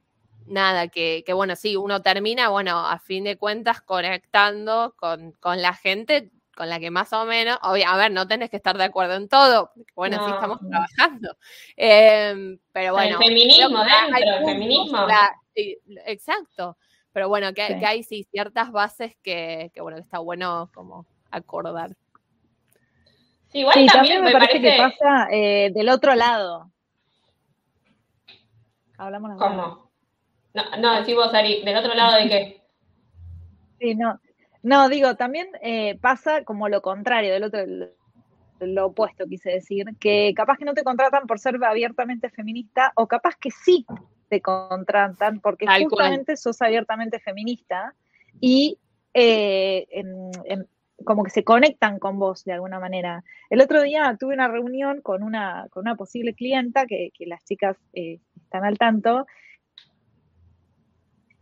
nada, 0.47 0.88
que, 0.88 1.24
bueno, 1.34 1.56
sí, 1.56 1.76
uno 1.76 2.01
termina, 2.01 2.49
bueno, 2.49 2.80
a 2.88 2.99
fin 2.99 3.24
de 3.24 3.38
cuentas 3.38 3.82
conectando 3.82 4.95
con, 4.97 5.34
la 5.62 5.74
gente 5.74 6.32
con 6.56 6.70
la 6.70 6.80
que 6.80 6.91
más 6.91 7.14
o 7.14 7.26
menos, 7.26 7.58
obvio, 7.64 7.88
a 7.88 7.97
ver, 7.97 8.12
no 8.12 8.28
tenés 8.28 8.49
que 8.49 8.58
estar 8.58 8.78
de 8.78 8.84
acuerdo 8.84 9.16
en 9.16 9.28
todo, 9.28 9.72
bueno, 9.95 10.24
sí 10.26 10.32
estamos 10.34 10.60
trabajando. 10.70 11.38
Em, 11.76 12.60
pero 12.72 12.93
bueno. 12.93 13.20
El 13.20 13.28
feminismo 13.28 13.80
dentro, 13.80 14.18
el 14.18 14.45
feminismo. 14.45 15.08
exacto. 16.06 16.78
Pero 17.12 17.30
bueno, 17.30 17.54
que, 17.54 17.78
que, 17.80 17.86
hay 17.86 18.01
sí 18.01 18.28
ciertas 18.32 18.72
bases 18.72 19.16
que, 19.22 19.72
que, 19.76 19.82
bueno, 19.82 19.99
está 19.99 20.18
bueno 20.18 20.72
como 20.74 21.06
acordar. 21.30 21.95
Igual 23.54 23.86
también, 23.86 24.24
me, 24.24 24.32
parece, 24.32 24.60
que 24.60 24.78
pasa 24.78 25.28
eh, 25.32 25.72
del 25.74 25.89
otro 25.89 26.16
lado. 26.16 26.72
Hablamos 28.97 29.38
¿Cómo? 29.38 29.91
No, 30.54 30.64
no, 30.80 30.95
decimos 30.95 31.34
Ari, 31.34 31.64
¿del 31.64 31.78
otro 31.78 31.93
lado 31.93 32.18
de 32.18 32.30
qué? 32.30 32.64
Sí, 33.80 33.95
no. 33.95 34.18
No, 34.62 34.88
digo, 34.88 35.16
también 35.16 35.49
eh, 35.62 35.97
pasa 35.99 36.45
como 36.45 36.70
lo 36.70 36.82
contrario, 36.82 37.34
del 37.34 37.43
otro, 37.43 37.66
lo 38.62 38.86
opuesto 38.86 39.28
quise 39.28 39.51
decir, 39.51 39.86
que 39.99 40.34
capaz 40.34 40.58
que 40.58 40.64
no 40.64 40.74
te 40.74 40.86
contratan 40.86 41.28
por 41.28 41.38
ser 41.38 41.62
abiertamente 41.62 42.30
feminista, 42.30 42.93
o 42.95 43.08
capaz 43.08 43.36
que 43.36 43.51
sí 43.51 43.86
te 44.30 44.41
contratan 44.41 45.41
porque 45.41 45.66
justamente 45.68 46.38
sos 46.38 46.62
abiertamente 46.62 47.20
feminista 47.20 47.93
y 48.39 48.80
eh, 49.14 49.86
en, 49.91 50.68
como 51.05 51.23
que 51.23 51.31
se 51.31 51.43
conectan 51.43 51.99
con 51.99 52.19
vos 52.19 52.43
de 52.43 52.53
alguna 52.53 52.79
manera. 52.79 53.23
El 53.49 53.61
otro 53.61 53.81
día 53.81 54.15
tuve 54.19 54.33
una 54.33 54.47
reunión 54.47 55.01
con 55.01 55.23
una, 55.23 55.67
con 55.69 55.81
una 55.81 55.95
posible 55.95 56.33
clienta, 56.33 56.85
que, 56.85 57.11
las 57.19 57.43
chicas 57.43 57.77
eh, 57.93 58.19
están 58.35 58.63
al 58.65 58.77
tanto, 58.77 59.25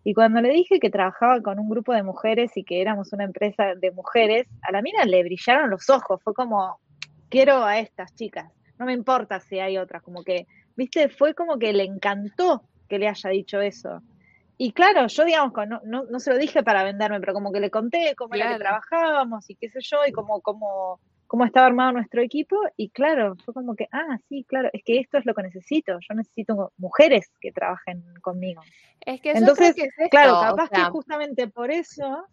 y 0.03 0.13
cuando 0.13 0.41
le 0.41 0.49
dije 0.49 0.79
que 0.79 0.89
trabajaba 0.89 1.41
con 1.41 1.59
un 1.59 1.69
grupo 1.69 1.93
de 1.93 2.01
mujeres 2.01 2.51
y 2.55 2.63
que 2.63 2.81
éramos 2.81 3.13
una 3.13 3.23
empresa 3.23 3.75
de 3.75 3.91
mujeres, 3.91 4.47
a 4.63 4.71
la 4.71 4.81
mina 4.81 5.05
le 5.05 5.23
brillaron 5.23 5.69
los 5.69 5.89
ojos, 5.89 6.21
fue 6.23 6.33
como, 6.33 6.79
quiero 7.29 7.63
a 7.63 7.77
estas 7.79 8.15
chicas, 8.15 8.51
no 8.79 8.85
me 8.85 8.93
importa 8.93 9.39
si 9.39 9.59
hay 9.59 9.77
otras, 9.77 10.01
como 10.01 10.23
que, 10.23 10.47
viste, 10.75 11.09
fue 11.09 11.35
como 11.35 11.59
que 11.59 11.71
le 11.71 11.83
encantó 11.83 12.63
que 12.89 12.97
le 12.97 13.07
haya 13.07 13.29
dicho 13.29 13.61
eso. 13.61 14.01
Y 14.63 14.73
claro, 14.73 15.07
yo 15.07 15.25
digamos, 15.25 15.53
no, 15.67 15.81
no, 15.83 16.03
no 16.03 16.19
se 16.19 16.29
lo 16.29 16.37
dije 16.37 16.61
para 16.61 16.83
venderme, 16.83 17.19
pero 17.19 17.33
como 17.33 17.51
que 17.51 17.59
le 17.59 17.71
conté 17.71 18.13
cómo 18.15 18.35
era 18.35 18.53
que 18.53 18.59
trabajábamos 18.59 19.49
y 19.49 19.55
qué 19.55 19.71
sé 19.71 19.79
yo, 19.81 19.97
y 20.05 20.11
cómo, 20.11 20.39
cómo, 20.41 20.99
cómo 21.25 21.45
estaba 21.45 21.65
armado 21.65 21.93
nuestro 21.93 22.21
equipo, 22.21 22.55
y 22.77 22.91
claro, 22.91 23.35
fue 23.43 23.55
como 23.55 23.75
que, 23.75 23.87
ah, 23.91 24.19
sí, 24.29 24.45
claro, 24.47 24.69
es 24.71 24.83
que 24.83 24.99
esto 24.99 25.17
es 25.17 25.25
lo 25.25 25.33
que 25.33 25.41
necesito, 25.41 25.93
yo 26.07 26.13
necesito 26.13 26.73
mujeres 26.77 27.31
que 27.41 27.51
trabajen 27.51 28.03
conmigo. 28.21 28.61
Es 29.03 29.19
que 29.19 29.31
Entonces, 29.31 29.73
claro, 30.11 30.39
capaz 30.39 30.69
que 30.69 30.83
justamente 30.91 31.47
por 31.47 31.71
eso 31.71 32.27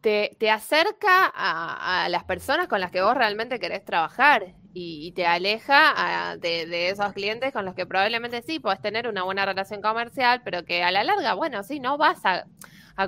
te, 0.00 0.36
acerca 0.50 1.30
a, 1.32 2.08
las 2.08 2.24
personas 2.24 2.66
con 2.66 2.80
las 2.80 2.90
que 2.90 3.00
vos 3.00 3.14
realmente 3.14 3.60
querés 3.60 3.84
trabajar 3.84 4.54
y, 4.74 5.12
te 5.12 5.24
aleja 5.26 6.36
de, 6.40 6.90
esos 6.90 7.12
clientes 7.12 7.52
con 7.52 7.64
los 7.64 7.74
que 7.74 7.86
probablemente 7.86 8.42
sí 8.42 8.58
podés 8.58 8.80
tener 8.80 9.08
una 9.08 9.22
buena 9.22 9.46
relación 9.46 9.80
comercial, 9.80 10.42
pero 10.44 10.64
que 10.64 10.82
a 10.82 10.90
la 10.90 11.04
larga, 11.04 11.34
bueno, 11.34 11.62
sí, 11.62 11.78
no 11.78 11.96
vas 11.96 12.20
a, 12.24 12.44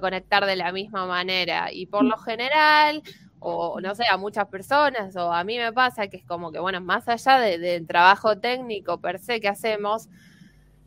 conectar 0.01 0.47
de 0.47 0.57
la 0.57 0.73
misma 0.73 1.07
manera. 1.07 1.73
Y 1.73 1.87
por 1.87 2.05
lo 2.05 2.17
general, 2.19 3.03
o 3.41 3.81
no 3.81 3.95
sé, 3.95 4.05
a 4.11 4.17
muchas 4.17 4.49
personas, 4.49 5.15
o 5.17 5.33
a 5.33 5.45
mí 5.45 5.59
me 5.59 5.73
pasa 5.73 6.09
que 6.09 6.17
es 6.17 6.25
como 6.25 6.51
que, 6.53 6.59
bueno, 6.59 6.81
más 6.81 7.09
allá 7.09 7.39
del 7.39 7.87
trabajo 7.87 8.39
técnico 8.39 9.01
per 9.01 9.19
se 9.21 9.41
que 9.41 9.49
hacemos, 9.49 10.09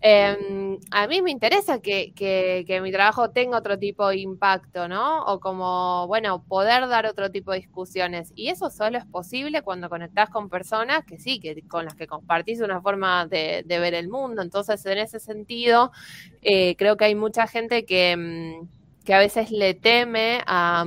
Em, 0.02 0.78
a 0.92 1.08
mí 1.08 1.22
me 1.22 1.30
interesa 1.30 1.82
que, 1.82 2.14
que, 2.16 2.80
mi 2.82 2.92
trabajo 2.92 3.32
tenga 3.32 3.58
otro 3.58 3.78
tipo 3.78 4.08
de 4.08 4.18
impacto, 4.20 4.88
¿no? 4.88 5.26
O 5.26 5.42
como, 5.42 6.08
bueno, 6.08 6.42
poder 6.48 6.88
dar 6.88 7.06
otro 7.06 7.30
tipo 7.32 7.52
de 7.52 7.60
discusiones. 7.60 8.32
Y 8.36 8.48
eso 8.48 8.70
solo 8.70 8.98
es 8.98 9.06
posible 9.06 9.62
cuando 9.62 9.90
conectás 9.90 10.30
con 10.30 10.50
personas 10.50 11.04
que 11.04 11.20
sí, 11.20 11.40
que 11.40 11.64
con 11.68 11.84
las 11.84 11.96
que 11.96 12.08
compartís 12.08 12.62
una 12.62 12.82
forma 12.82 13.26
de, 13.28 13.64
ver 13.68 13.94
el 13.94 14.08
mundo. 14.08 14.42
Entonces, 14.42 14.86
en 14.86 15.00
ese 15.00 15.20
sentido, 15.20 15.92
eh, 16.42 16.76
creo 16.78 16.96
que 16.96 17.06
hay 17.06 17.16
mucha 17.16 17.48
gente 17.48 17.86
que, 17.86 18.16
mm, 18.16 18.68
que 19.04 19.14
a 19.14 19.20
veces 19.20 19.52
le 19.52 19.74
teme 19.74 20.42
a 20.46 20.86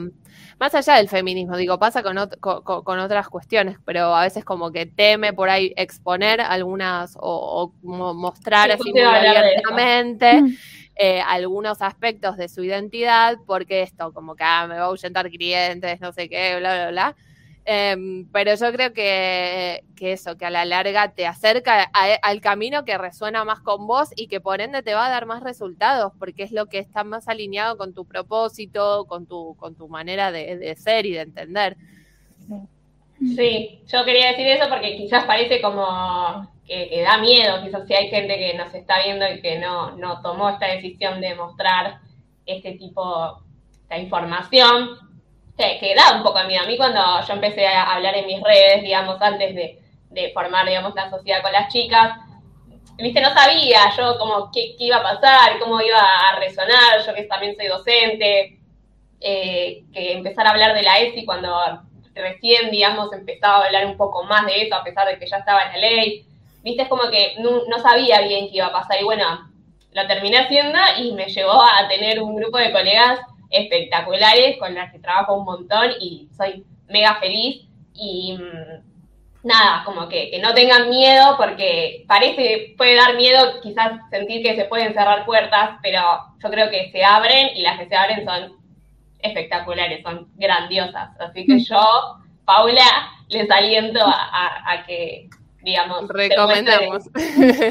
más 0.59 0.75
allá 0.75 0.97
del 0.97 1.09
feminismo, 1.09 1.57
digo, 1.57 1.79
pasa 1.79 2.03
con, 2.03 2.17
con, 2.63 2.99
otras 2.99 3.29
cuestiones, 3.29 3.79
pero 3.85 4.15
a 4.15 4.23
veces 4.23 4.45
como 4.45 4.71
que 4.71 4.87
teme 4.87 5.33
por 5.33 5.49
ahí 5.49 5.73
exponer 5.77 6.41
algunas 6.41 7.17
o, 7.21 7.73
mostrar 7.83 8.71
así 8.71 8.91
muy 8.91 9.01
abiertamente 9.01 10.43
mm. 10.43 10.57
eh, 10.97 11.21
algunos 11.21 11.83
aspectos 11.83 12.37
de 12.37 12.49
su 12.49 12.63
identidad, 12.63 13.39
porque 13.47 13.83
esto, 13.83 14.13
como 14.13 14.37
que 14.37 14.45
ah, 14.45 14.67
me 14.69 14.75
va 14.75 14.83
a 14.83 14.85
ahuyentar 14.87 15.29
clientes, 15.31 16.01
no 16.01 16.13
sé 16.13 16.29
qué, 16.29 16.57
bla, 16.59 16.75
bla, 16.75 16.91
bla. 16.91 17.17
Em, 17.65 18.27
pero 18.33 18.55
yo 18.57 18.73
creo 18.73 18.93
que, 18.93 19.85
eso, 20.01 20.37
que 20.37 20.47
a 20.47 20.51
la 20.51 20.65
larga 20.65 21.13
te 21.13 21.27
acerca 21.27 21.85
al 21.93 22.41
camino 22.41 22.85
que 22.85 22.99
resuena 22.99 23.45
más 23.45 23.61
con 23.61 23.87
vos 23.87 24.09
y 24.17 24.27
que 24.27 24.41
por 24.41 24.61
ende 24.61 24.83
te 24.83 24.95
va 24.95 25.07
a 25.07 25.11
dar 25.11 25.27
más 25.27 25.45
resultados, 25.45 26.13
porque 26.19 26.43
es 26.43 26.51
lo 26.51 26.67
que 26.67 26.79
está 26.79 27.05
más 27.05 27.29
alineado 27.29 27.77
con 27.77 27.95
tu 27.95 28.05
propósito, 28.05 29.05
con 29.07 29.27
tu, 29.27 29.55
con 29.57 29.77
tu 29.77 29.89
manera 29.89 30.33
de, 30.33 30.75
ser 30.77 31.07
y 31.07 31.13
de 31.13 31.21
entender. 31.21 31.77
Sí, 33.21 33.81
yo 33.87 34.05
quería 34.05 34.31
decir 34.31 34.49
eso 34.49 34.69
porque 34.69 34.97
quizás 34.97 35.25
parece 35.25 35.63
como 35.63 36.51
que, 36.67 37.03
da 37.05 37.19
miedo, 37.19 37.63
quizás 37.63 37.87
si 37.87 37.95
hay 37.95 38.09
gente 38.09 38.37
que 38.39 38.55
nos 38.55 38.75
está 38.75 39.05
viendo 39.05 39.25
y 39.33 39.41
que 39.41 39.61
no, 39.61 39.97
no 39.97 40.21
tomó 40.21 40.51
esta 40.51 40.67
decisión 40.67 41.21
de 41.21 41.37
mostrar 41.37 42.01
este 42.45 42.73
tipo, 42.73 43.41
de 43.89 43.99
información, 44.01 44.99
que, 45.57 45.95
da 45.95 46.17
un 46.17 46.23
poco 46.23 46.39
de 46.39 46.47
miedo. 46.47 46.63
A 46.65 46.67
mí 46.67 46.77
cuando 46.77 47.01
yo 47.27 47.33
empecé 47.33 47.67
a 47.67 47.95
hablar 47.95 48.17
en 48.17 48.27
mis 48.27 48.43
redes, 48.43 48.83
digamos, 48.83 49.21
antes 49.21 49.55
de, 49.55 49.79
formar, 50.35 50.67
digamos, 50.67 50.95
la 50.95 51.11
sociedad 51.11 51.43
con 51.43 51.53
las 51.53 51.73
chicas, 51.73 52.19
viste, 52.99 53.21
no 53.21 53.33
sabía 53.33 53.91
yo 53.97 54.19
cómo, 54.19 54.51
qué, 54.53 54.75
iba 54.79 54.97
a 54.97 55.03
pasar, 55.03 55.59
cómo 55.59 55.81
iba 55.81 55.99
a 55.99 56.39
resonar, 56.39 57.05
yo 57.05 57.15
que 57.15 57.25
también 57.25 57.57
soy 57.57 57.67
docente, 57.67 58.59
eh, 59.21 59.85
que 59.93 60.13
empezar 60.13 60.47
a 60.47 60.51
hablar 60.51 60.75
de 60.75 60.83
la 60.83 60.99
ESI 60.99 61.25
cuando 61.25 61.55
recién, 62.15 62.71
digamos, 62.71 63.13
empezaba 63.13 63.63
a 63.63 63.67
hablar 63.67 63.87
un 63.87 63.97
poco 63.97 64.25
más 64.25 64.45
de 64.47 64.63
eso, 64.63 64.75
a 64.75 64.85
pesar 64.85 65.09
de 65.09 65.19
que 65.19 65.27
ya 65.27 65.39
estaba 65.39 65.63
en 65.63 65.73
la 65.73 65.89
ley, 65.89 66.27
viste, 66.63 66.83
es 66.83 66.89
como 66.89 67.11
que 67.11 67.37
no, 67.39 67.63
no 67.69 67.79
sabía 67.79 68.21
bien 68.21 68.49
qué 68.49 68.57
iba 68.57 68.67
a 68.67 68.73
pasar. 68.73 69.01
Y 69.01 69.05
bueno, 69.05 69.51
lo 69.93 70.07
terminé 70.07 70.39
haciendo 70.39 70.79
y 70.99 71.13
me 71.13 71.27
llevó 71.27 71.63
a 71.63 71.89
tener 71.89 72.21
un 72.23 72.37
grupo 72.37 72.59
de 72.59 72.73
colegas 72.73 73.21
espectaculares 73.53 74.59
con 74.59 74.75
las 74.75 74.91
que 74.91 74.99
trabajo 74.99 75.37
un 75.37 75.45
montón 75.45 75.91
y 76.01 76.29
soy 76.37 76.65
mega 76.89 77.17
feliz 77.17 77.67
y 77.95 78.39
mm, 78.39 79.47
nada, 79.47 79.83
como 79.85 80.09
que, 80.09 80.39
no 80.43 80.55
tengan 80.55 80.89
miedo 80.89 81.37
porque 81.37 82.05
parece, 82.07 82.75
puede 82.77 82.97
dar 82.97 83.17
miedo 83.17 83.61
quizás 83.63 83.93
sentir 84.11 84.43
que 84.43 84.57
se 84.57 84.65
pueden 84.65 84.95
cerrar 84.95 85.25
puertas, 85.25 85.79
pero 85.83 86.01
yo 86.43 86.51
creo 86.51 86.71
que 86.71 86.91
se 86.91 87.05
abren 87.05 87.57
y 87.57 87.63
las 87.63 87.79
que 87.79 87.89
se 87.89 87.97
abren 87.97 88.25
son 88.25 88.57
espectaculares, 89.19 90.03
son 90.03 90.29
grandiosas. 90.37 91.11
Así 91.21 91.47
que 91.47 91.55
mm. 91.55 91.65
yo, 91.65 92.19
Paula, 92.45 93.11
les 93.29 93.51
aliento 93.51 94.01
a, 94.05 94.85
que 94.87 95.29
digamos, 95.63 96.09
recomendamos. 96.09 97.05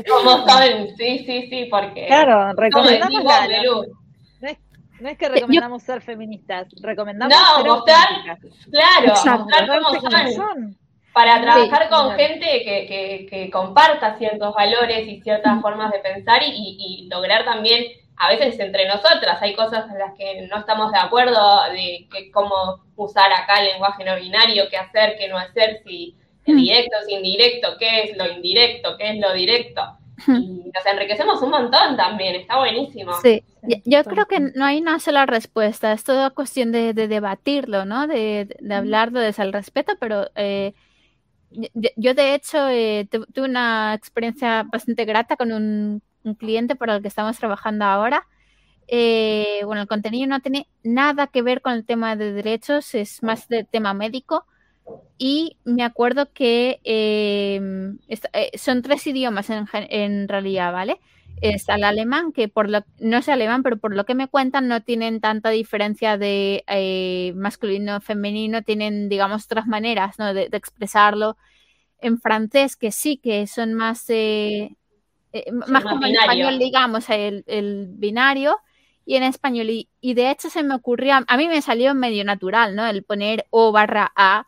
Como 0.10 0.48
son, 0.48 0.96
sí, 0.98 1.24
sí, 1.26 1.48
sí, 1.50 1.68
porque 1.70 2.08
claro, 2.08 2.54
recomendamos 2.54 3.24
no 5.02 5.10
es 5.10 5.18
que 5.18 5.30
recomendamos 5.30 5.84
ser 5.84 6.02
feministas, 6.02 6.68
recomendamos 6.82 7.36
no, 7.36 7.66
mostrar, 7.66 8.08
claro, 8.70 9.40
mostrar 9.40 9.68
cómo 9.68 10.32
son. 10.36 10.78
Para 11.14 11.42
trabajar 11.42 11.90
con 11.90 12.12
gente 12.16 12.46
que, 12.64 13.28
que, 13.30 13.50
comparta 13.52 14.18
ciertos 14.18 14.54
valores 14.54 15.06
y 15.08 15.22
ciertas 15.22 15.60
formas 15.62 15.92
de 15.92 16.00
pensar 16.00 16.42
y, 16.46 17.10
lograr 17.12 17.44
también, 17.44 17.84
a 18.16 18.30
veces 18.30 18.58
entre 18.60 18.88
nosotras, 18.88 19.42
hay 19.42 19.54
cosas 19.54 19.90
en 19.92 20.00
las 20.00 20.14
que 20.14 20.48
no 20.50 20.60
estamos 20.60 20.92
de 20.92 21.00
acuerdo 21.00 21.64
de 21.72 22.08
que, 22.10 22.32
cómo 22.32 22.86
usar 22.96 23.34
acá 23.34 23.60
el 23.60 23.72
lenguaje 23.74 24.06
no 24.06 24.16
binario, 24.16 24.70
qué 24.70 24.78
hacer, 24.78 25.18
qué 25.18 25.28
no 25.28 25.38
hacer, 25.38 25.82
si 25.84 26.16
es 26.46 26.56
directo, 26.56 26.98
si 27.06 27.14
indirecto, 27.16 27.76
qué 27.78 28.04
es 28.04 28.18
lo 28.18 28.28
indirecto, 28.28 28.96
qué 28.98 29.10
es 29.10 29.20
lo 29.20 29.34
directo. 29.34 29.98
Y 30.28 30.72
nos 30.74 30.86
enriquecemos 30.86 31.42
un 31.42 31.50
montón 31.50 31.98
también, 31.98 32.36
está 32.36 32.58
buenísimo. 32.58 33.14
Sí, 33.22 33.44
yo 33.86 34.04
creo 34.04 34.26
que 34.26 34.40
no 34.40 34.66
hay 34.66 34.80
una 34.80 35.00
sola 35.00 35.26
respuesta, 35.26 35.94
es 35.94 36.04
toda 36.04 36.30
cuestión 36.32 36.72
de, 36.72 36.94
debatirlo, 36.94 37.86
¿no? 37.86 38.08
De, 38.08 38.56
de, 38.60 38.76
hablarlo 38.76 39.20
desde 39.20 39.44
el 39.44 39.54
respeto, 39.54 39.94
pero 40.00 40.28
eh, 40.36 40.74
yo, 41.52 42.14
de 42.14 42.34
hecho 42.34 42.70
eh, 42.70 43.08
tuve 43.10 43.46
una 43.48 43.94
experiencia 43.94 44.64
bastante 44.64 45.06
grata 45.06 45.36
con 45.36 45.52
un, 45.52 46.02
cliente 46.38 46.76
por 46.76 46.90
el 46.92 47.02
que 47.02 47.08
estamos 47.08 47.38
trabajando 47.38 47.86
ahora. 47.86 48.28
Eh, 48.88 49.62
bueno, 49.66 49.82
el 49.82 49.88
contenido 49.88 50.28
no 50.28 50.40
tiene 50.40 50.68
nada 50.84 51.28
que 51.28 51.42
ver 51.42 51.62
con 51.62 51.74
el 51.74 51.86
tema 51.86 52.16
de 52.16 52.32
derechos, 52.32 52.94
es 52.94 53.24
más 53.24 53.48
de 53.48 53.64
tema 53.64 53.94
médico. 53.94 54.46
Y 55.18 55.58
me 55.64 55.84
acuerdo 55.84 56.32
que 56.34 56.80
em, 56.84 58.00
son 58.56 58.82
tres 58.82 59.06
idiomas 59.08 59.50
en, 59.50 59.68
en 59.74 60.28
realidad, 60.28 60.74
¿vale? 60.74 61.00
está 61.42 61.76
el 61.76 61.84
alemán, 61.84 62.32
que 62.32 62.48
por 62.48 62.70
lo, 62.70 62.86
no 63.00 63.18
es 63.18 63.28
alemán, 63.28 63.64
pero 63.64 63.78
por 63.78 63.96
lo 63.96 64.06
que 64.06 64.16
me 64.16 64.28
cuentan 64.28 64.68
no 64.68 64.82
tienen 64.82 65.20
tanta 65.20 65.50
diferencia 65.50 66.18
de 66.18 66.64
eh, 66.68 67.34
masculino 67.36 68.00
femenino, 68.00 68.62
tienen, 68.62 69.10
digamos, 69.10 69.46
otras 69.46 69.66
maneras 69.66 70.18
de, 70.18 70.50
expresarlo. 70.52 71.38
En 72.00 72.20
francés, 72.20 72.76
que 72.76 72.92
sí, 72.92 73.18
que 73.18 73.48
son 73.48 73.74
más, 73.74 74.10
eh, 74.10 74.76
eh, 75.34 75.52
más 75.68 75.84
como 75.84 76.06
en 76.06 76.16
español, 76.16 76.60
digamos, 76.60 77.10
el, 77.10 77.44
binario, 77.90 78.58
y 79.06 79.16
en 79.16 79.24
español. 79.24 79.68
Y, 79.70 80.14
de 80.14 80.30
hecho 80.30 80.50
se 80.50 80.64
me 80.64 80.76
ocurrió, 80.76 81.16
a 81.28 81.38
mí 81.38 81.48
me 81.48 81.62
salió 81.62 81.96
medio 81.96 82.24
natural, 82.24 82.76
¿no? 82.76 82.86
El 82.86 83.04
poner 83.04 83.48
O 83.50 83.72
barra 83.72 84.12
A. 84.16 84.48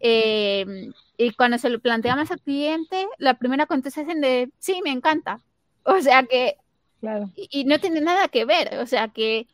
y 0.00 1.32
cuando 1.36 1.58
se 1.58 1.70
lo 1.70 1.80
planteamos 1.80 2.30
al 2.30 2.40
cliente, 2.40 3.06
la 3.18 3.34
primera 3.34 3.66
contestación 3.66 4.20
de, 4.20 4.50
sí, 4.58 4.80
me 4.84 4.90
encanta. 4.90 5.40
O 5.82 6.00
sea 6.00 6.22
que. 6.24 6.56
Claro. 7.00 7.30
Y, 7.34 7.64
no 7.64 7.78
tiene 7.78 8.00
nada 8.00 8.28
que 8.28 8.44
ver. 8.44 8.78
O 8.78 8.86
sea 8.86 9.08
que. 9.08 9.46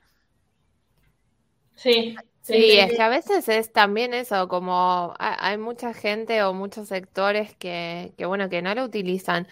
Sí. 1.74 2.16
Sí, 2.42 2.72
es 2.72 2.92
que 2.92 3.00
a 3.00 3.08
veces 3.08 3.48
es 3.48 3.72
también 3.72 4.12
eso, 4.12 4.48
como 4.48 5.14
hay 5.18 5.56
mucha 5.56 5.94
gente 5.94 6.42
o 6.42 6.52
muchos 6.52 6.88
sectores 6.88 7.54
que, 7.54 8.12
que, 8.18 8.26
bueno, 8.26 8.50
que 8.50 8.60
no 8.60 8.74
lo 8.74 8.84
utilizan, 8.84 9.48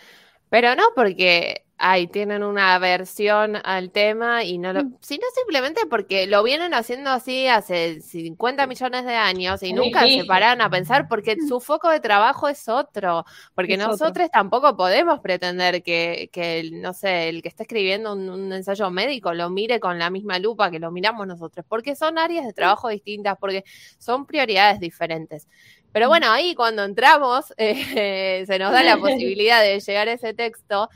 pero 0.52 0.76
no 0.76 0.82
porque 0.94 1.64
ay, 1.78 2.08
tienen 2.08 2.42
una 2.42 2.74
aversión 2.74 3.56
al 3.64 3.90
tema 3.90 4.44
y 4.44 4.58
no 4.58 4.74
lo, 4.74 4.84
mm. 4.84 4.98
sino 5.00 5.24
simplemente 5.34 5.80
porque 5.88 6.26
lo 6.26 6.42
vienen 6.42 6.74
haciendo 6.74 7.08
así 7.08 7.48
hace 7.48 8.02
50 8.02 8.66
millones 8.66 9.06
de 9.06 9.14
años 9.14 9.62
y 9.62 9.72
nunca 9.72 10.06
se 10.06 10.24
paran 10.26 10.60
a 10.60 10.68
pensar 10.68 11.08
porque 11.08 11.36
mm. 11.36 11.48
su 11.48 11.58
foco 11.58 11.88
de 11.88 12.00
trabajo 12.00 12.48
es 12.48 12.68
otro, 12.68 13.24
porque 13.54 13.78
nosotros 13.78 14.28
tampoco 14.30 14.76
podemos 14.76 15.20
pretender 15.20 15.82
que, 15.82 16.28
que, 16.30 16.68
no 16.70 16.92
sé, 16.92 17.30
el 17.30 17.40
que 17.40 17.48
está 17.48 17.62
escribiendo 17.62 18.12
un, 18.12 18.52
ensayo 18.52 18.90
médico 18.90 19.32
lo 19.32 19.48
mire 19.48 19.80
con 19.80 19.98
la 19.98 20.10
misma 20.10 20.38
lupa 20.38 20.70
que 20.70 20.78
lo 20.78 20.92
miramos 20.92 21.26
nosotros, 21.26 21.64
porque 21.66 21.96
son 21.96 22.18
áreas 22.18 22.44
de 22.44 22.52
trabajo 22.52 22.90
distintas, 22.90 23.38
porque 23.40 23.64
son 23.96 24.26
prioridades 24.26 24.80
diferentes. 24.80 25.48
Pero 25.92 26.08
bueno, 26.08 26.30
ahí 26.30 26.54
cuando 26.54 26.84
entramos, 26.84 27.52
eh, 27.56 28.44
se 28.46 28.58
nos 28.58 28.72
da 28.72 28.82
la 28.82 28.96
posibilidad 28.98 29.62
de 29.62 29.80
llegar 29.80 30.08
a 30.08 30.12
ese 30.12 30.34
texto. 30.34 30.88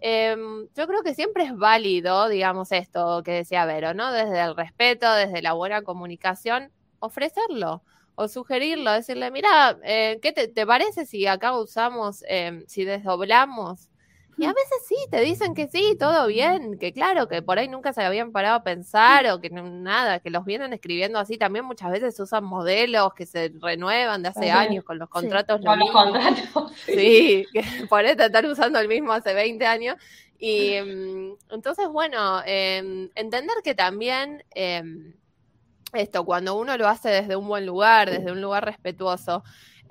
Em, 0.00 0.68
yo 0.76 0.86
creo 0.86 1.02
que 1.02 1.14
siempre 1.14 1.44
es 1.44 1.56
válido, 1.56 2.28
digamos, 2.28 2.72
esto 2.72 3.22
que 3.24 3.32
decía 3.32 3.64
Vero, 3.64 3.94
¿no? 3.94 4.12
Desde 4.12 4.40
el 4.40 4.54
respeto, 4.54 5.12
desde 5.14 5.40
la 5.40 5.54
buena 5.54 5.82
comunicación, 5.82 6.70
ofrecerlo 6.98 7.82
o 8.14 8.28
sugerirlo, 8.28 8.92
decirle, 8.92 9.30
mira, 9.30 9.78
eh, 9.82 10.18
¿qué 10.22 10.32
te, 10.32 10.66
parece 10.66 11.06
si 11.06 11.26
acá 11.26 11.56
usamos, 11.58 12.22
em, 12.28 12.64
si 12.66 12.84
desdoblamos 12.84 13.88
y 14.36 14.44
a 14.44 14.48
veces 14.48 14.78
sí, 14.86 14.96
te 15.10 15.20
dicen 15.20 15.54
que 15.54 15.68
sí, 15.68 15.96
todo 15.98 16.26
bien, 16.26 16.78
que 16.78 16.92
claro, 16.92 17.28
que 17.28 17.42
por 17.42 17.58
ahí 17.58 17.68
nunca 17.68 17.92
se 17.92 18.02
habían 18.02 18.32
parado 18.32 18.56
a 18.56 18.62
pensar 18.62 19.26
o 19.28 19.40
que 19.40 19.50
nada, 19.50 20.20
que 20.20 20.30
los 20.30 20.44
vienen 20.44 20.72
escribiendo 20.72 21.18
así. 21.18 21.38
También 21.38 21.64
muchas 21.64 21.90
veces 21.92 22.18
usan 22.18 22.44
modelos 22.44 23.14
que 23.14 23.26
se 23.26 23.52
renuevan 23.60 24.22
de 24.22 24.30
hace 24.30 24.50
años 24.50 24.84
con 24.84 24.98
los 24.98 25.08
contratos. 25.08 25.60
Con 25.64 25.78
los 25.78 25.90
contratos. 25.90 26.72
Sí, 26.86 27.46
que 27.52 27.62
por 27.88 28.04
eso 28.04 28.24
están 28.24 28.46
usando 28.46 28.78
el 28.78 28.88
mismo 28.88 29.12
hace 29.12 29.34
20 29.34 29.64
años. 29.66 29.96
Y 30.38 30.80
mm, 30.80 31.54
entonces, 31.54 31.88
bueno, 31.88 32.42
em, 32.44 33.10
entender 33.14 33.54
que 33.62 33.74
también 33.74 34.44
em, 34.50 35.14
esto, 35.92 36.24
cuando 36.24 36.56
uno 36.56 36.76
lo 36.76 36.88
hace 36.88 37.08
desde 37.08 37.36
un 37.36 37.46
buen 37.46 37.64
lugar, 37.64 38.10
desde 38.10 38.32
un 38.32 38.40
lugar 38.40 38.64
respetuoso, 38.64 39.44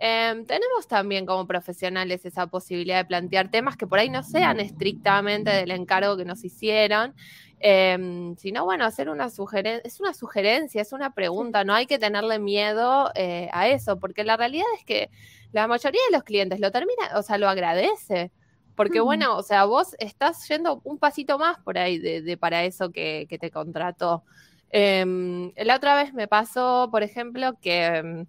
Em, 0.05 0.45
tenemos 0.45 0.85
también 0.89 1.25
como 1.25 1.47
profesionales 1.47 2.25
esa 2.25 2.47
posibilidad 2.47 2.97
de 2.97 3.05
plantear 3.05 3.49
temas 3.49 3.77
que 3.77 3.87
por 3.87 3.99
ahí 3.99 4.09
no 4.09 4.21
sean 4.21 4.59
estrictamente 4.59 5.49
del 5.49 5.71
encargo 5.71 6.17
que 6.17 6.25
nos 6.25 6.43
hicieron, 6.43 7.15
em, 7.61 8.35
sino 8.35 8.65
bueno, 8.65 8.83
hacer 8.83 9.07
una 9.07 9.29
sugerencia, 9.29 9.81
es 9.85 10.01
una 10.01 10.13
sugerencia, 10.13 10.81
es 10.81 10.91
una 10.91 11.13
pregunta, 11.13 11.63
no 11.63 11.73
hay 11.73 11.85
que 11.85 11.99
tenerle 11.99 12.37
miedo 12.37 13.11
eh, 13.15 13.47
a 13.53 13.69
eso, 13.69 13.97
porque 13.97 14.25
la 14.25 14.35
realidad 14.35 14.65
es 14.77 14.83
que 14.83 15.09
la 15.53 15.69
mayoría 15.69 16.01
de 16.09 16.17
los 16.17 16.23
clientes 16.23 16.59
lo 16.59 16.69
termina, 16.69 17.17
o 17.17 17.23
sea, 17.23 17.37
lo 17.37 17.47
agradece. 17.47 18.33
Porque 18.75 18.99
bueno, 18.99 19.37
o 19.37 19.43
sea, 19.43 19.63
vos 19.63 19.95
estás 19.99 20.45
yendo 20.49 20.81
un 20.83 20.97
pasito 20.97 21.39
más 21.39 21.59
por 21.59 21.77
ahí 21.77 21.97
de, 21.99 22.37
para 22.37 22.65
eso 22.65 22.91
que, 22.91 23.25
te 23.39 23.51
contrató. 23.51 24.25
Em, 24.69 25.53
la 25.55 25.77
otra 25.77 25.95
vez 25.95 26.13
me 26.13 26.27
pasó, 26.27 26.89
por 26.91 27.03
ejemplo, 27.03 27.57
que 27.61 28.25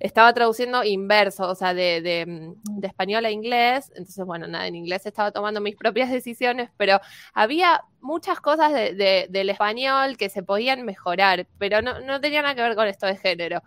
estaba 0.00 0.32
traduciendo 0.32 0.84
inverso, 0.84 1.48
o 1.48 1.54
sea, 1.54 1.74
de, 1.74 2.00
de, 2.00 2.26
mm, 2.26 2.80
de, 2.80 2.86
español 2.86 3.24
a 3.24 3.30
inglés. 3.30 3.90
Entonces, 3.94 4.24
bueno, 4.24 4.46
nada, 4.46 4.66
en 4.66 4.76
inglés 4.76 5.06
estaba 5.06 5.30
tomando 5.30 5.60
mis 5.60 5.76
propias 5.76 6.10
decisiones, 6.10 6.70
pero 6.76 7.00
había 7.32 7.82
muchas 8.00 8.40
cosas 8.40 8.72
de, 8.72 9.26
del 9.30 9.50
español 9.50 10.16
que 10.16 10.28
se 10.28 10.42
podían 10.42 10.84
mejorar, 10.84 11.46
pero 11.58 11.80
no, 11.82 12.00
no 12.00 12.20
tenía 12.20 12.42
nada 12.42 12.54
que 12.54 12.62
ver 12.62 12.74
con 12.74 12.86
esto 12.86 13.06
de 13.06 13.16
género. 13.16 13.62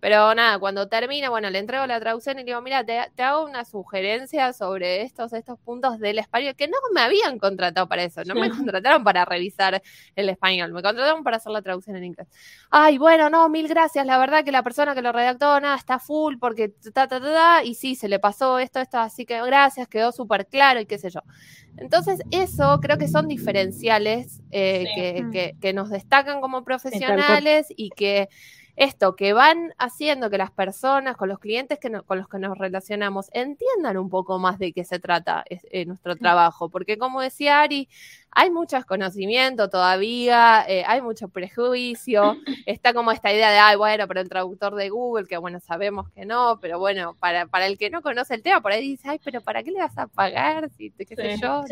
Pero 0.00 0.34
nada, 0.34 0.58
cuando 0.58 0.88
termina, 0.88 1.28
bueno, 1.28 1.50
le 1.50 1.58
entrego 1.58 1.86
la 1.86 2.00
traducción 2.00 2.38
y 2.38 2.40
le 2.40 2.46
digo, 2.46 2.62
mira, 2.62 2.84
te, 2.84 3.22
hago 3.22 3.44
una 3.44 3.66
sugerencia 3.66 4.52
sobre 4.54 5.02
estos, 5.02 5.34
estos 5.34 5.58
puntos 5.58 5.98
del 5.98 6.18
español, 6.18 6.54
que 6.56 6.68
no 6.68 6.78
me 6.94 7.02
habían 7.02 7.38
contratado 7.38 7.86
para 7.86 8.04
eso, 8.04 8.22
no 8.24 8.34
me 8.34 8.48
contrataron 8.50 9.04
para 9.04 9.26
revisar 9.26 9.82
el 10.16 10.28
español, 10.30 10.72
me 10.72 10.82
contrataron 10.82 11.22
para 11.22 11.36
hacer 11.36 11.52
la 11.52 11.60
traducción 11.60 11.96
en 11.96 12.04
inglés. 12.04 12.28
Ay, 12.70 12.96
bueno, 12.96 13.28
no, 13.28 13.48
mil 13.50 13.68
gracias, 13.68 14.06
la 14.06 14.16
verdad 14.16 14.42
que 14.42 14.52
la 14.52 14.62
persona 14.62 14.94
que 14.94 15.02
lo 15.02 15.12
redactó, 15.12 15.60
nada, 15.60 15.76
está 15.76 15.98
full 15.98 16.36
porque 16.40 16.70
ta, 16.70 17.06
ta, 17.06 17.20
ta, 17.20 17.20
ta, 17.20 17.64
y 17.64 17.74
sí, 17.74 17.94
se 17.94 18.08
le 18.08 18.18
pasó 18.18 18.58
esto, 18.58 18.80
esto, 18.80 18.98
así 18.98 19.26
que 19.26 19.42
gracias, 19.42 19.86
quedó 19.86 20.12
súper 20.12 20.46
claro 20.46 20.80
y 20.80 20.86
qué 20.86 20.98
sé 20.98 21.10
yo. 21.10 21.20
Entonces, 21.76 22.20
eso 22.30 22.78
creo 22.80 22.96
que 22.98 23.06
son 23.06 23.28
diferenciales 23.28 24.40
eh, 24.50 24.86
que, 24.94 25.26
que, 25.30 25.56
que 25.60 25.72
nos 25.72 25.90
destacan 25.90 26.40
como 26.40 26.64
profesionales 26.64 27.66
y 27.70 27.90
que 27.90 28.28
esto, 28.80 29.14
que 29.14 29.34
van 29.34 29.74
haciendo 29.76 30.30
que 30.30 30.38
las 30.38 30.50
personas, 30.50 31.14
con 31.14 31.28
los 31.28 31.38
clientes 31.38 31.78
que 31.78 31.90
con 32.06 32.16
los 32.16 32.28
que 32.28 32.38
nos 32.38 32.56
relacionamos, 32.56 33.28
entiendan 33.34 33.98
un 33.98 34.08
poco 34.08 34.38
más 34.38 34.58
de 34.58 34.72
qué 34.72 34.84
se 34.84 34.98
trata 34.98 35.44
eh, 35.50 35.84
nuestro 35.84 36.16
trabajo. 36.16 36.70
Porque 36.70 36.96
como 36.96 37.20
decía 37.20 37.60
Ari, 37.60 37.90
hay 38.32 38.50
mucho 38.50 38.76
desconocimiento 38.76 39.68
todavía, 39.68 40.64
eh, 40.68 40.84
hay 40.86 41.02
mucho 41.02 41.28
prejuicio, 41.28 42.36
está 42.66 42.94
como 42.94 43.10
esta 43.10 43.32
idea 43.32 43.50
de, 43.50 43.58
ay, 43.58 43.76
bueno, 43.76 44.06
pero 44.06 44.20
el 44.20 44.28
traductor 44.28 44.74
de 44.76 44.88
Google, 44.88 45.26
que 45.26 45.36
bueno, 45.36 45.58
sabemos 45.60 46.08
que 46.10 46.24
no, 46.24 46.58
pero 46.60 46.78
bueno, 46.78 47.16
para, 47.18 47.46
para 47.46 47.66
el 47.66 47.76
que 47.76 47.90
no 47.90 48.02
conoce 48.02 48.34
el 48.34 48.42
tema, 48.42 48.60
por 48.60 48.72
ahí 48.72 48.82
dice, 48.82 49.08
ay, 49.08 49.20
pero 49.24 49.40
¿para 49.40 49.62
qué 49.62 49.72
le 49.72 49.80
vas 49.80 49.98
a 49.98 50.06
pagar? 50.06 50.70
Si, 50.70 50.90
qué 50.90 51.16
sé 51.16 51.38
yo. 51.40 51.64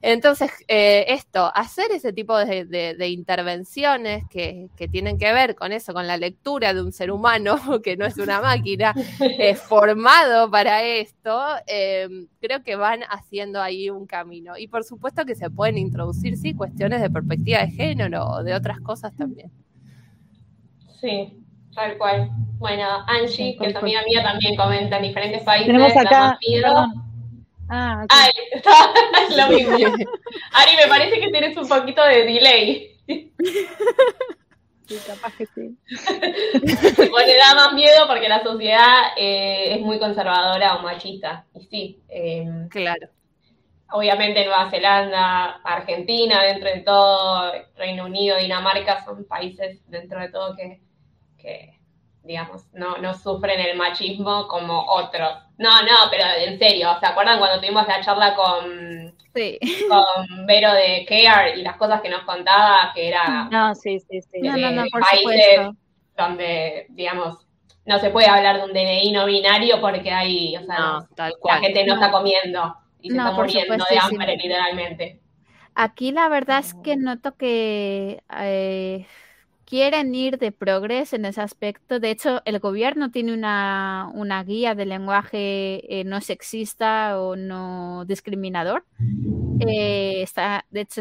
Entonces, 0.00 0.50
eh, 0.68 1.06
esto, 1.08 1.50
hacer 1.54 1.90
ese 1.90 2.12
tipo 2.12 2.38
de, 2.38 2.64
de, 2.64 3.08
intervenciones 3.08 4.24
que, 4.28 4.68
que, 4.76 4.88
tienen 4.88 5.18
que 5.18 5.32
ver 5.32 5.54
con 5.54 5.72
eso, 5.72 5.92
con 5.92 6.06
la 6.06 6.16
lectura 6.16 6.74
de 6.74 6.82
un 6.82 6.92
ser 6.92 7.10
humano, 7.10 7.56
que 7.82 7.96
no 7.96 8.06
es 8.06 8.16
una 8.18 8.40
máquina, 8.40 8.94
eh, 9.20 9.54
formado 9.56 10.50
para 10.50 10.82
esto, 10.82 11.42
creo 12.40 12.62
que 12.62 12.76
van 12.76 13.02
haciendo 13.08 13.60
ahí 13.60 13.90
un 13.90 14.06
camino. 14.06 14.56
Y 14.56 14.68
por 14.68 14.84
supuesto 14.84 15.24
que 15.24 15.34
se 15.34 15.50
pueden 15.72 15.86
introducir, 15.86 16.36
sí, 16.36 16.54
cuestiones 16.54 17.00
de 17.00 17.10
perspectiva 17.10 17.60
de 17.60 17.70
género 17.70 18.26
o 18.26 18.42
de 18.42 18.54
otras 18.54 18.80
cosas 18.80 19.14
también. 19.16 19.50
Sí, 21.00 21.32
tal 21.74 21.96
cual. 21.98 22.30
Bueno, 22.58 22.84
Angie, 23.06 23.56
que 23.58 23.66
es 23.66 23.76
amiga 23.76 24.02
mía, 24.06 24.22
también 24.22 24.56
comenta 24.56 24.98
en 24.98 25.02
diferentes 25.02 25.42
países. 25.42 25.68
Tenemos 25.68 25.96
acá. 25.96 26.38
Ah, 27.68 28.04
Ay, 28.10 28.30
lo 29.36 29.48
mismo. 29.48 29.76
Ari, 29.76 30.76
me 30.76 30.88
parece 30.88 31.18
que 31.20 31.30
tienes 31.30 31.56
un 31.56 31.68
poquito 31.68 32.04
de 32.04 32.24
delay. 32.24 32.88
Sí, 34.84 34.98
capaz 35.06 35.34
que 35.36 35.46
sí. 35.46 35.78
Bueno, 37.10 37.32
da 37.38 37.54
más 37.54 37.72
miedo 37.72 38.06
porque 38.08 38.28
la 38.28 38.42
sociedad 38.42 39.12
eh, 39.16 39.76
es 39.76 39.80
muy 39.80 39.98
conservadora 39.98 40.74
o 40.76 40.82
machista. 40.82 41.46
Y 41.54 41.64
sí. 41.64 42.02
Em, 42.08 42.68
claro 42.68 43.08
obviamente 43.92 44.44
Nueva 44.44 44.70
Zelanda, 44.70 45.60
Argentina, 45.64 46.42
dentro 46.42 46.68
de 46.68 46.80
todo, 46.80 47.52
Reino 47.76 48.04
Unido, 48.04 48.38
Dinamarca, 48.38 49.04
son 49.04 49.24
países 49.24 49.80
dentro 49.88 50.20
de 50.20 50.28
todo 50.28 50.56
que, 50.56 51.78
digamos, 52.22 52.72
no, 52.72 52.98
no, 52.98 53.14
sufren 53.14 53.60
el 53.60 53.76
machismo 53.76 54.46
como 54.48 54.84
otros. 54.86 55.32
No, 55.58 55.82
no, 55.82 55.96
pero 56.10 56.24
en 56.38 56.58
serio, 56.58 56.88
¿se 57.00 57.06
acuerdan 57.06 57.38
cuando 57.38 57.60
tuvimos 57.60 57.86
la 57.86 58.00
charla 58.00 58.34
con, 58.34 59.14
con 59.88 60.46
Vero 60.46 60.72
de 60.72 61.04
Care 61.08 61.58
y 61.58 61.62
las 61.62 61.76
cosas 61.76 62.00
que 62.00 62.08
nos 62.08 62.22
contaba, 62.22 62.92
que 62.94 63.08
era 63.08 63.48
no, 63.50 63.74
sí, 63.74 64.00
sí, 64.00 64.22
sí. 64.22 64.40
países 64.40 65.68
donde, 66.16 66.86
digamos, 66.90 67.38
no 67.84 67.98
se 67.98 68.10
puede 68.10 68.28
hablar 68.28 68.58
de 68.58 68.64
un 68.64 68.72
DNI 68.72 69.10
no 69.12 69.26
binario 69.26 69.80
porque 69.80 70.10
hay, 70.12 70.56
o 70.56 70.64
sea, 70.64 71.06
la 71.44 71.58
gente 71.58 71.84
no 71.84 71.94
está 71.94 72.12
comiendo 72.12 72.76
y 73.02 73.10
se 73.10 73.16
está 73.16 73.32
muriendo 73.32 73.84
de 73.90 73.98
hambre, 73.98 74.36
literalmente. 74.36 75.20
Aquí 75.74 76.12
la 76.12 76.28
verdad 76.28 76.60
es 76.60 76.74
que 76.74 76.96
noto 76.96 77.34
que 77.36 78.22
eh, 78.40 79.06
quieren 79.64 80.14
ir 80.14 80.38
de 80.38 80.52
progreso 80.52 81.16
en 81.16 81.24
ese 81.24 81.40
aspecto. 81.40 81.98
De 81.98 82.10
hecho, 82.10 82.42
el 82.44 82.58
gobierno 82.58 83.10
tiene 83.10 83.32
una, 83.32 84.10
una 84.14 84.44
guía 84.44 84.74
de 84.74 84.84
lenguaje 84.84 86.00
eh, 86.00 86.04
no 86.04 86.20
sexista 86.20 87.20
o 87.20 87.36
no 87.36 88.04
discriminador. 88.04 88.84
Eh, 89.66 90.22
está, 90.22 90.66
de 90.70 90.82
hecho, 90.82 91.00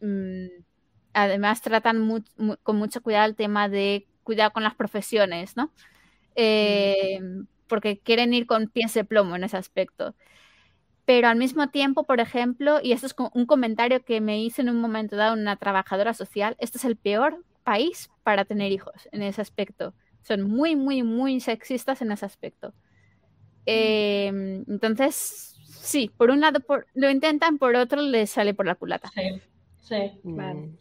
mm, 0.00 0.46
además 1.12 1.60
tratan 1.60 2.24
con 2.62 2.76
mucho 2.76 3.02
cuidado 3.02 3.26
el 3.26 3.36
tema 3.36 3.68
de 3.68 4.06
cuidado 4.22 4.52
con 4.52 4.62
las 4.62 4.74
profesiones, 4.74 5.56
¿no? 5.56 5.70
Porque 7.66 7.98
quieren 7.98 8.32
ir 8.32 8.46
con 8.46 8.68
pies 8.68 8.94
de 8.94 9.04
plomo 9.04 9.36
en 9.36 9.44
ese 9.44 9.58
aspecto 9.58 10.14
pero 11.10 11.26
al 11.26 11.36
mismo 11.36 11.66
tiempo, 11.70 12.04
por 12.04 12.20
ejemplo, 12.20 12.78
y 12.80 12.92
esto 12.92 13.08
es 13.08 13.16
un 13.34 13.44
comentario 13.44 14.04
que 14.04 14.20
me 14.20 14.40
hizo 14.40 14.62
en 14.62 14.68
un 14.68 14.80
momento 14.80 15.16
dado 15.16 15.34
una 15.34 15.56
trabajadora 15.56 16.14
social, 16.14 16.54
este 16.60 16.78
es 16.78 16.84
el 16.84 16.94
peor 16.94 17.44
país 17.64 18.10
para 18.22 18.44
tener 18.44 18.70
hijos 18.70 19.08
en 19.10 19.24
ese 19.24 19.42
aspecto. 19.42 19.92
Son 20.22 20.42
muy, 20.42 20.76
muy, 20.76 21.02
muy 21.02 21.40
sexistas 21.40 22.00
en 22.00 22.12
ese 22.12 22.26
aspecto. 22.26 22.72
Em, 23.66 24.64
entonces, 24.68 25.56
sí, 25.64 26.12
por 26.16 26.30
un 26.30 26.42
lado 26.42 26.60
lo 26.94 27.10
intentan, 27.10 27.58
por 27.58 27.74
otro 27.74 28.02
les 28.02 28.30
sale 28.30 28.54
por 28.54 28.66
la 28.66 28.76
culata. 28.76 29.10
Sí, 29.12 29.42
sí. 29.80 30.12
Mm. 30.22 30.76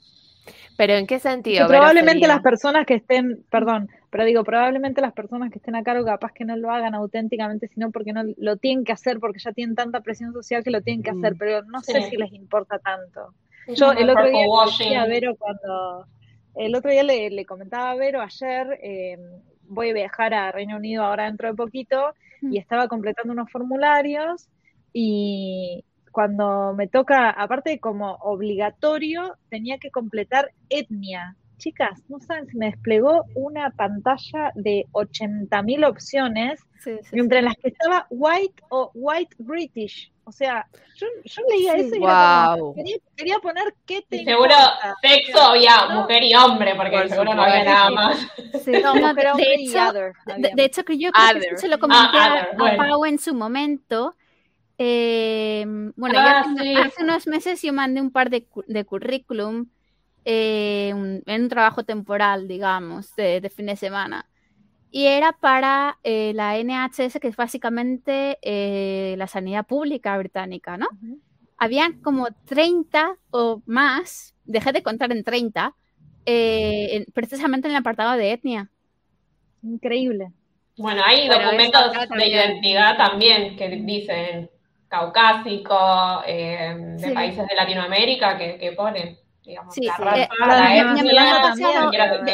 Pero 0.80 0.94
¿en 0.94 1.08
qué 1.08 1.20
sentido? 1.20 1.68
probablemente 1.68 2.26
las 2.26 2.42
personas 2.42 2.86
que 2.86 2.94
estén, 2.94 3.44
perdón, 3.50 3.90
pero 4.10 4.24
digo, 4.24 4.46
probablemente 4.46 5.02
las 5.02 5.12
personas 5.12 5.52
que 5.52 5.58
estén 5.58 5.76
a 5.76 5.84
cargo 5.84 6.06
capaz 6.06 6.32
que 6.32 6.46
no 6.46 6.56
lo 6.56 6.72
hagan 6.72 6.96
auténticamente, 6.96 7.68
sino 7.68 7.92
porque 7.92 8.14
no 8.14 8.24
lo 8.38 8.56
tienen 8.56 8.86
que 8.86 8.94
hacer, 8.94 9.20
porque 9.20 9.40
ya 9.40 9.52
tienen 9.52 9.76
tanta 9.76 10.00
presión 10.00 10.32
social 10.32 10.64
que 10.64 10.72
lo 10.72 10.82
tienen 10.82 11.04
que 11.04 11.10
hacer, 11.10 11.36
mm. 11.36 11.38
pero 11.38 11.64
no 11.64 11.82
sé 11.82 12.04
si 12.04 12.16
les 12.16 12.32
importa 12.32 12.80
tanto. 12.80 13.34
Yo 13.68 13.92
el 13.92 14.10
otro 14.10 14.30
día 14.30 14.46
le 14.80 14.96
a 14.96 15.06
Vero 15.06 15.36
cuando, 15.36 16.06
el 16.56 16.74
otro 16.74 16.92
día 16.92 17.04
le, 17.04 17.46
comentaba 17.46 17.92
a 17.92 17.96
Vero 17.96 18.22
ayer, 18.22 18.80
em, 18.82 19.20
voy 19.64 19.90
a 19.90 19.94
viajar 19.94 20.34
a 20.34 20.54
Reino 20.54 20.78
Unido 20.78 21.04
ahora 21.04 21.26
dentro 21.26 21.50
de 21.50 21.56
poquito, 21.56 22.14
y 22.42 22.46
mm. 22.46 22.58
estaba 22.58 22.88
completando 22.88 23.34
unos 23.34 23.52
formularios 23.52 24.48
y, 24.94 25.84
cuando 26.12 26.74
me 26.76 26.88
toca, 26.88 27.30
aparte 27.30 27.80
como 27.80 28.16
obligatorio, 28.22 29.38
tenía 29.50 29.78
que 29.78 29.92
completar 29.92 30.52
etnia. 30.70 31.36
Chicas, 31.58 32.02
no 32.08 32.20
saben 32.22 32.48
si 32.48 32.58
me 32.58 32.68
desplegó 32.68 33.26
una 33.36 33.72
pantalla 33.72 34.52
de 34.56 34.86
80.000 34.94 35.88
opciones, 35.88 36.62
entre 37.12 37.42
las 37.42 37.56
que 37.58 37.70
estaba 37.70 38.08
white 38.10 38.64
o 38.70 38.92
white 38.94 39.36
British. 39.40 40.12
O 40.30 40.32
sea, 40.32 40.68
yo, 40.96 41.08
leía 41.50 41.74
eso 41.74 41.96
y 41.96 42.04
era 42.04 42.56
como, 42.56 42.76
quería, 43.16 43.40
poner 43.40 43.74
qué 43.88 44.04
te 44.08 44.24
Seguro 44.24 44.54
sexo 45.02 45.42
había 45.42 45.88
mujer 45.90 46.24
y 46.24 46.36
hombre, 46.36 46.76
porque 46.76 47.10
seguro 47.10 47.34
no 47.34 47.42
había 47.42 47.64
nada 47.64 47.90
más. 47.90 48.28
No, 48.68 48.94
pero 49.16 49.36
de, 49.36 49.56
hecho, 49.56 49.92
de, 50.38 50.64
hecho, 50.64 50.86
que 50.86 51.00
yo 51.00 51.12
creo 51.12 51.42
que 51.42 51.58
se 51.58 51.68
lo 51.68 51.80
comenté 51.80 52.18
a, 52.20 52.50
Pau 52.78 53.06
en 53.06 53.18
su 53.18 53.34
momento. 53.34 54.16
Eh, 54.82 55.66
bueno, 55.98 56.20
ah, 56.20 56.46
hace 56.86 57.04
unos 57.04 57.28
meses 57.28 57.62
yo 57.62 57.74
mandé 57.74 58.00
un 58.00 58.12
par 58.12 58.30
de, 58.30 58.48
de 58.68 58.86
currículum 58.86 59.68
eh, 60.26 60.90
en 60.90 61.42
un 61.42 61.50
trabajo 61.50 61.84
temporal, 61.84 62.48
digamos, 62.48 63.16
de, 63.16 63.52
fin 63.54 63.66
de 63.66 63.76
semana. 63.76 64.26
Y 64.92 65.06
era 65.06 65.34
para 65.34 65.98
eh, 66.04 66.34
la 66.34 66.58
NHS, 66.58 67.20
que 67.20 67.28
es 67.28 67.36
básicamente 67.36 68.38
eh, 68.42 69.16
la 69.18 69.28
sanidad 69.28 69.66
pública 69.68 70.18
británica, 70.18 70.78
¿no? 70.78 70.88
Habían 71.58 72.02
como 72.02 72.28
30 72.46 73.18
o 73.32 73.62
más, 73.66 74.34
dejé 74.46 74.72
de 74.72 74.82
contar 74.82 75.12
en 75.12 75.24
30, 75.24 75.76
precisamente 77.14 77.68
en 77.68 77.74
el 77.74 77.80
apartado 77.80 78.16
de 78.18 78.32
etnia. 78.32 78.70
Increíble. 79.62 80.32
Bueno, 80.78 81.02
hay 81.06 81.28
documentos 81.28 81.92
de 82.18 82.28
identidad 82.28 82.98
también 82.98 83.58
que 83.58 83.68
dicen 83.68 84.50
caucásico, 84.90 86.22
de 86.26 87.12
países 87.14 87.48
de 87.48 87.56
Latinoamérica 87.56 88.38
que, 88.38 88.58
que 88.58 88.74
ponen 88.74 89.18
sí, 89.72 89.82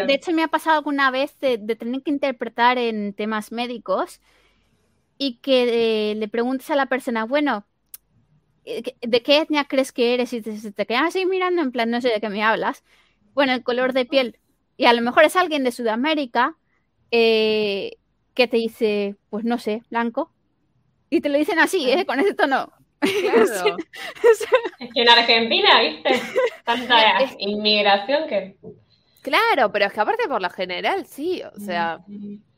de, 0.05 0.13
hecho, 0.13 0.31
me 0.31 0.43
ha 0.43 0.47
pasado 0.47 0.77
alguna 0.77 1.11
vez 1.11 1.37
de, 1.39 1.57
tener 1.75 2.01
que 2.01 2.11
interpretar 2.11 2.77
en 2.77 3.13
temas 3.13 3.51
médicos 3.51 4.21
y 5.17 5.37
que 5.37 6.11
eh, 6.11 6.15
le 6.15 6.27
preguntes 6.27 6.69
a 6.69 6.75
la 6.75 6.87
persona, 6.87 7.25
bueno, 7.25 7.65
eh, 8.65 8.83
¿de 9.01 9.23
qué 9.23 9.39
etnia 9.39 9.65
crees 9.65 9.91
que 9.91 10.13
eres? 10.13 10.33
Y 10.33 10.41
te, 10.41 10.71
te 10.71 10.85
quedas 10.85 11.03
así 11.03 11.25
mirando 11.25 11.61
en 11.61 11.71
plan, 11.71 11.89
no 11.89 12.01
sé 12.01 12.09
de 12.09 12.19
qué 12.19 12.29
me 12.29 12.43
hablas. 12.43 12.83
Bueno, 13.33 13.53
el 13.53 13.63
color 13.63 13.93
de 13.93 14.05
piel. 14.05 14.39
Y 14.77 14.85
a 14.85 14.93
lo 14.93 15.01
mejor 15.01 15.23
es 15.23 15.35
alguien 15.35 15.63
de 15.63 15.71
Sudamérica 15.71 16.57
eh, 17.11 17.97
que 18.33 18.47
te 18.47 18.57
dice, 18.57 19.15
pues 19.29 19.45
no 19.45 19.57
sé, 19.57 19.83
blanco. 19.89 20.31
Y 21.15 21.21
te 21.21 21.29
lo 21.29 21.37
dicen 21.37 21.59
así, 21.59 21.89
¿eh? 21.89 22.05
con 22.05 22.19
ese 22.19 22.33
tono. 22.33 22.69
Claro. 22.99 23.77
es 24.79 24.89
que 24.93 25.01
en 25.01 25.07
Argentina, 25.07 25.79
¿viste? 25.79 26.21
Tanta 26.65 26.97
inmigración 27.39 28.27
que. 28.27 28.57
Claro, 29.21 29.71
pero 29.71 29.85
es 29.85 29.93
que 29.93 30.01
aparte 30.01 30.27
por 30.27 30.41
lo 30.41 30.49
general, 30.49 31.05
sí, 31.05 31.41
o 31.41 31.57
sea, 31.57 32.01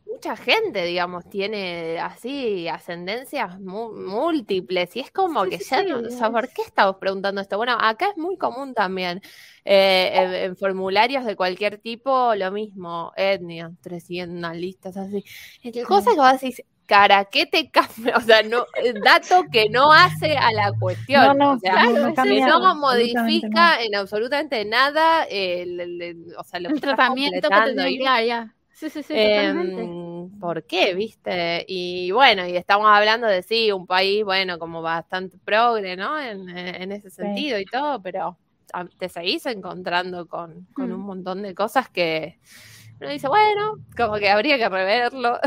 mucha 0.08 0.36
gente, 0.36 0.86
digamos, 0.86 1.30
tiene 1.30 1.99
así 1.99 2.68
ascendencias 2.68 3.60
múltiples 3.60 4.95
y 4.95 5.01
es 5.01 5.12
como 5.12 5.43
que 5.43 5.60
ya 5.60 5.84
no, 5.84 5.99
o 5.99 6.10
sea, 6.10 6.32
¿por 6.32 6.49
qué 6.49 6.64
estamos 6.64 6.95
preguntando 6.97 7.39
esto? 7.39 7.58
Bueno, 7.58 7.78
acá 7.80 8.10
es 8.10 8.18
muy 8.18 8.38
común 8.38 8.74
también, 8.74 9.22
eh, 9.66 10.45
en, 10.45 10.58
formularios 10.58 11.26
de 11.26 11.36
cualquier 11.36 11.78
tipo, 11.78 12.34
lo 12.34 12.51
mismo, 12.51 13.14
etnia, 13.16 13.72
300 13.82 14.55
listas 14.58 14.97
así. 14.97 15.24
El 15.62 15.86
cosa 15.86 16.10
que 16.12 16.18
vos 16.18 16.32
decís, 16.34 16.64
cara, 16.88 17.25
¿qué 17.25 17.45
te 17.45 17.69
cambia? 17.69 18.17
O 18.17 18.21
sea, 18.21 18.41
no, 18.41 18.65
eh, 18.83 18.93
dato 19.03 19.43
que 19.51 19.69
no 19.69 19.93
hace 19.93 20.35
a 20.35 20.51
la 20.51 20.71
cuestión. 20.79 21.23
No, 21.23 21.33
no, 21.33 21.51
o 21.53 21.59
sea, 21.59 21.83
no, 21.83 22.75
modifica 22.75 23.81
en 23.83 23.95
absolutamente 23.95 24.65
nada 24.65 25.25
el, 25.25 26.25
o 26.38 26.43
sea, 26.43 26.59
lo 26.59 26.69
el 26.69 26.81
tratamiento 26.81 27.49
que 27.49 27.73
te 27.73 28.25
ya. 28.25 28.53
Sí, 28.71 28.89
sí, 28.89 29.01
sí, 29.03 29.13
em, 29.15 30.29
¿Por 30.39 30.63
qué, 30.63 30.93
viste? 30.93 31.65
Y 31.67 32.11
bueno, 32.11 32.47
y 32.47 32.55
estamos 32.55 32.88
hablando 32.88 33.25
de 33.27 33.41
sí, 33.41 33.71
un 33.71 33.88
país, 33.88 34.23
bueno, 34.23 34.59
como 34.59 34.83
bastante 34.83 35.38
progre, 35.43 35.95
¿no? 35.95 36.19
En, 36.19 36.47
en 36.49 36.91
ese 36.91 37.09
sentido 37.09 37.59
y 37.59 37.65
todo, 37.65 38.01
pero 38.01 38.38
te 38.97 39.09
seguís 39.09 39.45
encontrando 39.45 40.27
con, 40.27 40.67
con 40.73 40.91
un 40.91 41.01
mm. 41.01 41.05
montón 41.05 41.41
de 41.41 41.55
cosas 41.55 41.89
que 41.89 42.39
uno 43.00 43.10
dice, 43.10 43.28
bueno, 43.28 43.76
como 43.95 44.16
que 44.16 44.30
habría 44.30 44.58
que 44.58 44.70
reverlo. 44.70 45.39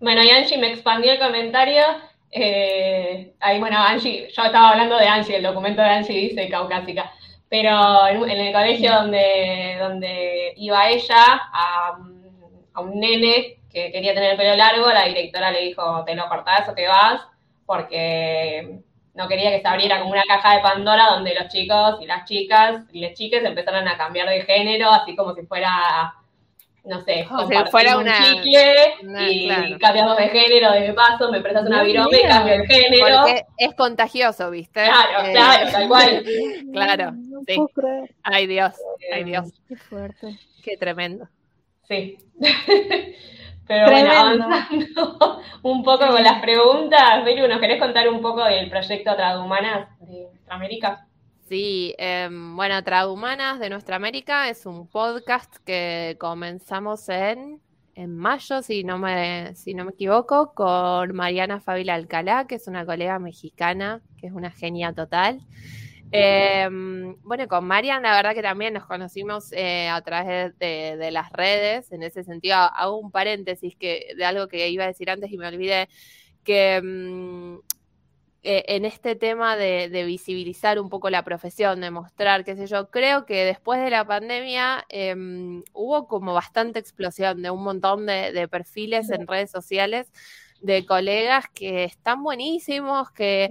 Bueno, 0.00 0.22
y 0.22 0.30
Angie 0.30 0.56
me 0.56 0.72
expandió 0.72 1.12
el 1.12 1.18
comentario. 1.18 1.82
Eh, 2.30 3.34
ahí, 3.40 3.58
bueno, 3.58 3.76
Angie, 3.78 4.28
yo 4.30 4.42
estaba 4.44 4.70
hablando 4.70 4.96
de 4.96 5.06
Angie, 5.06 5.36
el 5.36 5.42
documento 5.42 5.82
de 5.82 5.88
Angie 5.88 6.28
dice 6.28 6.48
caucásica, 6.48 7.12
pero 7.48 8.06
en, 8.06 8.30
el 8.30 8.52
colegio 8.52 8.92
donde, 8.92 9.76
donde 9.78 10.54
iba 10.56 10.88
ella, 10.88 11.22
a, 11.52 11.98
a, 12.72 12.80
un 12.80 13.00
nene 13.00 13.58
que 13.70 13.90
quería 13.92 14.14
tener 14.14 14.32
el 14.32 14.36
pelo 14.36 14.56
largo, 14.56 14.86
la 14.90 15.06
directora 15.06 15.50
le 15.50 15.64
dijo, 15.64 16.04
te 16.04 16.14
lo 16.14 16.28
cortás 16.28 16.68
o 16.68 16.74
te 16.74 16.86
vas, 16.86 17.20
porque 17.66 18.80
no 19.14 19.28
quería 19.28 19.50
que 19.50 19.60
se 19.60 19.68
abriera 19.68 20.00
como 20.00 20.12
una 20.12 20.24
caja 20.24 20.54
de 20.54 20.62
Pandora 20.62 21.06
donde 21.10 21.34
los 21.34 21.48
chicos 21.48 21.98
y 22.00 22.06
las 22.06 22.24
chicas 22.24 22.82
y 22.92 23.00
las 23.00 23.14
chicas 23.14 23.42
empezaran 23.44 23.86
a 23.88 23.96
cambiar 23.96 24.28
de 24.28 24.42
género, 24.42 24.90
así 24.90 25.16
como 25.16 25.34
si 25.34 25.42
fuera, 25.42 26.14
no 26.84 27.00
sé, 27.00 27.26
como 27.28 27.48
si 27.48 27.70
fuera 27.70 27.98
un 27.98 28.06
chicle 28.06 28.94
y 29.28 29.78
cambiamos 29.78 30.16
de 30.16 30.28
género 30.28 30.72
de 30.72 30.92
paso, 30.92 31.30
me 31.30 31.40
prestas 31.40 31.66
una 31.66 31.82
virome 31.82 32.18
y 32.18 32.28
cambio 32.28 32.58
de 32.58 32.66
género. 32.66 33.20
Porque 33.22 33.44
es 33.58 33.74
contagioso, 33.74 34.50
¿viste? 34.50 34.84
Claro, 34.84 35.26
eh, 35.26 35.32
claro, 35.32 35.70
tal 35.72 35.88
cual. 35.88 36.24
claro, 36.72 37.12
sí. 37.46 37.56
Ay 38.22 38.46
Dios, 38.46 38.74
ay 39.12 39.24
Dios. 39.24 39.52
Qué 39.68 39.76
fuerte. 39.76 40.38
Qué 40.62 40.76
tremendo. 40.76 41.28
Sí. 41.88 42.16
Pero 43.70 43.88
bueno, 43.88 44.10
avanzando 44.10 45.40
un 45.62 45.84
poco 45.84 46.08
con 46.08 46.24
las 46.24 46.42
preguntas, 46.42 47.24
Belu, 47.24 47.46
¿nos 47.46 47.60
querés 47.60 47.78
contar 47.78 48.08
un 48.08 48.20
poco 48.20 48.44
del 48.44 48.68
proyecto 48.68 49.14
Tradumanas 49.14 49.88
de 50.00 50.26
Nuestra 50.28 50.56
América? 50.56 51.06
Sí, 51.48 51.94
em, 51.96 52.56
bueno, 52.56 52.82
Tradumanas 52.82 53.60
de 53.60 53.70
Nuestra 53.70 53.94
América 53.94 54.48
es 54.48 54.66
un 54.66 54.88
podcast 54.88 55.54
que 55.64 56.16
comenzamos 56.18 57.08
en, 57.10 57.60
en 57.94 58.16
mayo, 58.16 58.60
si 58.60 58.82
no, 58.82 58.98
me, 58.98 59.54
si 59.54 59.72
no 59.74 59.84
me 59.84 59.92
equivoco, 59.92 60.52
con 60.52 61.14
Mariana 61.14 61.60
Fabila 61.60 61.94
Alcalá, 61.94 62.48
que 62.48 62.56
es 62.56 62.66
una 62.66 62.84
colega 62.84 63.20
mexicana, 63.20 64.00
que 64.20 64.26
es 64.26 64.32
una 64.32 64.50
genia 64.50 64.92
total. 64.92 65.42
Em, 66.12 67.16
bueno, 67.22 67.46
con 67.46 67.64
Marian, 67.66 68.02
la 68.02 68.14
verdad 68.14 68.34
que 68.34 68.42
también 68.42 68.74
nos 68.74 68.84
conocimos 68.86 69.52
eh, 69.52 69.88
a 69.88 70.00
través 70.02 70.58
de, 70.58 71.10
las 71.12 71.32
redes. 71.32 71.92
En 71.92 72.02
ese 72.02 72.24
sentido, 72.24 72.56
hago 72.56 72.98
un 72.98 73.10
paréntesis 73.10 73.76
que, 73.76 74.12
de 74.16 74.24
algo 74.24 74.48
que 74.48 74.68
iba 74.70 74.84
a 74.84 74.88
decir 74.88 75.10
antes 75.10 75.30
y 75.30 75.38
me 75.38 75.46
olvidé, 75.46 75.88
que 76.44 76.80
mm, 76.82 77.58
eh, 78.42 78.64
en 78.68 78.84
este 78.84 79.14
tema 79.14 79.56
de, 79.56 79.88
visibilizar 80.04 80.80
un 80.80 80.88
poco 80.88 81.10
la 81.10 81.22
profesión, 81.22 81.80
de 81.80 81.90
mostrar, 81.90 82.44
qué 82.44 82.56
sé 82.56 82.66
yo, 82.66 82.90
creo 82.90 83.24
que 83.24 83.44
después 83.44 83.80
de 83.80 83.90
la 83.90 84.04
pandemia 84.04 84.84
em, 84.88 85.62
hubo 85.72 86.08
como 86.08 86.34
bastante 86.34 86.78
explosión 86.80 87.42
de 87.42 87.50
un 87.50 87.62
montón 87.62 88.06
de 88.06 88.48
perfiles 88.50 89.10
en 89.10 89.26
redes 89.26 89.50
sociales 89.50 90.10
de 90.60 90.84
colegas 90.86 91.46
que 91.54 91.84
están 91.84 92.22
buenísimos, 92.22 93.10
que 93.10 93.48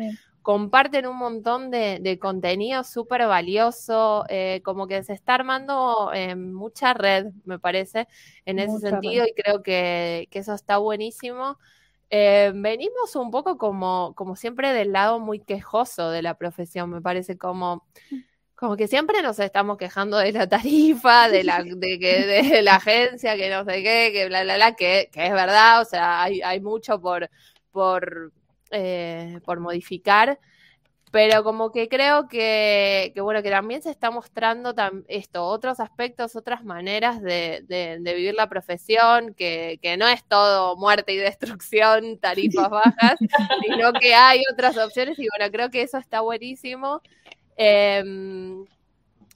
comparten 0.49 1.05
un 1.05 1.15
montón 1.15 1.69
de, 1.69 2.17
contenido 2.19 2.83
súper 2.83 3.27
valioso, 3.27 4.25
eh, 4.29 4.61
como 4.65 4.87
que 4.87 5.03
se 5.03 5.13
está 5.13 5.35
armando 5.35 6.09
eh, 6.11 6.35
mucha 6.35 6.95
red, 6.95 7.27
me 7.45 7.59
parece, 7.59 8.07
en 8.45 8.57
ese 8.57 8.79
sentido, 8.79 9.27
y 9.27 9.33
creo 9.39 9.61
que, 9.61 10.27
eso 10.31 10.55
está 10.55 10.79
buenísimo. 10.79 11.59
Eh, 12.09 12.51
venimos 12.55 13.15
un 13.15 13.29
poco 13.29 13.59
como, 13.59 14.15
como 14.15 14.35
siempre 14.35 14.73
del 14.73 14.91
lado 14.91 15.19
muy 15.19 15.39
quejoso 15.39 16.09
de 16.09 16.23
la 16.23 16.33
profesión, 16.33 16.89
me 16.89 16.99
parece 16.99 17.37
como, 17.37 17.85
como 18.55 18.75
que 18.75 18.87
siempre 18.87 19.21
nos 19.21 19.37
estamos 19.37 19.77
quejando 19.77 20.17
de 20.17 20.31
la 20.31 20.49
tarifa, 20.49 21.29
de 21.29 21.43
la, 21.43 21.61
de, 21.63 21.99
que, 21.99 22.25
de 22.25 22.61
la 22.63 22.77
agencia, 22.77 23.37
que 23.37 23.51
no 23.51 23.65
sé 23.65 23.83
qué, 23.83 24.09
que 24.11 24.25
bla, 24.25 24.41
bla, 24.41 24.55
bla, 24.55 24.75
que, 24.75 25.11
que 25.11 25.27
es 25.27 25.31
verdad, 25.31 25.79
o 25.79 25.85
sea, 25.85 26.23
hay, 26.23 26.41
hay 26.41 26.59
mucho 26.59 26.99
por, 26.99 27.29
por 27.69 28.31
eh, 28.71 29.39
por 29.45 29.59
modificar, 29.59 30.39
pero 31.11 31.43
como 31.43 31.71
que 31.71 31.89
creo 31.89 32.27
que, 32.27 33.13
bueno, 33.17 33.41
que 33.41 33.49
también 33.49 33.81
se 33.81 33.89
está 33.89 34.11
mostrando 34.11 34.75
esto, 35.07 35.43
otros 35.45 35.79
aspectos, 35.79 36.35
otras 36.35 36.63
maneras 36.63 37.21
de, 37.21 37.99
vivir 38.03 38.35
la 38.35 38.47
profesión, 38.47 39.33
que, 39.33 39.79
no 39.97 40.07
es 40.07 40.23
todo 40.25 40.75
muerte 40.77 41.13
y 41.13 41.17
destrucción, 41.17 42.17
tarifas 42.21 42.69
bajas, 42.69 43.15
sino 43.65 43.93
que 43.93 44.13
hay 44.13 44.41
otras 44.53 44.77
opciones 44.77 45.17
y 45.17 45.27
bueno, 45.37 45.51
creo 45.51 45.69
que 45.69 45.81
eso 45.81 45.97
está 45.97 46.21
buenísimo. 46.21 47.01
Em, 47.57 48.65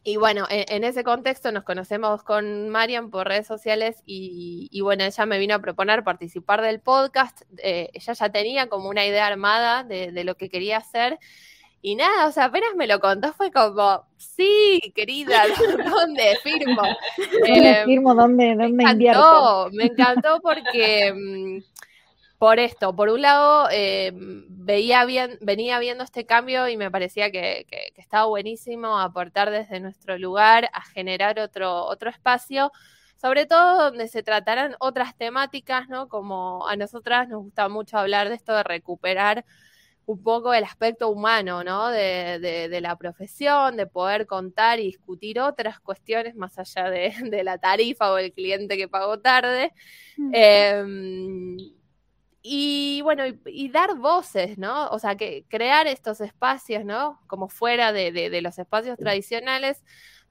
y 0.06 0.18
bueno, 0.18 0.46
e, 0.50 0.66
en, 0.68 0.84
ese 0.84 1.04
contexto 1.04 1.52
nos 1.52 1.64
conocemos 1.64 2.24
con 2.24 2.70
Marian 2.70 3.10
por 3.10 3.28
redes 3.28 3.48
sociales 3.48 4.04
y, 4.06 4.80
bueno, 4.82 5.06
ella 5.06 5.26
me 5.26 5.40
vino 5.40 5.56
a 5.56 5.60
proponer 5.60 6.04
participar 6.04 6.62
del 6.62 6.82
podcast. 6.82 7.44
Eh, 7.58 7.90
ella 7.94 8.14
ya 8.14 8.30
tenía 8.30 8.68
como 8.68 8.90
una 8.90 9.06
idea 9.06 9.26
armada 9.28 9.84
de, 9.84 10.24
lo 10.24 10.36
que 10.36 10.50
quería 10.50 10.78
hacer 10.78 11.20
Y 11.82 11.96
nada, 11.96 12.28
o 12.28 12.32
sea, 12.32 12.46
apenas 12.46 12.76
me 12.76 12.88
lo 12.88 13.00
contó 13.00 13.34
fue 13.34 13.52
como, 13.52 14.06
sí, 14.18 14.82
querida, 14.94 15.44
¿dónde 15.90 16.38
firmo? 16.44 16.82
¿Dónde 17.32 17.72
eh, 17.72 17.86
firmo? 17.86 18.14
¿Dónde, 18.14 18.56
dónde 18.56 18.74
me 18.74 18.84
encantó, 18.84 19.70
Me 19.72 19.86
encantó 19.86 20.42
porque 20.42 21.14
mm, 21.14 21.60
por 22.44 22.60
esto, 22.60 22.94
por 22.94 23.08
un 23.08 23.22
lado, 23.22 23.70
eh, 23.72 24.12
veía 24.14 25.06
bien, 25.06 25.38
venía 25.40 25.80
viendo 25.80 26.04
este 26.04 26.26
cambio 26.26 26.68
y 26.68 26.76
me 26.76 26.92
parecía 26.92 27.32
que, 27.32 27.66
que, 27.70 27.94
que, 27.96 28.02
estaba 28.02 28.26
buenísimo 28.26 29.00
aportar 29.00 29.50
desde 29.50 29.80
nuestro 29.80 30.18
lugar 30.18 30.70
a 30.74 30.82
generar 30.82 31.40
otro, 31.40 31.86
otro 31.86 32.10
espacio, 32.10 32.74
sobre 33.16 33.46
todo 33.46 33.86
donde 33.86 34.10
se 34.10 34.24
tratarán 34.24 34.76
otras 34.82 35.16
temáticas, 35.16 35.88
¿no? 35.88 36.10
Como 36.10 36.68
a 36.68 36.76
nosotras 36.76 37.30
nos 37.30 37.44
gusta 37.44 37.70
mucho 37.70 37.98
hablar 37.98 38.28
de 38.28 38.36
esto 38.36 38.54
de 38.54 38.64
recuperar 38.64 39.46
un 40.06 40.22
poco 40.22 40.54
el 40.54 40.66
aspecto 40.66 41.08
humano, 41.08 41.64
¿no? 41.64 41.88
De, 41.88 42.40
de, 42.42 42.82
la 42.82 42.98
profesión, 42.98 43.78
de 43.78 43.88
poder 43.88 44.28
contar 44.28 44.82
y 44.82 44.88
discutir 44.88 45.40
otras 45.40 45.80
cuestiones 45.80 46.36
más 46.36 46.60
allá 46.60 46.90
de, 46.90 47.14
de 47.24 47.44
la 47.46 47.58
tarifa 47.58 48.12
o 48.12 48.18
el 48.18 48.34
cliente 48.34 48.76
que 48.76 48.90
pagó 48.90 49.18
tarde. 49.22 49.72
Em, 50.34 51.56
y 52.44 53.02
bueno, 53.04 53.24
y, 53.46 53.70
dar 53.70 53.96
voces, 53.98 54.58
¿no? 54.58 54.90
O 54.90 55.00
sea, 55.00 55.16
que 55.16 55.46
crear 55.48 55.88
estos 55.88 56.20
espacios, 56.22 56.84
¿no? 56.84 57.22
Como 57.28 57.48
fuera 57.48 57.94
de, 57.94 58.42
los 58.42 58.60
espacios 58.60 58.98
tradicionales, 58.98 59.82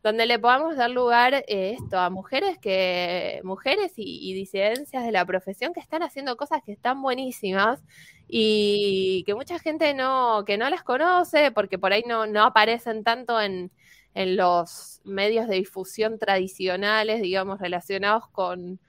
donde 0.02 0.26
le 0.26 0.38
podamos 0.38 0.76
dar 0.76 0.90
lugar 0.90 1.34
eh, 1.34 1.76
esto 1.78 1.98
a 1.98 2.10
mujeres 2.10 2.58
que, 2.58 3.40
mujeres 3.44 3.92
y, 3.96 4.30
y, 4.30 4.34
disidencias 4.34 5.04
de 5.04 5.12
la 5.12 5.24
profesión 5.24 5.72
que 5.72 5.80
están 5.80 6.02
haciendo 6.02 6.36
cosas 6.36 6.60
que 6.64 6.72
están 6.72 7.00
buenísimas 7.00 7.82
y 8.28 9.24
que 9.24 9.34
mucha 9.34 9.58
gente 9.58 9.94
no, 9.94 10.44
que 10.46 10.58
no 10.58 10.68
las 10.70 10.82
conoce 10.82 11.50
porque 11.52 11.78
por 11.78 11.92
ahí 11.92 12.04
no, 12.06 12.26
no 12.26 12.44
aparecen 12.44 13.04
tanto 13.04 13.40
en, 13.40 13.70
en 14.14 14.36
los 14.36 15.00
medios 15.04 15.48
de 15.48 15.56
difusión 15.56 16.18
tradicionales, 16.18 17.22
digamos, 17.22 17.60
relacionados 17.60 18.28
con, 18.28 18.80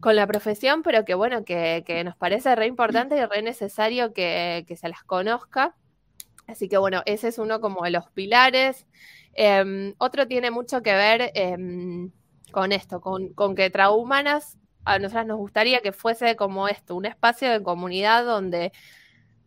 con 0.00 0.16
la 0.16 0.26
profesión, 0.26 0.82
pero 0.82 1.04
que 1.04 1.14
bueno, 1.14 1.44
que, 1.44 1.84
que, 1.86 2.04
nos 2.04 2.16
parece 2.16 2.54
re 2.54 2.66
importante 2.66 3.16
y 3.16 3.24
re 3.24 3.42
necesario 3.42 4.12
que, 4.12 4.64
que, 4.66 4.76
se 4.76 4.88
las 4.88 5.02
conozca. 5.04 5.74
Así 6.46 6.68
que 6.68 6.78
bueno, 6.78 7.02
ese 7.06 7.28
es 7.28 7.38
uno 7.38 7.60
como 7.60 7.82
de 7.84 7.90
los 7.90 8.10
pilares. 8.10 8.86
Eh, 9.34 9.94
otro 9.98 10.26
tiene 10.26 10.50
mucho 10.50 10.82
que 10.82 10.92
ver 10.94 11.32
eh, 11.34 11.56
con 12.52 12.72
esto, 12.72 13.00
con, 13.00 13.34
con 13.34 13.54
que 13.54 13.70
Traumanas 13.70 14.58
a 14.84 14.98
nosotras 14.98 15.26
nos 15.26 15.38
gustaría 15.38 15.80
que 15.80 15.92
fuese 15.92 16.36
como 16.36 16.68
esto, 16.68 16.94
un 16.94 17.06
espacio 17.06 17.50
de 17.50 17.62
comunidad 17.62 18.24
donde 18.24 18.72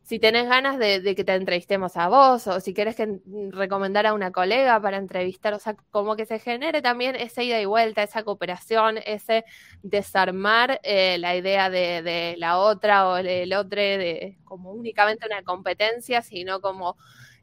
si 0.08 0.20
tenés 0.20 0.48
ganas 0.48 0.80
de, 0.80 1.02
que 1.18 1.24
te 1.26 1.34
entrevistemos 1.36 1.98
a 1.98 2.08
vos 2.08 2.48
o 2.48 2.62
si 2.62 2.74
quieres 2.74 2.96
que 2.96 3.20
recomendar 3.52 4.06
a 4.06 4.14
una 4.14 4.32
colega 4.32 4.80
para 4.82 4.96
entrevistar, 4.96 5.54
o 5.54 5.60
sea, 5.60 5.76
como 5.92 6.16
que 6.16 6.26
se 6.26 6.40
genere 6.40 6.82
también 6.82 7.18
esa 7.18 7.44
ida 7.44 7.60
y 7.60 7.66
vuelta, 7.66 8.04
esa 8.04 8.24
cooperación, 8.24 9.00
ese 9.06 9.44
desarmar 9.84 10.80
eh, 10.84 11.18
la 11.18 11.36
idea 11.36 11.70
de, 11.70 12.36
la 12.38 12.58
otra 12.58 13.10
o 13.10 13.18
el 13.18 13.52
otro 13.52 13.82
de 13.82 14.38
como 14.46 14.72
únicamente 14.72 15.28
una 15.28 15.44
competencia, 15.44 16.22
sino 16.22 16.62
como 16.62 16.96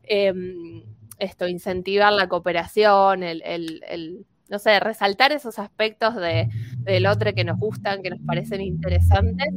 em, 0.03 0.85
esto, 1.19 1.47
incentivar 1.47 2.15
la 2.15 2.31
cooperación, 2.31 3.23
el, 3.25 3.43
el 3.43 4.25
no 4.49 4.59
sé, 4.59 4.79
resaltar 4.81 5.33
esos 5.33 5.59
aspectos 5.59 6.15
de, 6.17 6.49
del 6.79 7.07
otro 7.07 7.35
que 7.35 7.45
nos 7.45 7.59
gustan, 7.59 8.03
que 8.03 8.11
nos 8.11 8.21
parecen 8.21 8.61
interesantes. 8.61 9.49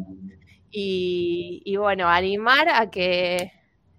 Y, 0.80 1.76
bueno, 1.78 2.08
animar 2.08 2.70
a 2.70 2.92
que, 2.92 3.52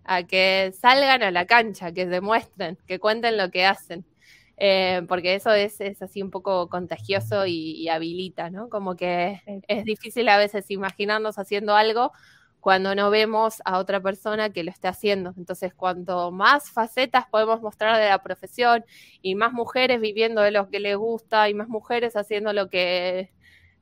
a 0.05 0.23
que 0.23 0.73
salgan 0.79 1.25
a 1.25 1.33
la 1.33 1.45
cancha, 1.45 1.93
que 1.93 2.07
demuestren, 2.07 2.79
que 2.87 3.01
cuenten 3.01 3.37
lo 3.37 3.51
que 3.51 3.67
hacen. 3.67 4.07
Eh, 4.57 5.03
porque 5.09 5.35
eso 5.35 5.51
es, 5.53 5.81
es, 5.81 6.01
así 6.03 6.23
un 6.23 6.31
poco 6.31 6.69
contagioso 6.69 7.47
y, 7.47 7.73
y, 7.73 7.89
habilita, 7.89 8.51
¿no? 8.51 8.69
Como 8.69 8.95
que 8.95 9.43
es 9.67 9.85
difícil 9.85 10.29
a 10.29 10.37
veces 10.39 10.71
imaginarnos 10.71 11.39
haciendo 11.39 11.75
algo 11.75 12.13
cuando 12.61 12.95
no 12.95 13.11
vemos 13.11 13.61
a 13.65 13.79
otra 13.79 14.01
persona 14.01 14.51
que 14.51 14.63
lo 14.63 14.71
esté 14.71 14.87
haciendo. 14.87 15.35
Entonces, 15.37 15.75
cuanto 15.75 16.31
más 16.31 16.71
facetas 16.71 17.27
podemos 17.29 17.61
mostrar 17.61 17.99
de 17.99 18.09
la 18.09 18.23
profesión 18.23 18.85
y 19.21 19.35
más 19.35 19.53
mujeres 19.53 20.01
viviendo 20.01 20.43
de 20.43 20.53
lo 20.53 20.69
que 20.69 20.79
les 20.79 20.97
gusta 20.97 21.49
y 21.49 21.55
más 21.55 21.69
mujeres 21.69 22.17
haciendo 22.17 22.53
lo 22.53 22.69
que, 22.69 23.33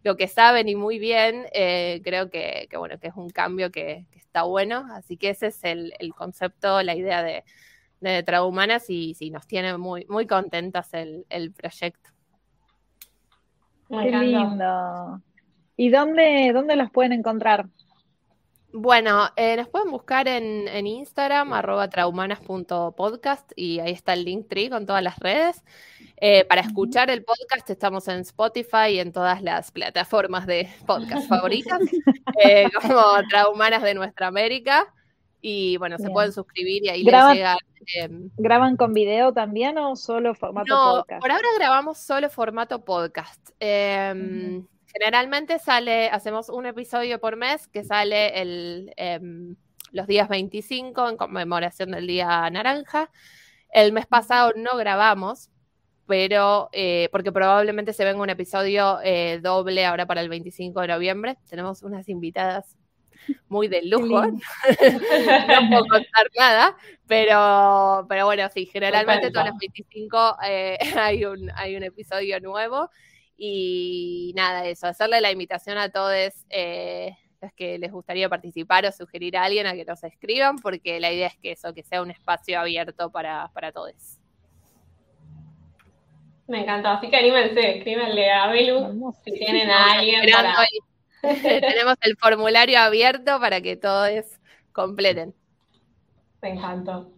lo 0.07 0.17
que 0.17 0.29
saben 0.29 0.69
y 0.69 0.77
muy 0.77 1.01
bien, 1.01 1.47
eh, 1.53 2.01
creo 2.05 2.31
que, 2.31 2.69
que, 2.71 2.77
bueno, 2.77 2.97
que 3.01 3.09
es 3.09 3.17
un 3.17 3.29
cambio 3.29 3.73
que, 3.73 4.07
que, 4.13 4.21
está 4.21 4.45
bueno. 4.45 4.87
Así 4.93 5.17
que 5.17 5.31
ese 5.31 5.49
es 5.49 5.65
el, 5.65 5.95
el 5.99 6.15
concepto, 6.15 6.81
la 6.85 6.95
idea 6.95 7.25
de, 7.25 7.43
de 8.01 8.23
Traumanas 8.23 8.89
y 8.89 9.15
sí, 9.15 9.31
nos 9.31 9.49
tiene 9.49 9.77
muy, 9.77 10.07
muy 10.09 10.29
contentas 10.29 10.95
el, 10.95 11.27
el 11.29 11.51
proyecto. 11.51 12.11
Qué 13.89 14.13
lindo. 14.13 15.21
¿Y 15.77 15.91
dónde, 15.91 16.53
dónde 16.55 16.77
las 16.77 16.93
pueden 16.93 17.13
encontrar? 17.13 17.67
Bueno, 18.79 19.31
eh, 19.37 19.57
nos 19.57 19.68
pueden 19.68 19.91
buscar 19.91 20.29
en, 20.29 20.68
en 20.68 20.87
Instagram, 20.87 21.55
arroba 21.55 21.89
traumanas.podcast, 21.89 23.51
y 23.57 23.81
ahí 23.81 23.93
está 23.93 24.12
el 24.12 24.27
link 24.27 24.49
tree 24.51 24.68
con 24.68 24.85
todas 24.85 25.03
las 25.03 25.18
redes. 25.18 25.64
Eh, 26.18 26.45
para 26.45 26.61
escuchar 26.61 27.09
el 27.09 27.24
podcast 27.24 27.70
estamos 27.70 28.07
en 28.09 28.20
Spotify 28.20 28.89
y 28.91 28.99
en 28.99 29.12
todas 29.12 29.41
las 29.41 29.72
plataformas 29.72 30.47
de 30.47 30.68
podcast 30.87 31.27
favoritas, 31.29 31.81
eh, 32.45 32.68
como 32.83 33.03
Traumanas 33.31 33.83
de 33.83 33.95
Nuestra 33.95 34.27
América. 34.27 34.93
Y 35.41 35.79
bueno, 35.79 35.97
se 35.97 36.11
pueden 36.11 36.35
suscribir 36.35 36.85
y 36.85 36.91
ahí 36.91 37.03
les 37.03 37.14
llega. 37.33 37.57
Eh, 37.97 38.11
¿Graban 38.37 38.77
con 38.77 38.93
video 38.93 39.33
también 39.33 39.79
o 39.79 39.97
solo 39.97 40.35
formato 40.35 40.74
no, 40.74 40.97
podcast? 40.99 41.22
Por 41.22 41.31
ahora 41.31 41.49
grabamos 41.57 41.97
solo 41.97 42.29
formato 42.29 42.85
podcast. 42.85 43.53
Eh, 43.59 44.61
Generalmente 44.99 45.59
sale, 45.59 46.09
hacemos 46.09 46.49
un 46.49 46.65
episodio 46.65 47.21
por 47.21 47.37
mes 47.37 47.69
que 47.69 47.85
sale 47.85 48.41
el, 48.41 48.95
eh, 48.97 49.21
los 49.93 50.07
días 50.07 50.27
25 50.27 51.11
en 51.11 51.17
conmemoración 51.19 51.91
del 51.91 52.07
Día 52.07 52.49
Naranja. 52.49 53.11
El 53.69 53.93
mes 53.93 54.07
pasado 54.07 54.55
no 54.57 54.79
grabamos, 54.79 55.51
pero 56.07 56.71
eh, 56.73 57.11
porque 57.13 57.31
probablemente 57.31 57.93
se 57.93 58.07
venga 58.07 58.23
un 58.23 58.31
episodio 58.31 58.99
eh, 59.05 59.39
doble 59.43 59.85
ahora 59.85 60.07
para 60.07 60.23
el 60.23 60.31
25 60.31 60.81
de 60.81 60.89
noviembre. 60.89 61.37
Tenemos 61.47 61.83
unas 61.83 62.09
invitadas 62.09 62.79
muy 63.49 63.69
de 63.69 63.83
lujo. 63.83 64.23
no 64.27 65.69
puedo 65.69 65.85
contar 65.91 66.31
nada, 66.39 66.75
pero, 67.07 68.07
pero 68.09 68.25
bueno, 68.25 68.49
sí, 68.49 68.65
generalmente 68.65 69.31
todos 69.31 69.49
los 69.49 69.59
25 69.59 70.37
eh, 70.49 70.79
hay, 70.97 71.27
un, 71.27 71.51
hay 71.55 71.77
un 71.77 71.83
episodio 71.83 72.41
nuevo. 72.41 72.89
Y 73.37 74.32
nada, 74.34 74.66
eso, 74.66 74.87
hacerle 74.87 75.20
la 75.20 75.30
invitación 75.30 75.76
a 75.76 75.91
todos 75.91 76.32
eh, 76.49 77.16
los 77.43 77.53
que 77.53 77.78
les 77.78 77.93
gustaría 77.93 78.28
participar 78.28 78.87
o 78.87 78.93
sugerir 78.93 79.37
a 79.37 79.45
alguien 79.45 79.66
a 79.66 79.74
que 79.74 79.84
nos 79.84 80.03
escriban, 80.05 80.57
porque 80.59 81.01
la 81.01 81.12
idea 81.12 81.26
es 81.26 81.37
que 81.37 81.53
eso, 81.53 81.74
que 81.74 81.82
sea 81.82 82.03
un 82.03 82.11
espacio 82.11 82.59
abierto 82.59 83.11
para, 83.11 83.51
para 83.53 83.72
todos. 83.72 84.18
Me 86.49 86.61
encantó, 86.61 86.89
así 86.91 87.11
que 87.11 87.16
anímense, 87.16 87.78
escríbanle 87.78 88.30
a 88.30 88.47
Belu 88.47 89.12
si 89.24 89.32
tienen 89.32 89.68
a 89.68 89.93
alguien 89.93 90.24
para... 90.32 90.55
Tenemos 91.43 91.97
el 92.03 92.16
formulario 92.16 92.78
abierto 92.78 93.41
para 93.41 93.61
que 93.61 93.76
todos 93.76 94.24
completen. 94.72 95.34
Me 96.41 96.51
encantó. 96.51 97.11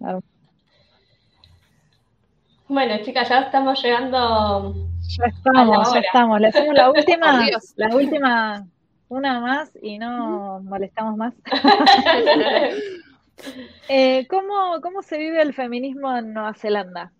Bueno, 2.68 3.02
chicas, 3.02 3.28
ya 3.28 3.40
estamos 3.40 3.82
llegando 3.82 4.74
ya 5.08 5.24
estamos, 5.26 5.92
ya 5.92 6.00
estamos. 6.00 6.40
Le 6.40 6.48
hacemos 6.48 6.74
la 6.74 6.90
última, 6.90 7.46
la 7.76 7.96
última, 7.96 8.66
una 9.08 9.40
más 9.40 9.70
y 9.80 9.98
no 9.98 10.60
molestamos 10.60 11.16
más. 11.16 11.34
eh, 13.88 14.26
¿cómo, 14.28 14.80
¿Cómo 14.82 15.02
se 15.02 15.18
vive 15.18 15.42
el 15.42 15.54
feminismo 15.54 16.16
en 16.16 16.34
Nueva 16.34 16.54
Zelanda? 16.54 17.12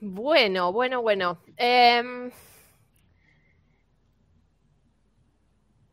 Bueno, 0.00 0.72
bueno, 0.72 1.02
bueno. 1.02 1.38
Eh, 1.56 2.30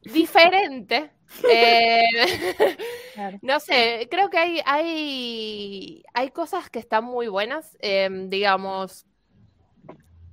diferente. 0.03 1.11
Eh, 1.51 2.03
claro. 3.15 3.39
No 3.41 3.59
sé, 3.59 4.07
creo 4.11 4.29
que 4.29 4.37
hay, 4.37 4.61
hay, 4.65 6.03
hay 6.13 6.29
cosas 6.29 6.69
que 6.69 6.77
están 6.77 7.05
muy 7.05 7.27
buenas. 7.27 7.75
Eh, 7.81 8.07
digamos, 8.27 9.07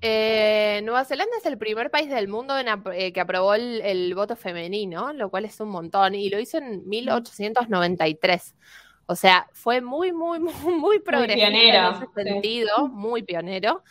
eh, 0.00 0.80
Nueva 0.84 1.04
Zelanda 1.04 1.36
es 1.38 1.46
el 1.46 1.58
primer 1.58 1.90
país 1.90 2.10
del 2.10 2.28
mundo 2.28 2.58
en, 2.58 2.68
eh, 2.92 3.12
que 3.12 3.20
aprobó 3.20 3.54
el, 3.54 3.80
el, 3.82 4.14
voto 4.14 4.36
femenino, 4.36 5.12
lo 5.12 5.30
cual 5.30 5.44
es 5.44 5.60
un 5.60 5.68
montón, 5.68 6.14
y 6.14 6.30
lo 6.30 6.38
hizo 6.38 6.58
en 6.58 6.88
1893. 6.88 8.54
O 9.06 9.16
sea, 9.16 9.48
fue 9.52 9.80
muy, 9.80 10.12
muy, 10.12 10.38
muy, 10.40 10.74
muy 10.74 10.98
progresista 11.00 11.48
en 11.48 11.56
ese 11.56 12.06
sentido, 12.14 12.70
sí. 12.76 12.92
muy 12.92 13.22
pionero. 13.22 13.82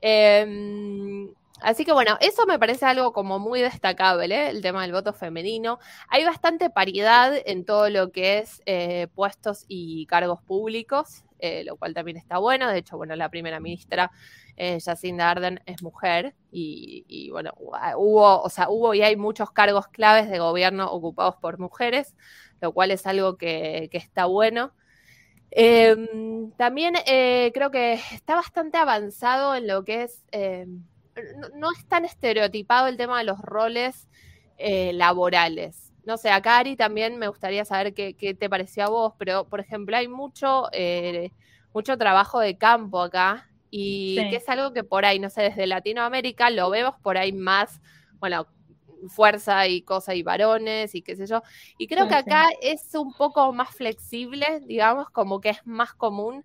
Eh, 0.00 1.26
Así 1.62 1.84
que 1.84 1.92
bueno, 1.92 2.16
eso 2.20 2.44
me 2.46 2.58
parece 2.58 2.86
algo 2.86 3.12
como 3.12 3.38
muy 3.38 3.60
destacable, 3.60 4.34
¿eh? 4.34 4.50
el 4.50 4.62
tema 4.62 4.82
del 4.82 4.92
voto 4.92 5.12
femenino. 5.12 5.78
Hay 6.08 6.24
bastante 6.24 6.70
paridad 6.70 7.34
en 7.46 7.64
todo 7.64 7.88
lo 7.88 8.10
que 8.10 8.38
es 8.38 8.62
eh, 8.66 9.06
puestos 9.14 9.64
y 9.68 10.06
cargos 10.06 10.42
públicos, 10.42 11.24
eh, 11.42 11.62
lo 11.64 11.76
cual 11.76 11.92
también 11.92 12.16
está 12.16 12.38
bueno. 12.38 12.70
De 12.70 12.78
hecho, 12.78 12.96
bueno, 12.96 13.14
la 13.16 13.28
primera 13.28 13.60
ministra 13.60 14.10
Jacinda 14.56 15.30
Arden 15.30 15.60
es 15.66 15.82
mujer 15.82 16.34
y, 16.50 17.28
bueno, 17.30 17.52
hubo, 17.56 18.42
o 18.42 18.48
sea, 18.48 18.68
hubo 18.68 18.94
y 18.94 19.02
hay 19.02 19.16
muchos 19.16 19.50
cargos 19.50 19.88
claves 19.88 20.30
de 20.30 20.38
gobierno 20.38 20.90
ocupados 20.90 21.36
por 21.36 21.58
mujeres, 21.58 22.14
lo 22.60 22.72
cual 22.72 22.90
es 22.90 23.06
algo 23.06 23.36
que, 23.36 23.88
que 23.90 23.98
está 23.98 24.26
bueno. 24.26 24.72
Em, 25.50 26.52
también 26.52 26.94
creo 27.04 27.70
que 27.70 27.94
está 28.12 28.36
bastante 28.36 28.78
avanzado 28.78 29.54
en 29.56 29.66
lo 29.66 29.84
que 29.84 30.04
es 30.04 30.22
em, 30.30 30.84
no, 31.54 31.70
es 31.72 31.86
tan 31.86 32.04
estereotipado 32.04 32.88
el 32.88 32.96
tema 32.96 33.18
de 33.18 33.24
los 33.24 33.40
roles 33.40 34.08
eh, 34.58 34.92
laborales. 34.92 35.91
No 36.04 36.16
sé, 36.16 36.30
a 36.30 36.42
Cari 36.42 36.76
también 36.76 37.18
me 37.18 37.28
gustaría 37.28 37.64
saber 37.64 37.94
qué, 37.94 38.14
te 38.14 38.50
pareció 38.50 38.84
a 38.84 38.88
vos, 38.88 39.14
pero 39.18 39.48
por 39.48 39.60
ejemplo 39.60 39.96
hay 39.96 40.08
mucho, 40.08 40.68
eh, 40.72 41.30
mucho 41.72 41.96
trabajo 41.96 42.40
de 42.40 42.58
campo 42.58 43.00
acá 43.00 43.48
y 43.70 44.16
que 44.28 44.36
es 44.36 44.48
algo 44.48 44.72
que 44.72 44.84
por 44.84 45.04
ahí, 45.04 45.18
no 45.18 45.30
sé, 45.30 45.42
desde 45.42 45.66
Latinoamérica 45.66 46.50
lo 46.50 46.68
vemos 46.70 46.94
por 47.02 47.16
ahí 47.16 47.32
más, 47.32 47.80
bueno, 48.18 48.46
fuerza 49.08 49.66
y 49.66 49.82
cosas 49.82 50.16
y 50.16 50.22
varones 50.22 50.94
y 50.94 51.02
qué 51.02 51.16
sé 51.16 51.26
yo. 51.26 51.42
Y 51.78 51.86
creo 51.86 52.06
que 52.08 52.14
acá 52.14 52.48
es 52.60 52.94
un 52.94 53.12
poco 53.14 53.52
más 53.52 53.70
flexible, 53.70 54.60
digamos, 54.66 55.08
como 55.10 55.40
que 55.40 55.50
es 55.50 55.66
más 55.66 55.94
común 55.94 56.44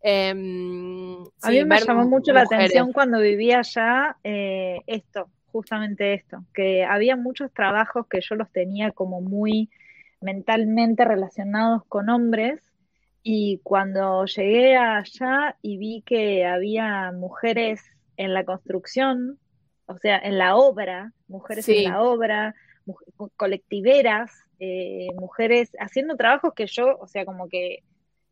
Em, 0.00 1.24
a 1.42 1.50
mí 1.50 1.64
me 1.64 1.80
llamó 1.80 2.04
mucho 2.04 2.32
la 2.32 2.42
atención 2.42 2.92
cuando 2.92 3.18
vivía 3.20 3.58
allá 3.58 4.16
eh, 4.22 4.80
esto, 4.86 5.28
justamente 5.58 6.14
esto, 6.14 6.44
que 6.54 6.84
había 6.84 7.16
muchos 7.16 7.52
trabajos 7.52 8.06
que 8.08 8.20
yo 8.20 8.36
los 8.36 8.48
tenía 8.52 8.92
como 8.92 9.20
muy 9.20 9.70
mentalmente 10.20 11.04
relacionados 11.04 11.82
con 11.88 12.10
hombres 12.10 12.60
y 13.24 13.58
cuando 13.64 14.24
llegué 14.24 14.76
allá 14.76 15.56
y 15.60 15.76
vi 15.78 16.02
que 16.06 16.46
había 16.46 17.10
mujeres 17.10 17.82
en 18.16 18.34
la 18.34 18.44
construcción, 18.44 19.40
o 19.86 19.98
sea, 19.98 20.16
en 20.18 20.38
la 20.38 20.54
obra, 20.54 21.12
mujeres 21.26 21.68
en 21.68 21.90
la 21.90 22.02
obra, 22.02 22.54
colectiveras, 23.36 24.30
eh, 24.60 25.08
mujeres 25.18 25.72
haciendo 25.80 26.16
trabajos 26.16 26.54
que 26.54 26.68
yo, 26.68 26.96
o 27.00 27.08
sea, 27.08 27.24
como 27.24 27.48
que 27.48 27.82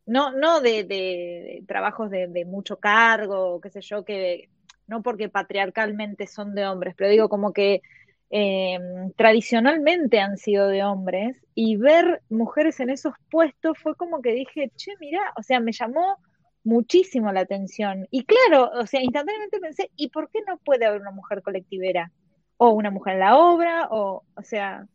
no, 0.05 0.31
no 0.31 0.61
de, 0.61 1.61
trabajos 1.67 2.09
de, 2.09 2.45
mucho 2.45 2.79
cargo, 2.79 3.59
qué 3.59 3.69
sé 3.69 3.81
yo, 3.81 4.05
que 4.05 4.49
no 4.87 5.01
porque 5.03 5.29
patriarcalmente 5.29 6.27
son 6.27 6.55
de 6.55 6.65
hombres, 6.65 6.95
pero 6.97 7.09
digo 7.09 7.29
como 7.29 7.53
que 7.53 7.81
em, 8.29 9.11
tradicionalmente 9.13 10.19
han 10.19 10.37
sido 10.37 10.67
de 10.67 10.83
hombres 10.83 11.37
y 11.55 11.77
ver 11.77 12.21
mujeres 12.29 12.79
en 12.79 12.89
esos 12.89 13.13
puestos 13.29 13.77
fue 13.77 13.95
como 13.95 14.21
que 14.21 14.33
dije, 14.33 14.71
che, 14.75 14.91
mira, 14.99 15.21
o 15.37 15.43
sea, 15.43 15.59
me 15.59 15.71
llamó 15.71 16.17
muchísimo 16.63 17.31
la 17.31 17.41
atención. 17.41 18.07
Y 18.11 18.25
claro, 18.25 18.69
o 18.79 18.85
sea, 18.85 19.01
instantáneamente 19.01 19.59
pensé, 19.59 19.91
¿y 19.95 20.09
por 20.09 20.29
qué 20.29 20.39
no 20.47 20.57
puede 20.57 20.85
haber 20.85 21.01
una 21.01 21.11
mujer 21.11 21.41
colectivera? 21.41 22.11
O 22.57 22.71
una 22.71 22.91
mujer 22.91 23.13
en 23.13 23.19
la 23.21 23.37
obra, 23.37 23.87
o, 23.91 24.23
o 24.35 24.43
sea, 24.43 24.87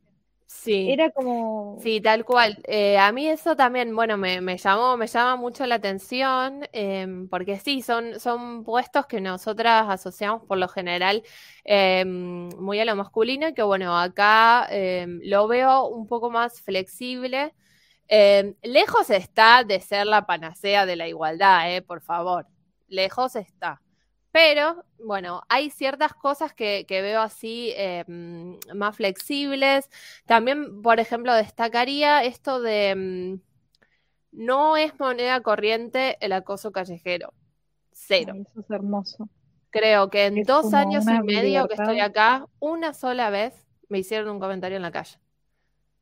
Sí. 0.47 0.90
Era 0.90 1.11
como. 1.11 1.78
Sí, 1.80 2.01
tal 2.01 2.24
cual. 2.24 2.59
Eh, 2.64 2.99
a 2.99 3.11
mí 3.11 3.26
eso 3.26 3.57
también, 3.57 3.95
bueno, 3.97 4.16
me, 4.18 4.57
llamó, 4.59 4.97
me 4.97 5.07
llama 5.07 5.36
mucho 5.36 5.66
la 5.66 5.76
atención, 5.76 6.68
em, 6.72 7.28
porque 7.28 7.59
sí, 7.59 7.82
son, 7.82 8.20
son 8.20 8.62
puestos 8.62 9.07
que 9.07 9.20
nosotras 9.20 9.86
asociamos 9.88 10.43
por 10.47 10.59
lo 10.59 10.68
general 10.68 11.22
em, 11.64 12.49
muy 12.59 12.78
a 12.80 12.84
lo 12.84 12.95
masculino, 12.97 13.49
y 13.49 13.55
que 13.55 13.62
bueno, 13.62 13.99
acá 13.99 14.66
em, 14.70 15.20
lo 15.24 15.49
veo 15.49 15.86
un 15.88 16.07
poco 16.07 16.30
más 16.30 16.61
flexible. 16.61 17.55
lejos 18.62 19.11
está 19.11 19.64
de 19.64 19.80
ser 19.80 20.07
la 20.07 20.26
panacea 20.26 20.86
de 20.86 20.97
la 20.97 21.09
igualdad, 21.09 21.74
eh, 21.74 21.82
por 21.82 22.03
favor. 22.03 22.47
Lejos 22.88 23.36
está. 23.36 23.80
Pero, 24.33 24.85
bueno, 24.99 25.43
hay 25.51 25.68
ciertas 25.68 26.14
cosas 26.14 26.55
que, 26.55 26.87
veo 26.89 27.20
así 27.20 27.72
eh, 27.76 28.05
mm, 28.09 28.74
más 28.74 28.97
flexibles. 28.97 29.91
También, 30.24 30.80
por 30.80 31.01
ejemplo, 31.01 31.35
destacaría 31.35 32.24
esto 32.24 32.61
de 32.61 32.95
mm, 32.97 33.41
no 34.33 34.78
es 34.78 34.99
moneda 34.99 35.41
corriente 35.43 36.16
el 36.24 36.33
acoso 36.33 36.72
callejero. 36.72 37.35
Cero. 37.93 38.35
eso 38.41 38.61
es 38.61 38.70
hermoso. 38.70 39.28
Creo 39.68 40.09
que 40.11 40.26
en 40.26 40.43
dos 40.45 40.72
años 40.74 41.05
y 41.07 41.22
medio 41.22 41.68
que 41.68 41.74
estoy 41.74 42.01
acá, 42.01 42.47
una 42.59 42.95
sola 42.95 43.30
vez 43.30 43.55
me 43.89 43.99
hicieron 43.99 44.30
un 44.30 44.41
comentario 44.41 44.76
en 44.76 44.83
la 44.83 44.93
calle. 44.93 45.18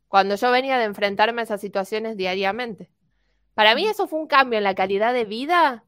Cuando 0.08 0.36
yo 0.36 0.50
venía 0.50 0.78
de 0.78 0.84
enfrentarme 0.84 1.40
a 1.40 1.44
esas 1.44 1.60
situaciones 1.60 2.16
diariamente. 2.16 2.90
Para 3.54 3.74
mí 3.74 3.86
eso 3.86 4.08
fue 4.08 4.20
un 4.20 4.26
cambio 4.26 4.58
en 4.58 4.64
la 4.64 4.74
calidad 4.74 5.12
de 5.12 5.24
vida 5.24 5.84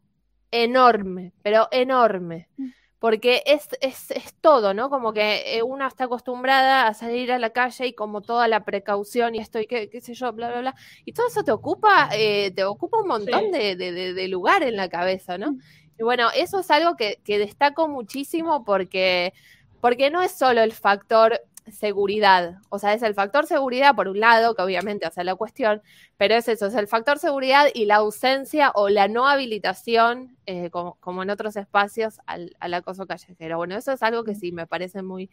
enorme, 0.52 1.32
pero 1.42 1.68
enorme. 1.72 2.48
Mm. 2.56 2.68
Porque 3.00 3.42
es, 3.46 3.68
es, 3.80 4.12
es 4.12 4.34
todo, 4.40 4.74
¿no? 4.74 4.88
Como 4.88 5.12
que 5.12 5.56
eh, 5.56 5.64
una 5.64 5.88
está 5.88 6.04
acostumbrada 6.04 6.86
a 6.86 6.94
salir 6.94 7.32
a 7.32 7.40
la 7.40 7.50
calle 7.50 7.88
y 7.88 7.94
como 7.94 8.20
toda 8.20 8.46
la 8.46 8.64
precaución 8.64 9.34
y 9.34 9.38
estoy, 9.38 9.66
qué, 9.66 9.90
qué 9.90 10.00
sé 10.00 10.14
yo, 10.14 10.32
bla, 10.32 10.50
bla, 10.50 10.60
bla. 10.60 10.74
Y 11.04 11.12
todo 11.12 11.26
eso 11.26 11.42
te 11.42 11.50
ocupa, 11.50 12.10
eh, 12.12 12.52
te 12.54 12.62
ocupa 12.62 13.00
un 13.00 13.08
montón 13.08 13.50
de, 13.50 13.74
de, 13.74 14.14
de, 14.14 14.28
lugar 14.28 14.62
en 14.62 14.76
la 14.76 14.88
cabeza, 14.88 15.36
¿no? 15.36 15.52
Mm. 15.52 15.60
Y 15.98 16.02
bueno, 16.04 16.28
eso 16.32 16.60
es 16.60 16.70
algo 16.70 16.96
que, 16.96 17.20
que 17.24 17.38
destaco 17.38 17.88
muchísimo 17.88 18.64
porque, 18.64 19.32
porque 19.80 20.10
no 20.10 20.22
es 20.22 20.30
solo 20.30 20.62
el 20.62 20.72
factor 20.72 21.40
seguridad. 21.70 22.58
O 22.68 22.78
sea, 22.78 22.94
es 22.94 23.02
el 23.02 23.14
factor 23.14 23.46
seguridad 23.46 23.94
por 23.94 24.08
un 24.08 24.20
lado, 24.20 24.54
que 24.54 24.62
obviamente 24.62 25.06
hace 25.06 25.22
la 25.24 25.34
cuestión, 25.34 25.82
pero 26.16 26.34
es 26.34 26.48
eso, 26.48 26.66
es 26.66 26.74
el 26.74 26.88
factor 26.88 27.18
seguridad 27.18 27.66
y 27.72 27.84
la 27.84 27.96
ausencia 27.96 28.72
o 28.74 28.88
la 28.88 29.08
no 29.08 29.28
habilitación, 29.28 30.36
eh, 30.46 30.70
como, 30.70 31.22
en 31.22 31.30
otros 31.30 31.56
espacios, 31.56 32.18
al, 32.26 32.50
acoso 32.74 33.06
callejero. 33.06 33.58
Bueno, 33.58 33.76
eso 33.76 33.92
es 33.92 34.02
algo 34.02 34.24
que 34.24 34.34
sí 34.34 34.52
me 34.52 34.66
parece 34.66 35.02
muy, 35.02 35.30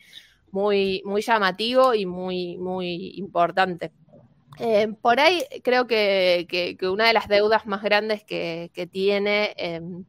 muy, 0.51 1.01
muy 1.05 1.21
llamativo 1.21 1.93
y 1.93 2.05
muy, 2.05 2.57
muy 2.57 3.13
importante. 3.15 3.91
Eh, 4.59 4.89
por 5.01 5.19
ahí 5.19 5.43
creo 5.63 5.87
que, 5.87 6.77
una 6.83 7.07
de 7.07 7.13
las 7.13 7.27
deudas 7.27 7.65
más 7.65 7.81
grandes 7.81 8.23
que, 8.23 8.89
tiene 8.91 9.53
em, 9.57 10.05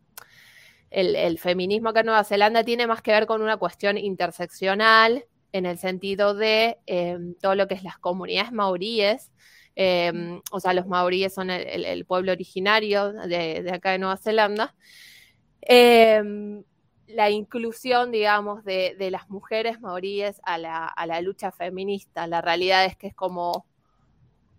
el, 0.91 1.17
el, 1.17 1.39
feminismo 1.39 1.91
acá 1.91 2.01
en 2.01 2.07
Nueva 2.07 2.25
Zelanda 2.25 2.65
tiene 2.65 2.87
más 2.87 3.01
que 3.01 3.13
ver 3.13 3.27
con 3.27 3.43
una 3.43 3.57
cuestión 3.57 3.97
interseccional 3.97 5.25
en 5.53 5.67
el 5.67 5.79
sentido 5.79 6.35
de 6.35 6.79
em, 6.87 7.35
todo 7.35 7.55
lo 7.55 7.69
que 7.69 7.75
es 7.75 7.83
las 7.83 7.99
comunidades 7.99 8.53
maoríes. 8.53 9.31
Em, 9.77 10.41
o 10.51 10.61
sea, 10.61 10.75
los 10.75 10.87
maoríes 10.87 11.33
son 11.35 11.51
el, 11.51 12.05
pueblo 12.05 12.33
originario 12.33 13.13
de, 13.13 13.71
acá 13.73 13.93
de 13.93 13.99
Nueva 13.99 14.17
Zelanda. 14.17 14.75
Em, 15.63 16.63
la 17.07 17.31
inclusión, 17.31 18.11
digamos, 18.11 18.65
de, 18.65 18.97
las 19.11 19.29
mujeres 19.31 19.81
maoríes 19.81 20.41
a 20.45 20.59
la, 20.59 21.21
lucha 21.23 21.53
feminista. 21.53 22.27
La 22.27 22.41
realidad 22.41 22.85
es 22.85 22.97
que 22.97 23.09
es 23.09 23.15
como 23.15 23.67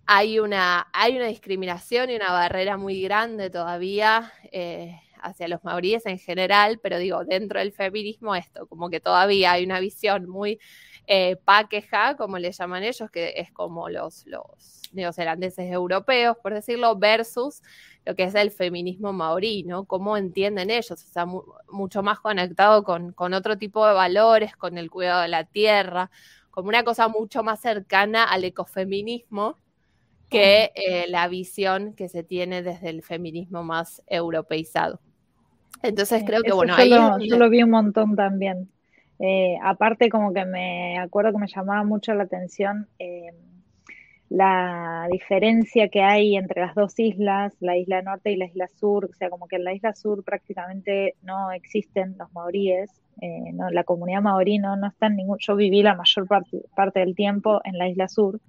hay 0.05 0.39
una, 0.39 0.87
hay 0.93 1.15
una 1.15 1.27
discriminación 1.27 2.09
y 2.09 2.15
una 2.15 2.31
barrera 2.31 2.75
muy 2.75 3.01
grande 3.01 3.49
todavía 3.49 4.33
eh, 4.51 4.99
hacia 5.21 5.47
los 5.47 5.63
maoríes 5.63 6.05
en 6.05 6.19
general, 6.19 6.79
pero 6.81 6.97
digo, 6.97 7.23
dentro 7.25 7.59
del 7.59 7.71
feminismo 7.71 8.35
esto, 8.35 8.67
como 8.67 8.89
que 8.89 8.99
todavía 8.99 9.53
hay 9.53 9.65
una 9.65 9.79
visión 9.79 10.29
muy 10.29 10.59
eh, 11.07 11.35
paqueja, 11.43 12.15
como 12.15 12.37
le 12.37 12.51
llaman 12.51 12.83
ellos, 12.83 13.09
que 13.11 13.33
es 13.37 13.51
como 13.51 13.89
los, 13.89 14.25
los 14.27 14.81
neozelandeses 14.93 15.71
europeos, 15.71 16.37
por 16.41 16.53
decirlo, 16.53 16.95
versus 16.95 17.61
lo 18.05 18.15
que 18.15 18.23
es 18.23 18.35
el 18.35 18.51
feminismo 18.51 19.13
maorí, 19.13 19.63
¿no? 19.63 19.85
Cómo 19.85 20.17
entienden 20.17 20.69
ellos, 20.69 20.91
o 20.91 21.07
sea, 21.11 21.25
mucho 21.69 22.03
más 22.03 22.19
conectado 22.19 22.83
con, 22.83 23.13
con 23.13 23.33
otro 23.33 23.57
tipo 23.57 23.85
de 23.85 23.93
valores, 23.93 24.55
con 24.55 24.77
el 24.77 24.89
cuidado 24.89 25.21
de 25.21 25.27
la 25.27 25.43
tierra, 25.43 26.11
como 26.49 26.69
una 26.69 26.83
cosa 26.83 27.07
mucho 27.07 27.43
más 27.43 27.61
cercana 27.61 28.23
al 28.23 28.43
ecofeminismo 28.43 29.57
que 30.29 30.71
eh, 30.75 31.05
la 31.09 31.27
visión 31.27 31.93
que 31.93 32.07
se 32.07 32.23
tiene 32.23 32.63
desde 32.63 32.89
el 32.89 33.03
feminismo 33.03 33.63
más 33.63 34.01
europeizado. 34.07 35.01
Entonces 35.83 36.23
creo 36.25 36.41
que, 36.41 36.53
bueno, 36.53 36.75
ahí... 36.75 36.91
yo 37.27 37.37
lo 37.37 37.49
vi 37.49 37.63
un 37.63 37.71
montón 37.71 38.15
también. 38.15 38.69
Eh, 39.19 39.55
aparte, 39.61 40.09
como 40.09 40.33
que 40.33 40.45
me 40.45 40.97
acuerdo 40.97 41.31
que 41.31 41.39
me 41.39 41.47
llamaba 41.47 41.83
mucho 41.83 42.13
la 42.13 42.23
atención 42.23 42.87
eh, 42.97 43.31
la 44.29 45.07
diferencia 45.11 45.89
que 45.89 46.01
hay 46.01 46.37
entre 46.37 46.61
las 46.61 46.73
dos 46.73 46.97
islas, 46.97 47.53
la 47.59 47.77
isla 47.77 48.01
norte 48.01 48.31
y 48.31 48.37
la 48.37 48.45
isla 48.45 48.67
sur. 48.67 49.05
O 49.05 49.13
sea, 49.13 49.29
como 49.29 49.47
que 49.47 49.57
en 49.57 49.65
la 49.65 49.73
isla 49.73 49.93
sur 49.93 50.23
prácticamente 50.23 51.15
no 51.21 51.51
existen 51.51 52.15
los 52.17 52.31
maoríes. 52.33 52.89
Eh, 53.19 53.51
no, 53.53 53.69
la 53.69 53.83
comunidad 53.83 54.21
maorí 54.21 54.57
no, 54.57 54.77
no 54.77 54.87
está 54.87 55.07
en 55.07 55.17
ningún. 55.17 55.37
Yo 55.39 55.55
viví 55.55 55.83
la 55.83 55.95
mayor 55.95 56.27
parte, 56.27 56.61
parte 56.75 57.01
del 57.01 57.13
tiempo 57.13 57.59
en 57.65 57.77
la 57.77 57.89
isla 57.89 58.07
sur 58.07 58.39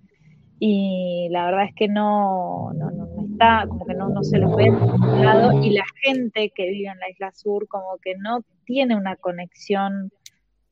y 0.64 1.26
la 1.30 1.46
verdad 1.46 1.64
es 1.64 1.74
que 1.74 1.88
no, 1.88 2.72
no, 2.74 2.92
no, 2.92 3.08
está, 3.32 3.66
como 3.66 3.84
que 3.84 3.94
no, 3.94 4.10
no 4.10 4.22
se 4.22 4.38
los 4.38 4.54
ve 4.54 4.66
en 4.66 4.78
ningún 4.78 5.24
lado 5.24 5.60
y 5.60 5.70
la 5.70 5.82
gente 6.04 6.52
que 6.54 6.68
vive 6.68 6.86
en 6.86 7.00
la 7.00 7.10
isla 7.10 7.32
sur 7.32 7.66
como 7.66 7.98
que 8.00 8.14
no 8.14 8.44
tiene 8.64 8.94
una 8.94 9.16
conexión 9.16 10.12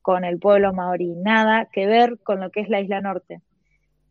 con 0.01 0.23
el 0.23 0.39
pueblo 0.39 0.71
maorí, 0.71 1.13
nada 1.17 1.67
que 1.73 1.87
ver 1.87 2.19
con 2.23 2.39
lo 2.39 2.51
que 2.51 2.61
es 2.61 2.69
la 2.69 2.79
isla 2.79 3.01
norte. 3.01 3.41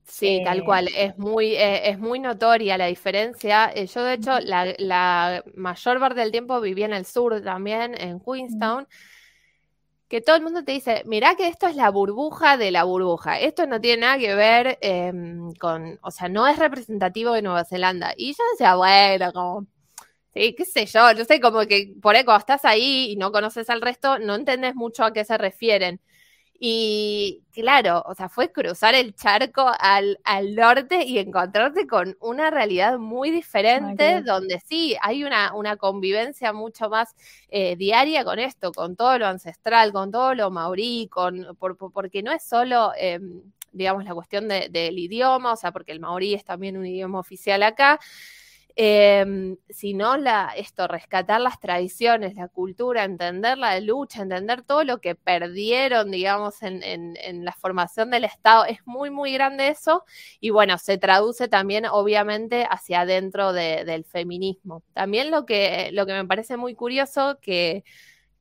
Sí, 0.05 0.43
tal 0.45 0.59
eh, 0.59 0.65
cual, 0.65 0.89
es 0.95 1.17
muy, 1.17 1.55
eh, 1.55 1.89
es 1.89 1.99
muy 1.99 2.19
notoria 2.19 2.77
la 2.77 2.85
diferencia. 2.85 3.73
Eh, 3.75 3.87
yo, 3.87 4.05
de 4.05 4.13
hecho, 4.13 4.39
la, 4.39 5.43
mayor 5.55 5.99
parte 5.99 6.21
del 6.21 6.31
tiempo 6.31 6.61
vivía 6.61 6.85
en 6.85 6.93
el 6.93 7.07
sur 7.07 7.41
también, 7.41 7.95
en 7.99 8.21
Queenstown, 8.21 8.87
que 10.11 10.21
todo 10.21 10.35
el 10.35 10.43
mundo 10.43 10.65
te 10.65 10.73
dice, 10.73 11.05
mirá 11.07 11.37
que 11.37 11.47
esto 11.47 11.69
es 11.69 11.77
la 11.77 11.89
burbuja 11.89 12.57
de 12.57 12.73
la 12.73 12.83
burbuja, 12.83 13.39
esto 13.39 13.67
no 13.69 13.81
tiene 13.81 14.03
nada 14.03 14.19
que 14.19 14.35
ver 14.35 14.77
em, 14.83 15.55
con, 15.55 16.01
o 16.03 16.11
sea, 16.11 16.29
no 16.29 16.49
es 16.49 16.59
representativo 16.59 17.33
de 17.33 17.43
Nueva 17.43 17.65
Zelanda. 17.65 18.13
Y 18.17 18.33
yo 18.35 18.43
decía, 18.53 18.75
bueno, 18.75 19.33
como, 19.33 19.67
sí, 20.35 20.55
qué 20.57 20.65
sé 20.65 20.87
yo, 20.87 21.13
yo 21.13 21.25
sé 21.25 21.41
como 21.41 21.61
que 21.67 21.95
por 22.03 22.17
ahí 22.17 22.25
cuando 22.25 22.41
estás 22.41 22.65
ahí 22.65 23.13
y 23.13 23.17
no 23.17 23.31
conoces 23.33 23.71
al 23.71 23.81
resto, 23.83 24.19
no 24.19 24.35
entendés 24.35 24.75
mucho 24.75 25.05
a 25.05 25.13
qué 25.13 25.25
se 25.25 25.39
refieren. 25.39 26.01
Y 26.63 27.43
claro, 27.53 28.03
o 28.07 28.15
sea, 28.15 28.29
fue 28.29 28.53
cruzar 28.53 28.95
el 28.95 29.15
charco 29.15 29.65
al, 29.79 30.19
al 30.25 30.55
norte 30.55 31.05
y 31.07 31.19
encontrarte 31.19 31.87
con 31.87 32.19
una 32.21 32.51
realidad 32.51 32.99
muy 32.99 33.31
diferente, 33.31 34.21
donde 34.21 34.61
sí 34.61 34.95
hay 35.01 35.25
una, 35.25 35.55
una 35.55 35.79
convivencia 35.79 36.53
mucho 36.53 36.91
más 36.91 37.15
eh, 37.49 37.77
diaria 37.77 38.25
con 38.25 38.39
esto, 38.39 38.73
con 38.73 38.95
todo 38.95 39.19
lo 39.19 39.27
ancestral, 39.27 39.91
con 39.91 40.11
todo 40.13 40.35
lo 40.35 40.51
maurí, 40.51 41.09
con, 41.11 41.57
porque 41.59 42.23
no 42.23 42.31
es 42.31 42.43
solo, 42.45 42.93
em, 42.99 43.41
digamos, 43.73 44.05
la 44.05 44.13
cuestión 44.13 44.47
del 44.47 44.99
idioma, 44.99 45.55
o 45.55 45.57
sea, 45.57 45.73
porque 45.73 45.93
el 45.93 46.01
maorí 46.01 46.35
es 46.35 46.45
también 46.45 46.77
un 46.77 46.85
idioma 46.85 47.21
oficial 47.21 47.63
acá, 47.63 47.99
eh, 48.77 49.57
sino 49.69 50.17
la, 50.17 50.53
esto, 50.57 50.87
rescatar 50.87 51.41
las 51.41 51.59
tradiciones, 51.61 52.35
la 52.35 52.49
cultura, 52.49 53.05
entender 53.05 53.59
la 53.59 53.79
lucha, 53.81 54.23
entender 54.23 54.63
todo 54.63 54.85
lo 54.85 55.01
que 55.01 55.15
perdieron, 55.15 56.11
digamos, 56.11 56.63
en, 56.63 56.83
en, 56.83 57.45
la 57.45 57.53
formación 57.53 58.11
del 58.11 58.25
Estado. 58.25 58.65
Es 58.65 58.79
muy, 58.87 59.11
muy 59.11 59.33
grande 59.33 59.69
eso 59.69 60.05
y 60.41 60.51
bueno, 60.51 60.79
se 60.79 60.99
traduce 60.99 61.49
también, 61.49 61.87
obviamente, 61.87 62.67
hacia 62.69 63.03
adentro 63.03 63.53
del 63.53 64.05
feminismo. 64.05 64.83
También 64.93 65.31
lo 65.31 65.47
que, 65.47 65.91
lo 65.93 66.07
que 66.07 66.13
me 66.13 66.25
parece 66.25 66.57
muy 66.57 66.75
curioso 66.75 67.39
que... 67.41 67.85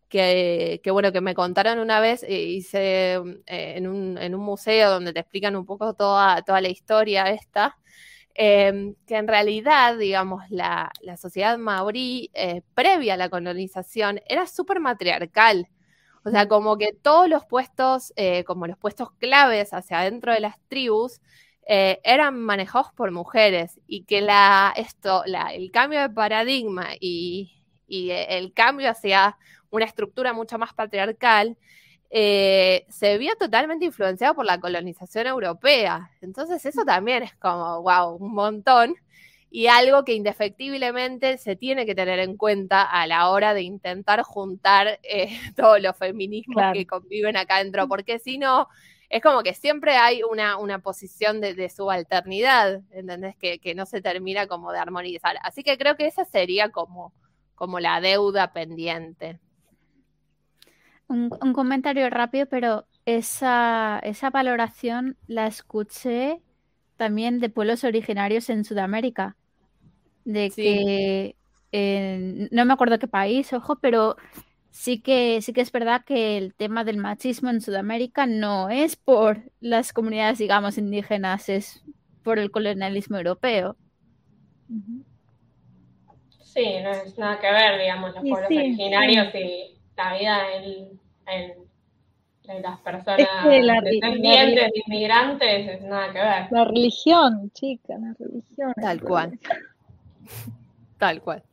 Que, 0.10 0.82
que, 0.84 0.90
bueno, 0.90 1.12
que 1.12 1.22
me 1.22 1.36
contaron 1.36 1.78
una 1.78 2.00
vez, 2.00 2.24
eh, 2.24 2.42
hice 2.42 3.14
eh, 3.46 3.74
en, 3.78 3.86
un, 3.88 4.18
en, 4.18 4.34
un, 4.34 4.42
museo 4.42 4.90
donde 4.90 5.14
te 5.14 5.20
explican 5.20 5.56
un 5.56 5.68
poco 5.68 5.94
toda, 5.94 6.42
toda 6.42 6.62
la 6.62 6.70
historia 6.70 7.30
esta, 7.30 7.78
Em, 8.42 8.96
que 9.06 9.18
en 9.18 9.28
realidad, 9.28 9.98
digamos, 9.98 10.46
la, 10.50 10.94
sociedad 11.18 11.58
maorí 11.58 12.32
eh, 12.34 12.62
previa 12.74 13.16
a 13.16 13.18
la 13.18 13.30
colonización 13.30 14.22
era 14.28 14.48
súper 14.48 14.80
matriarcal. 14.80 15.68
O 16.24 16.30
sea, 16.32 16.48
como 16.48 16.78
que 16.78 16.94
todos 16.94 17.28
los 17.28 17.46
puestos, 17.46 18.14
eh, 18.16 18.46
como 18.46 18.66
los 18.66 18.78
puestos 18.78 19.12
claves 19.20 19.74
hacia 19.74 20.00
adentro 20.00 20.32
de 20.34 20.40
las 20.40 20.58
tribus, 20.70 21.20
eh, 21.68 22.00
eran 22.06 22.40
manejados 22.40 22.94
por 22.94 23.12
mujeres 23.12 23.82
y 23.88 24.06
que 24.06 24.22
la, 24.22 24.74
esto, 24.78 25.24
la, 25.26 25.54
el 25.54 25.70
cambio 25.72 26.00
de 26.00 26.10
paradigma 26.10 26.88
y, 26.98 27.62
y 27.88 28.12
el 28.12 28.54
cambio 28.54 28.90
hacia 28.90 29.38
una 29.70 29.84
estructura 29.86 30.32
mucho 30.32 30.58
más 30.58 30.74
patriarcal 30.74 31.58
eh, 32.10 32.86
se 32.89 33.18
vio 33.18 33.36
totalmente 33.36 33.86
influenciado 33.86 34.34
por 34.36 34.45
la 34.45 34.60
colonización 34.60 35.28
europea. 35.28 36.12
Entonces 36.22 36.66
eso 36.66 36.84
también 36.86 37.24
es 37.24 37.36
como, 37.36 37.82
wow, 37.84 38.16
un 38.16 38.34
montón. 38.34 38.95
Y 39.51 39.68
algo 39.68 40.05
que 40.05 40.14
indefectiblemente 40.14 41.38
se 41.38 41.55
tiene 41.55 41.86
que 41.86 41.95
tener 41.95 42.20
en 42.20 42.38
cuenta 42.38 42.84
a 42.84 43.07
la 43.07 43.30
hora 43.30 43.53
de 43.53 43.64
intentar 43.64 44.22
juntar 44.24 44.99
eh, 45.03 45.30
todos 45.55 45.82
los 45.82 45.97
feminismos 45.97 46.64
que 46.74 46.86
conviven 46.86 47.38
acá 47.38 47.57
adentro, 47.57 47.88
porque 47.88 48.20
si 48.20 48.38
no, 48.38 48.68
es 49.10 49.24
como 49.24 49.41
que 49.41 49.55
siempre 49.55 49.97
hay 49.97 50.22
una, 50.24 50.57
una 50.57 50.80
posición 50.80 51.41
de, 51.41 51.70
subalternidad, 51.70 52.82
¿entendés? 52.91 53.36
Que, 53.38 53.60
que, 53.60 53.74
no 53.74 53.88
se 53.88 54.01
termina 54.01 54.45
como 54.47 54.72
de 54.72 54.80
armonizar. 54.80 55.38
Así 55.41 55.64
que 55.64 55.78
creo 55.80 55.95
que 55.95 56.05
esa 56.05 56.26
sería 56.26 56.70
como, 56.70 57.12
como 57.55 57.80
la 57.80 58.01
deuda 58.01 58.53
pendiente. 58.53 59.39
Un, 61.10 61.30
comentario 61.53 62.07
rápido, 62.10 62.45
pero 62.45 62.86
esa, 63.05 63.99
esa 64.03 64.30
valoración 64.30 65.18
la 65.28 65.47
escuché 65.47 66.39
también 66.97 67.39
de 67.39 67.49
pueblos 67.49 67.84
originarios 67.84 68.49
en 68.49 68.64
Sudamérica. 68.64 69.36
De 70.24 70.51
que 70.51 71.36
no 72.51 72.66
me 72.66 72.74
acuerdo 72.74 72.99
qué 72.99 73.07
país, 73.07 73.51
ojo, 73.53 73.78
pero 73.78 74.18
sí 74.70 75.01
que 75.01 75.41
sí 75.41 75.51
que 75.51 75.62
es 75.62 75.72
verdad 75.72 76.03
que 76.05 76.38
el 76.38 76.53
tema 76.53 76.84
del 76.84 76.97
machismo 76.97 77.49
en 77.49 77.62
Sudamérica 77.62 78.28
no 78.28 78.70
es 78.70 78.95
por 78.95 79.51
las 79.60 79.93
comunidades, 79.93 80.38
digamos, 80.38 80.78
indígenas, 80.78 81.49
es 81.49 81.84
por 82.24 82.38
el 82.38 82.51
colonialismo 82.51 83.18
europeo. 83.18 83.76
Sí, 86.43 86.66
no 86.84 86.91
es 86.91 87.18
nada 87.18 87.39
que 87.39 87.51
ver, 87.51 87.80
digamos, 87.82 88.14
los 88.14 88.22
pueblos 88.22 88.51
originarios 88.51 89.34
y 89.34 89.79
la 90.00 90.18
vida 90.18 90.39
en, 90.56 91.70
las 92.64 92.80
personas 92.80 93.28
descendientes, 93.84 94.72
inmigrantes, 94.88 95.68
es 95.68 95.82
nada 95.82 96.12
que 96.12 96.20
ver. 96.20 96.47
La 96.50 96.66
religión, 96.66 97.52
chica, 97.54 97.93
la 98.00 98.16
religión. 98.18 98.74
Tal 98.82 99.02
cual. 99.02 99.39
Tal 100.97 101.22
cual. 101.22 101.43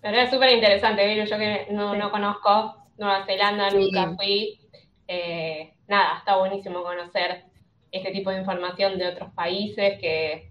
Pero 0.00 0.16
es 0.16 0.30
súper 0.30 0.50
interesante, 0.54 1.24
yo 1.24 1.38
que 1.38 1.68
no, 1.70 1.94
no, 1.94 2.10
conozco 2.10 2.88
Nueva 2.96 3.24
Zelanda, 3.26 3.70
nunca 3.70 4.12
fui. 4.16 4.58
Eh, 5.06 5.74
nada, 5.86 6.18
está 6.18 6.36
buenísimo 6.36 6.82
conocer 6.82 7.44
este 7.92 8.10
tipo 8.10 8.30
de 8.30 8.38
información 8.38 8.98
de 8.98 9.06
otros 9.06 9.30
países 9.34 10.00
que, 10.00 10.50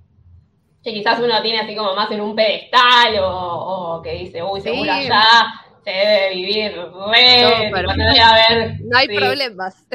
que 0.82 0.94
quizás 0.94 1.20
uno 1.20 1.42
tiene 1.42 1.60
así 1.60 1.76
como 1.76 1.94
más 1.94 2.10
en 2.12 2.22
un 2.22 2.36
pedestal 2.36 3.20
o, 3.20 3.98
o 3.98 4.02
que 4.02 4.14
dice, 4.14 4.42
uy, 4.42 4.62
seguro 4.62 4.94
allá 4.94 5.67
se 5.88 5.94
debe 5.94 6.36
vivir 6.36 6.72
re, 7.12 7.72
no, 7.72 8.98
hay 8.98 9.08
problemas. 9.08 9.86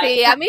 Sí, 0.00 0.24
a 0.24 0.36
mí 0.36 0.46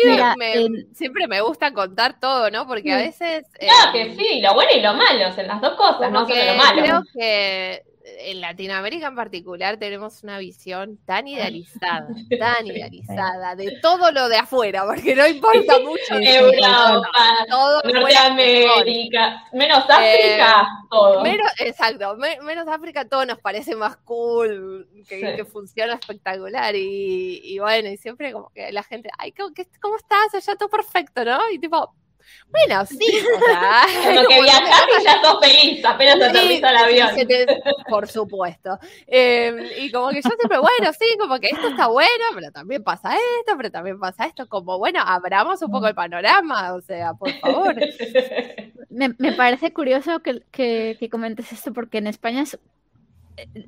siempre 0.92 1.26
me 1.26 1.40
gusta 1.40 1.72
contar 1.72 2.20
todo, 2.20 2.50
¿no? 2.52 2.68
Porque 2.68 2.92
a 2.92 2.98
veces... 2.98 3.46
Claro 3.58 3.92
que 3.92 4.02
eh, 4.02 4.16
sí, 4.16 4.40
lo 4.40 4.54
bueno 4.54 4.70
y 4.76 4.80
lo 4.80 4.94
malo, 4.94 5.34
en 5.36 5.46
las 5.48 5.60
dos 5.60 5.74
cosas, 5.74 6.12
no 6.12 6.24
solo 6.24 6.40
lo 6.40 6.54
malo. 6.54 6.82
Creo 6.82 7.02
que 7.12 7.82
en 8.06 8.40
Latinoamérica 8.40 9.08
en 9.08 9.16
particular 9.16 9.78
tenemos 9.78 10.22
una 10.22 10.38
visión 10.38 10.98
tan 11.04 11.26
idealizada, 11.28 12.08
tan 12.38 12.66
idealizada 12.66 13.56
de 13.56 13.78
todo 13.82 14.12
lo 14.12 14.28
de 14.28 14.36
afuera, 14.36 14.84
porque 14.86 15.14
no 15.14 15.26
importa 15.26 15.78
mucho. 15.84 16.14
Europa, 16.14 17.46
todo 17.48 17.82
Norteamérica, 17.82 19.44
menos 19.52 19.84
África, 19.88 20.62
eh, 20.62 20.86
todo. 20.90 21.22
Menos, 21.22 21.50
exacto, 21.58 22.16
menos 22.42 22.68
África 22.68 23.08
todo 23.08 23.24
nos 23.26 23.38
parece 23.38 23.74
más 23.74 23.96
cool, 23.98 24.88
que, 25.08 25.44
funciona 25.44 25.94
espectacular 25.94 26.74
y, 26.76 27.58
bueno, 27.58 27.88
y 27.88 27.96
siempre 27.96 28.32
como 28.32 28.50
que 28.50 28.72
la 28.72 28.82
gente, 28.82 29.10
ay, 29.18 29.32
¿cómo, 29.32 29.52
cómo 29.80 29.96
estás? 29.96 30.44
Ya 30.44 30.56
todo 30.56 30.68
perfecto, 30.68 31.24
¿no? 31.24 31.38
Y 31.50 31.58
tipo, 31.58 31.92
bueno, 32.48 32.86
sí. 32.86 32.98
Como 34.04 34.28
que 34.28 34.42
viajas 34.42 34.84
y 35.00 35.04
ya 35.04 35.22
sos 35.22 35.38
feliz, 35.40 35.84
apenas 35.84 36.18
te 36.18 36.24
aterriza 36.26 36.70
el 36.70 36.76
avión. 36.76 37.08
por 37.88 38.08
supuesto. 38.08 38.78
Em, 39.06 39.58
y 39.78 39.90
como 39.90 40.10
que 40.10 40.22
yo 40.22 40.30
siempre, 40.30 40.58
bueno, 40.58 40.92
sí, 40.98 41.06
como 41.18 41.38
que 41.38 41.48
esto 41.48 41.68
está 41.68 41.88
bueno, 41.88 42.24
pero 42.34 42.50
también 42.50 42.82
pasa 42.82 43.14
esto, 43.14 43.56
pero 43.56 43.70
también 43.70 43.98
pasa 43.98 44.26
esto. 44.26 44.48
Como, 44.48 44.78
bueno, 44.78 45.00
abramos 45.04 45.62
un 45.62 45.70
poco 45.70 45.88
el 45.88 45.94
panorama, 45.94 46.74
o 46.74 46.80
sea, 46.80 47.14
por 47.14 47.32
favor. 47.40 47.74
Me, 48.88 49.14
me 49.18 49.32
parece 49.32 49.74
curioso 49.74 50.20
que, 50.20 50.42
que, 50.50 50.96
que 50.98 51.10
comentes 51.10 51.52
esto, 51.52 51.72
porque 51.74 51.98
en 51.98 52.06
España 52.06 52.42
es 52.42 52.58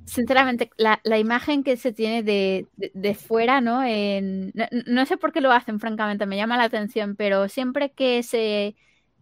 sinceramente, 0.05 0.71
la, 0.77 1.01
la, 1.05 1.19
imagen 1.19 1.63
que 1.63 1.77
se 1.77 1.93
tiene 1.93 2.23
de, 2.23 2.67
de, 2.77 3.15
fuera, 3.15 3.61
¿no? 3.61 3.83
En, 3.85 4.53
no, 4.87 5.07
sé 5.07 5.17
por 5.17 5.33
qué 5.33 5.41
lo 5.41 5.53
hacen, 5.53 5.81
francamente, 5.81 6.27
me 6.27 6.37
llama 6.37 6.57
la 6.57 6.65
atención, 6.65 7.17
pero 7.17 7.49
siempre 7.49 7.91
que 7.91 8.23
se 8.23 8.77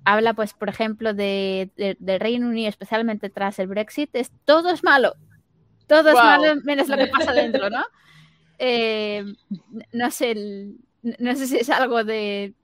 habla, 0.04 0.34
pues, 0.34 0.54
por 0.54 0.68
ejemplo, 0.68 1.14
de, 1.14 1.70
del 1.98 2.20
Reino 2.20 2.48
Unido, 2.48 2.68
especialmente 2.68 3.28
tras 3.30 3.58
el 3.58 3.66
Brexit, 3.66 4.14
es 4.14 4.30
todo 4.44 4.70
es 4.70 4.84
malo. 4.84 5.14
Todo 5.86 6.08
es 6.10 6.14
malo 6.14 6.60
menos 6.64 6.88
lo 6.88 6.96
que 6.96 7.06
pasa 7.06 7.32
dentro, 7.32 7.70
¿no? 7.70 7.84
Eh, 8.58 9.22
no 9.92 10.10
sé, 10.10 10.34
no 11.02 11.34
sé 11.34 11.46
si 11.46 11.58
es 11.58 11.68
algo 11.68 12.04
de 12.04 12.54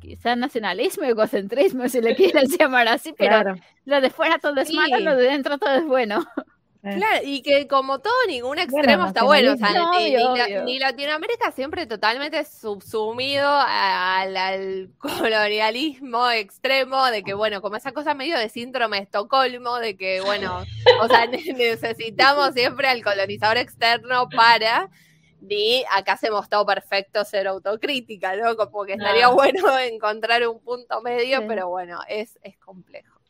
quizá 0.00 0.36
nacionalismo, 0.36 1.04
egocentrismo, 1.04 1.88
si 1.88 2.00
le 2.00 2.14
quieres 2.14 2.50
llamar 2.58 2.86
así, 2.86 3.12
pero 3.18 3.56
lo 3.84 4.00
de 4.00 4.10
fuera 4.10 4.38
todo 4.38 4.60
es 4.60 4.72
malo, 4.72 5.00
lo 5.00 5.16
de 5.16 5.24
dentro 5.24 5.58
todo 5.58 5.74
es 5.74 5.84
bueno. 5.84 6.24
Eh. 6.82 6.96
Claro, 6.96 7.20
y 7.26 7.42
que 7.42 7.68
como 7.68 7.98
todo, 7.98 8.14
ningún 8.26 8.58
extremo 8.58 9.06
está 9.06 9.22
bueno. 9.24 9.52
O 9.52 9.56
sea, 9.56 9.70
ni, 10.64 10.78
Latinoamérica 10.78 11.52
siempre 11.52 11.84
totalmente 11.86 12.42
subsumido 12.46 13.46
al, 13.50 14.90
colonialismo 14.98 16.30
extremo, 16.30 17.04
de 17.06 17.22
que, 17.22 17.34
bueno, 17.34 17.60
como 17.60 17.76
esa 17.76 17.92
cosa 17.92 18.14
medio 18.14 18.38
de 18.38 18.48
síndrome 18.48 18.96
de 18.96 19.02
Estocolmo, 19.02 19.78
de 19.78 19.96
que, 19.96 20.22
bueno, 20.22 20.64
o 21.02 21.08
sea, 21.08 21.26
necesitamos 21.56 22.54
siempre 22.54 22.88
al 22.88 23.02
colonizador 23.02 23.58
externo 23.58 24.30
para. 24.30 24.88
ni 25.42 25.84
acá 25.94 26.12
hacemos 26.14 26.48
todo 26.48 26.64
perfecto 26.64 27.26
ser 27.26 27.46
autocrítica, 27.46 28.36
¿no? 28.36 28.56
Como 28.56 28.86
que 28.86 28.94
estaría 28.94 29.28
bueno 29.28 29.78
encontrar 29.78 30.48
un 30.48 30.60
punto 30.60 31.02
medio, 31.02 31.46
pero 31.46 31.68
bueno, 31.68 32.00
es, 32.08 32.38
es 32.42 32.56
complejo. 32.56 33.20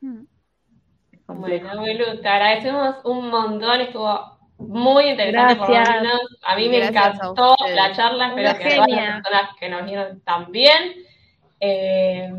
Mm. 0.00 0.24
Bueno, 1.26 1.82
Belu, 1.82 2.20
te 2.20 2.28
agradecemos 2.28 2.96
un 3.04 3.28
montón, 3.30 3.80
estuvo 3.80 4.36
muy 4.58 5.10
interesante 5.10 5.54
Gracias. 5.54 5.88
A 6.42 6.56
mí 6.56 6.68
me 6.68 6.86
encantó 6.86 7.56
la 7.74 7.92
charla, 7.92 8.28
espero 8.28 8.58
que 8.58 8.76
todas 8.76 8.88
las 8.88 9.20
personas 9.22 9.56
que 9.58 9.68
nos 9.68 9.84
vieron 9.84 10.20
también. 10.20 10.94
Eh, 11.60 12.30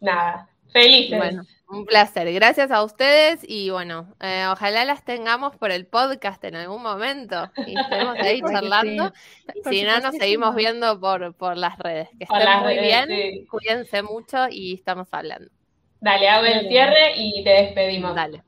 nada, 0.00 0.48
felices. 0.72 1.18
Bueno, 1.18 1.42
un 1.68 1.86
placer. 1.86 2.30
Gracias 2.32 2.70
a 2.70 2.82
ustedes 2.82 3.40
y 3.46 3.70
bueno, 3.70 4.14
eh, 4.20 4.46
ojalá 4.50 4.84
las 4.84 5.04
tengamos 5.04 5.56
por 5.56 5.70
el 5.70 5.86
podcast 5.86 6.42
en 6.44 6.56
algún 6.56 6.82
momento 6.82 7.50
y 7.66 7.74
estemos 7.78 8.18
ahí 8.18 8.40
charlando. 8.42 9.12
Y 9.54 9.68
si 9.68 9.82
no, 9.84 10.00
nos 10.00 10.16
seguimos 10.16 10.54
viendo 10.54 11.00
por, 11.00 11.34
por 11.34 11.56
las 11.56 11.78
redes. 11.78 12.08
Que 12.18 12.24
estén 12.24 12.60
muy 12.62 12.78
bien, 12.78 13.46
cuídense 13.46 14.02
mucho 14.02 14.48
y 14.50 14.74
estamos 14.74 15.08
hablando. 15.12 15.50
Dale, 16.02 16.28
hago 16.28 16.46
el 16.46 16.66
cierre 16.66 17.12
y 17.14 17.44
te 17.44 17.50
despedimos. 17.50 18.16
Dale. 18.16 18.42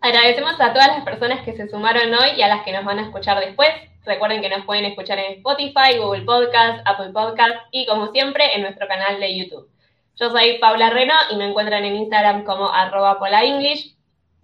Agradecemos 0.00 0.58
a 0.58 0.72
todas 0.72 0.88
las 0.88 1.04
personas 1.04 1.44
que 1.44 1.52
se 1.52 1.68
sumaron 1.68 2.14
hoy 2.14 2.30
y 2.38 2.40
a 2.40 2.48
las 2.48 2.64
que 2.64 2.72
nos 2.72 2.82
van 2.86 2.98
a 2.98 3.02
escuchar 3.02 3.38
después. 3.40 3.68
Recuerden 4.06 4.40
que 4.40 4.48
nos 4.48 4.64
pueden 4.64 4.86
escuchar 4.86 5.18
en 5.18 5.34
Spotify, 5.34 5.98
Google 5.98 6.22
Podcast, 6.22 6.80
Apple 6.86 7.10
Podcast 7.12 7.56
y 7.72 7.84
como 7.84 8.10
siempre 8.12 8.56
en 8.56 8.62
nuestro 8.62 8.88
canal 8.88 9.20
de 9.20 9.36
YouTube. 9.36 9.68
Yo 10.16 10.30
soy 10.30 10.56
Paula 10.60 10.88
Reno 10.88 11.12
y 11.30 11.36
me 11.36 11.50
encuentran 11.50 11.84
en 11.84 11.94
Instagram 11.94 12.44
como 12.44 12.70
arroba 12.72 13.18
polaenglish. 13.18 13.94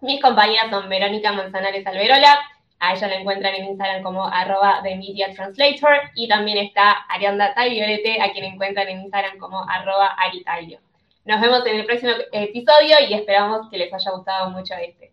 Mis 0.02 0.20
compañeras 0.20 0.68
son 0.68 0.90
Verónica 0.90 1.32
Manzanares 1.32 1.86
Alberola, 1.86 2.38
a 2.78 2.92
ella 2.92 3.08
la 3.08 3.14
encuentran 3.14 3.54
en 3.54 3.64
Instagram 3.68 4.02
como 4.02 4.26
arroba 4.26 4.80
The 4.82 4.96
Media 4.96 5.32
Translator 5.32 6.10
y 6.14 6.28
también 6.28 6.58
está 6.58 7.06
Arianda 7.08 7.54
Tagliolete, 7.54 8.20
a 8.20 8.32
quien 8.32 8.44
encuentran 8.44 8.86
en 8.88 9.00
Instagram 9.00 9.38
como 9.38 9.66
arroba 9.66 10.08
Aritaglio. 10.08 10.80
Nos 11.24 11.40
vemos 11.40 11.64
en 11.66 11.80
el 11.80 11.86
próximo 11.86 12.12
episodio 12.32 12.96
y 13.08 13.14
esperamos 13.14 13.68
que 13.70 13.78
les 13.78 13.92
haya 13.92 14.10
gustado 14.10 14.50
mucho 14.50 14.74
este. 14.74 15.12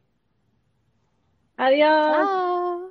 Adiós. 1.57 2.90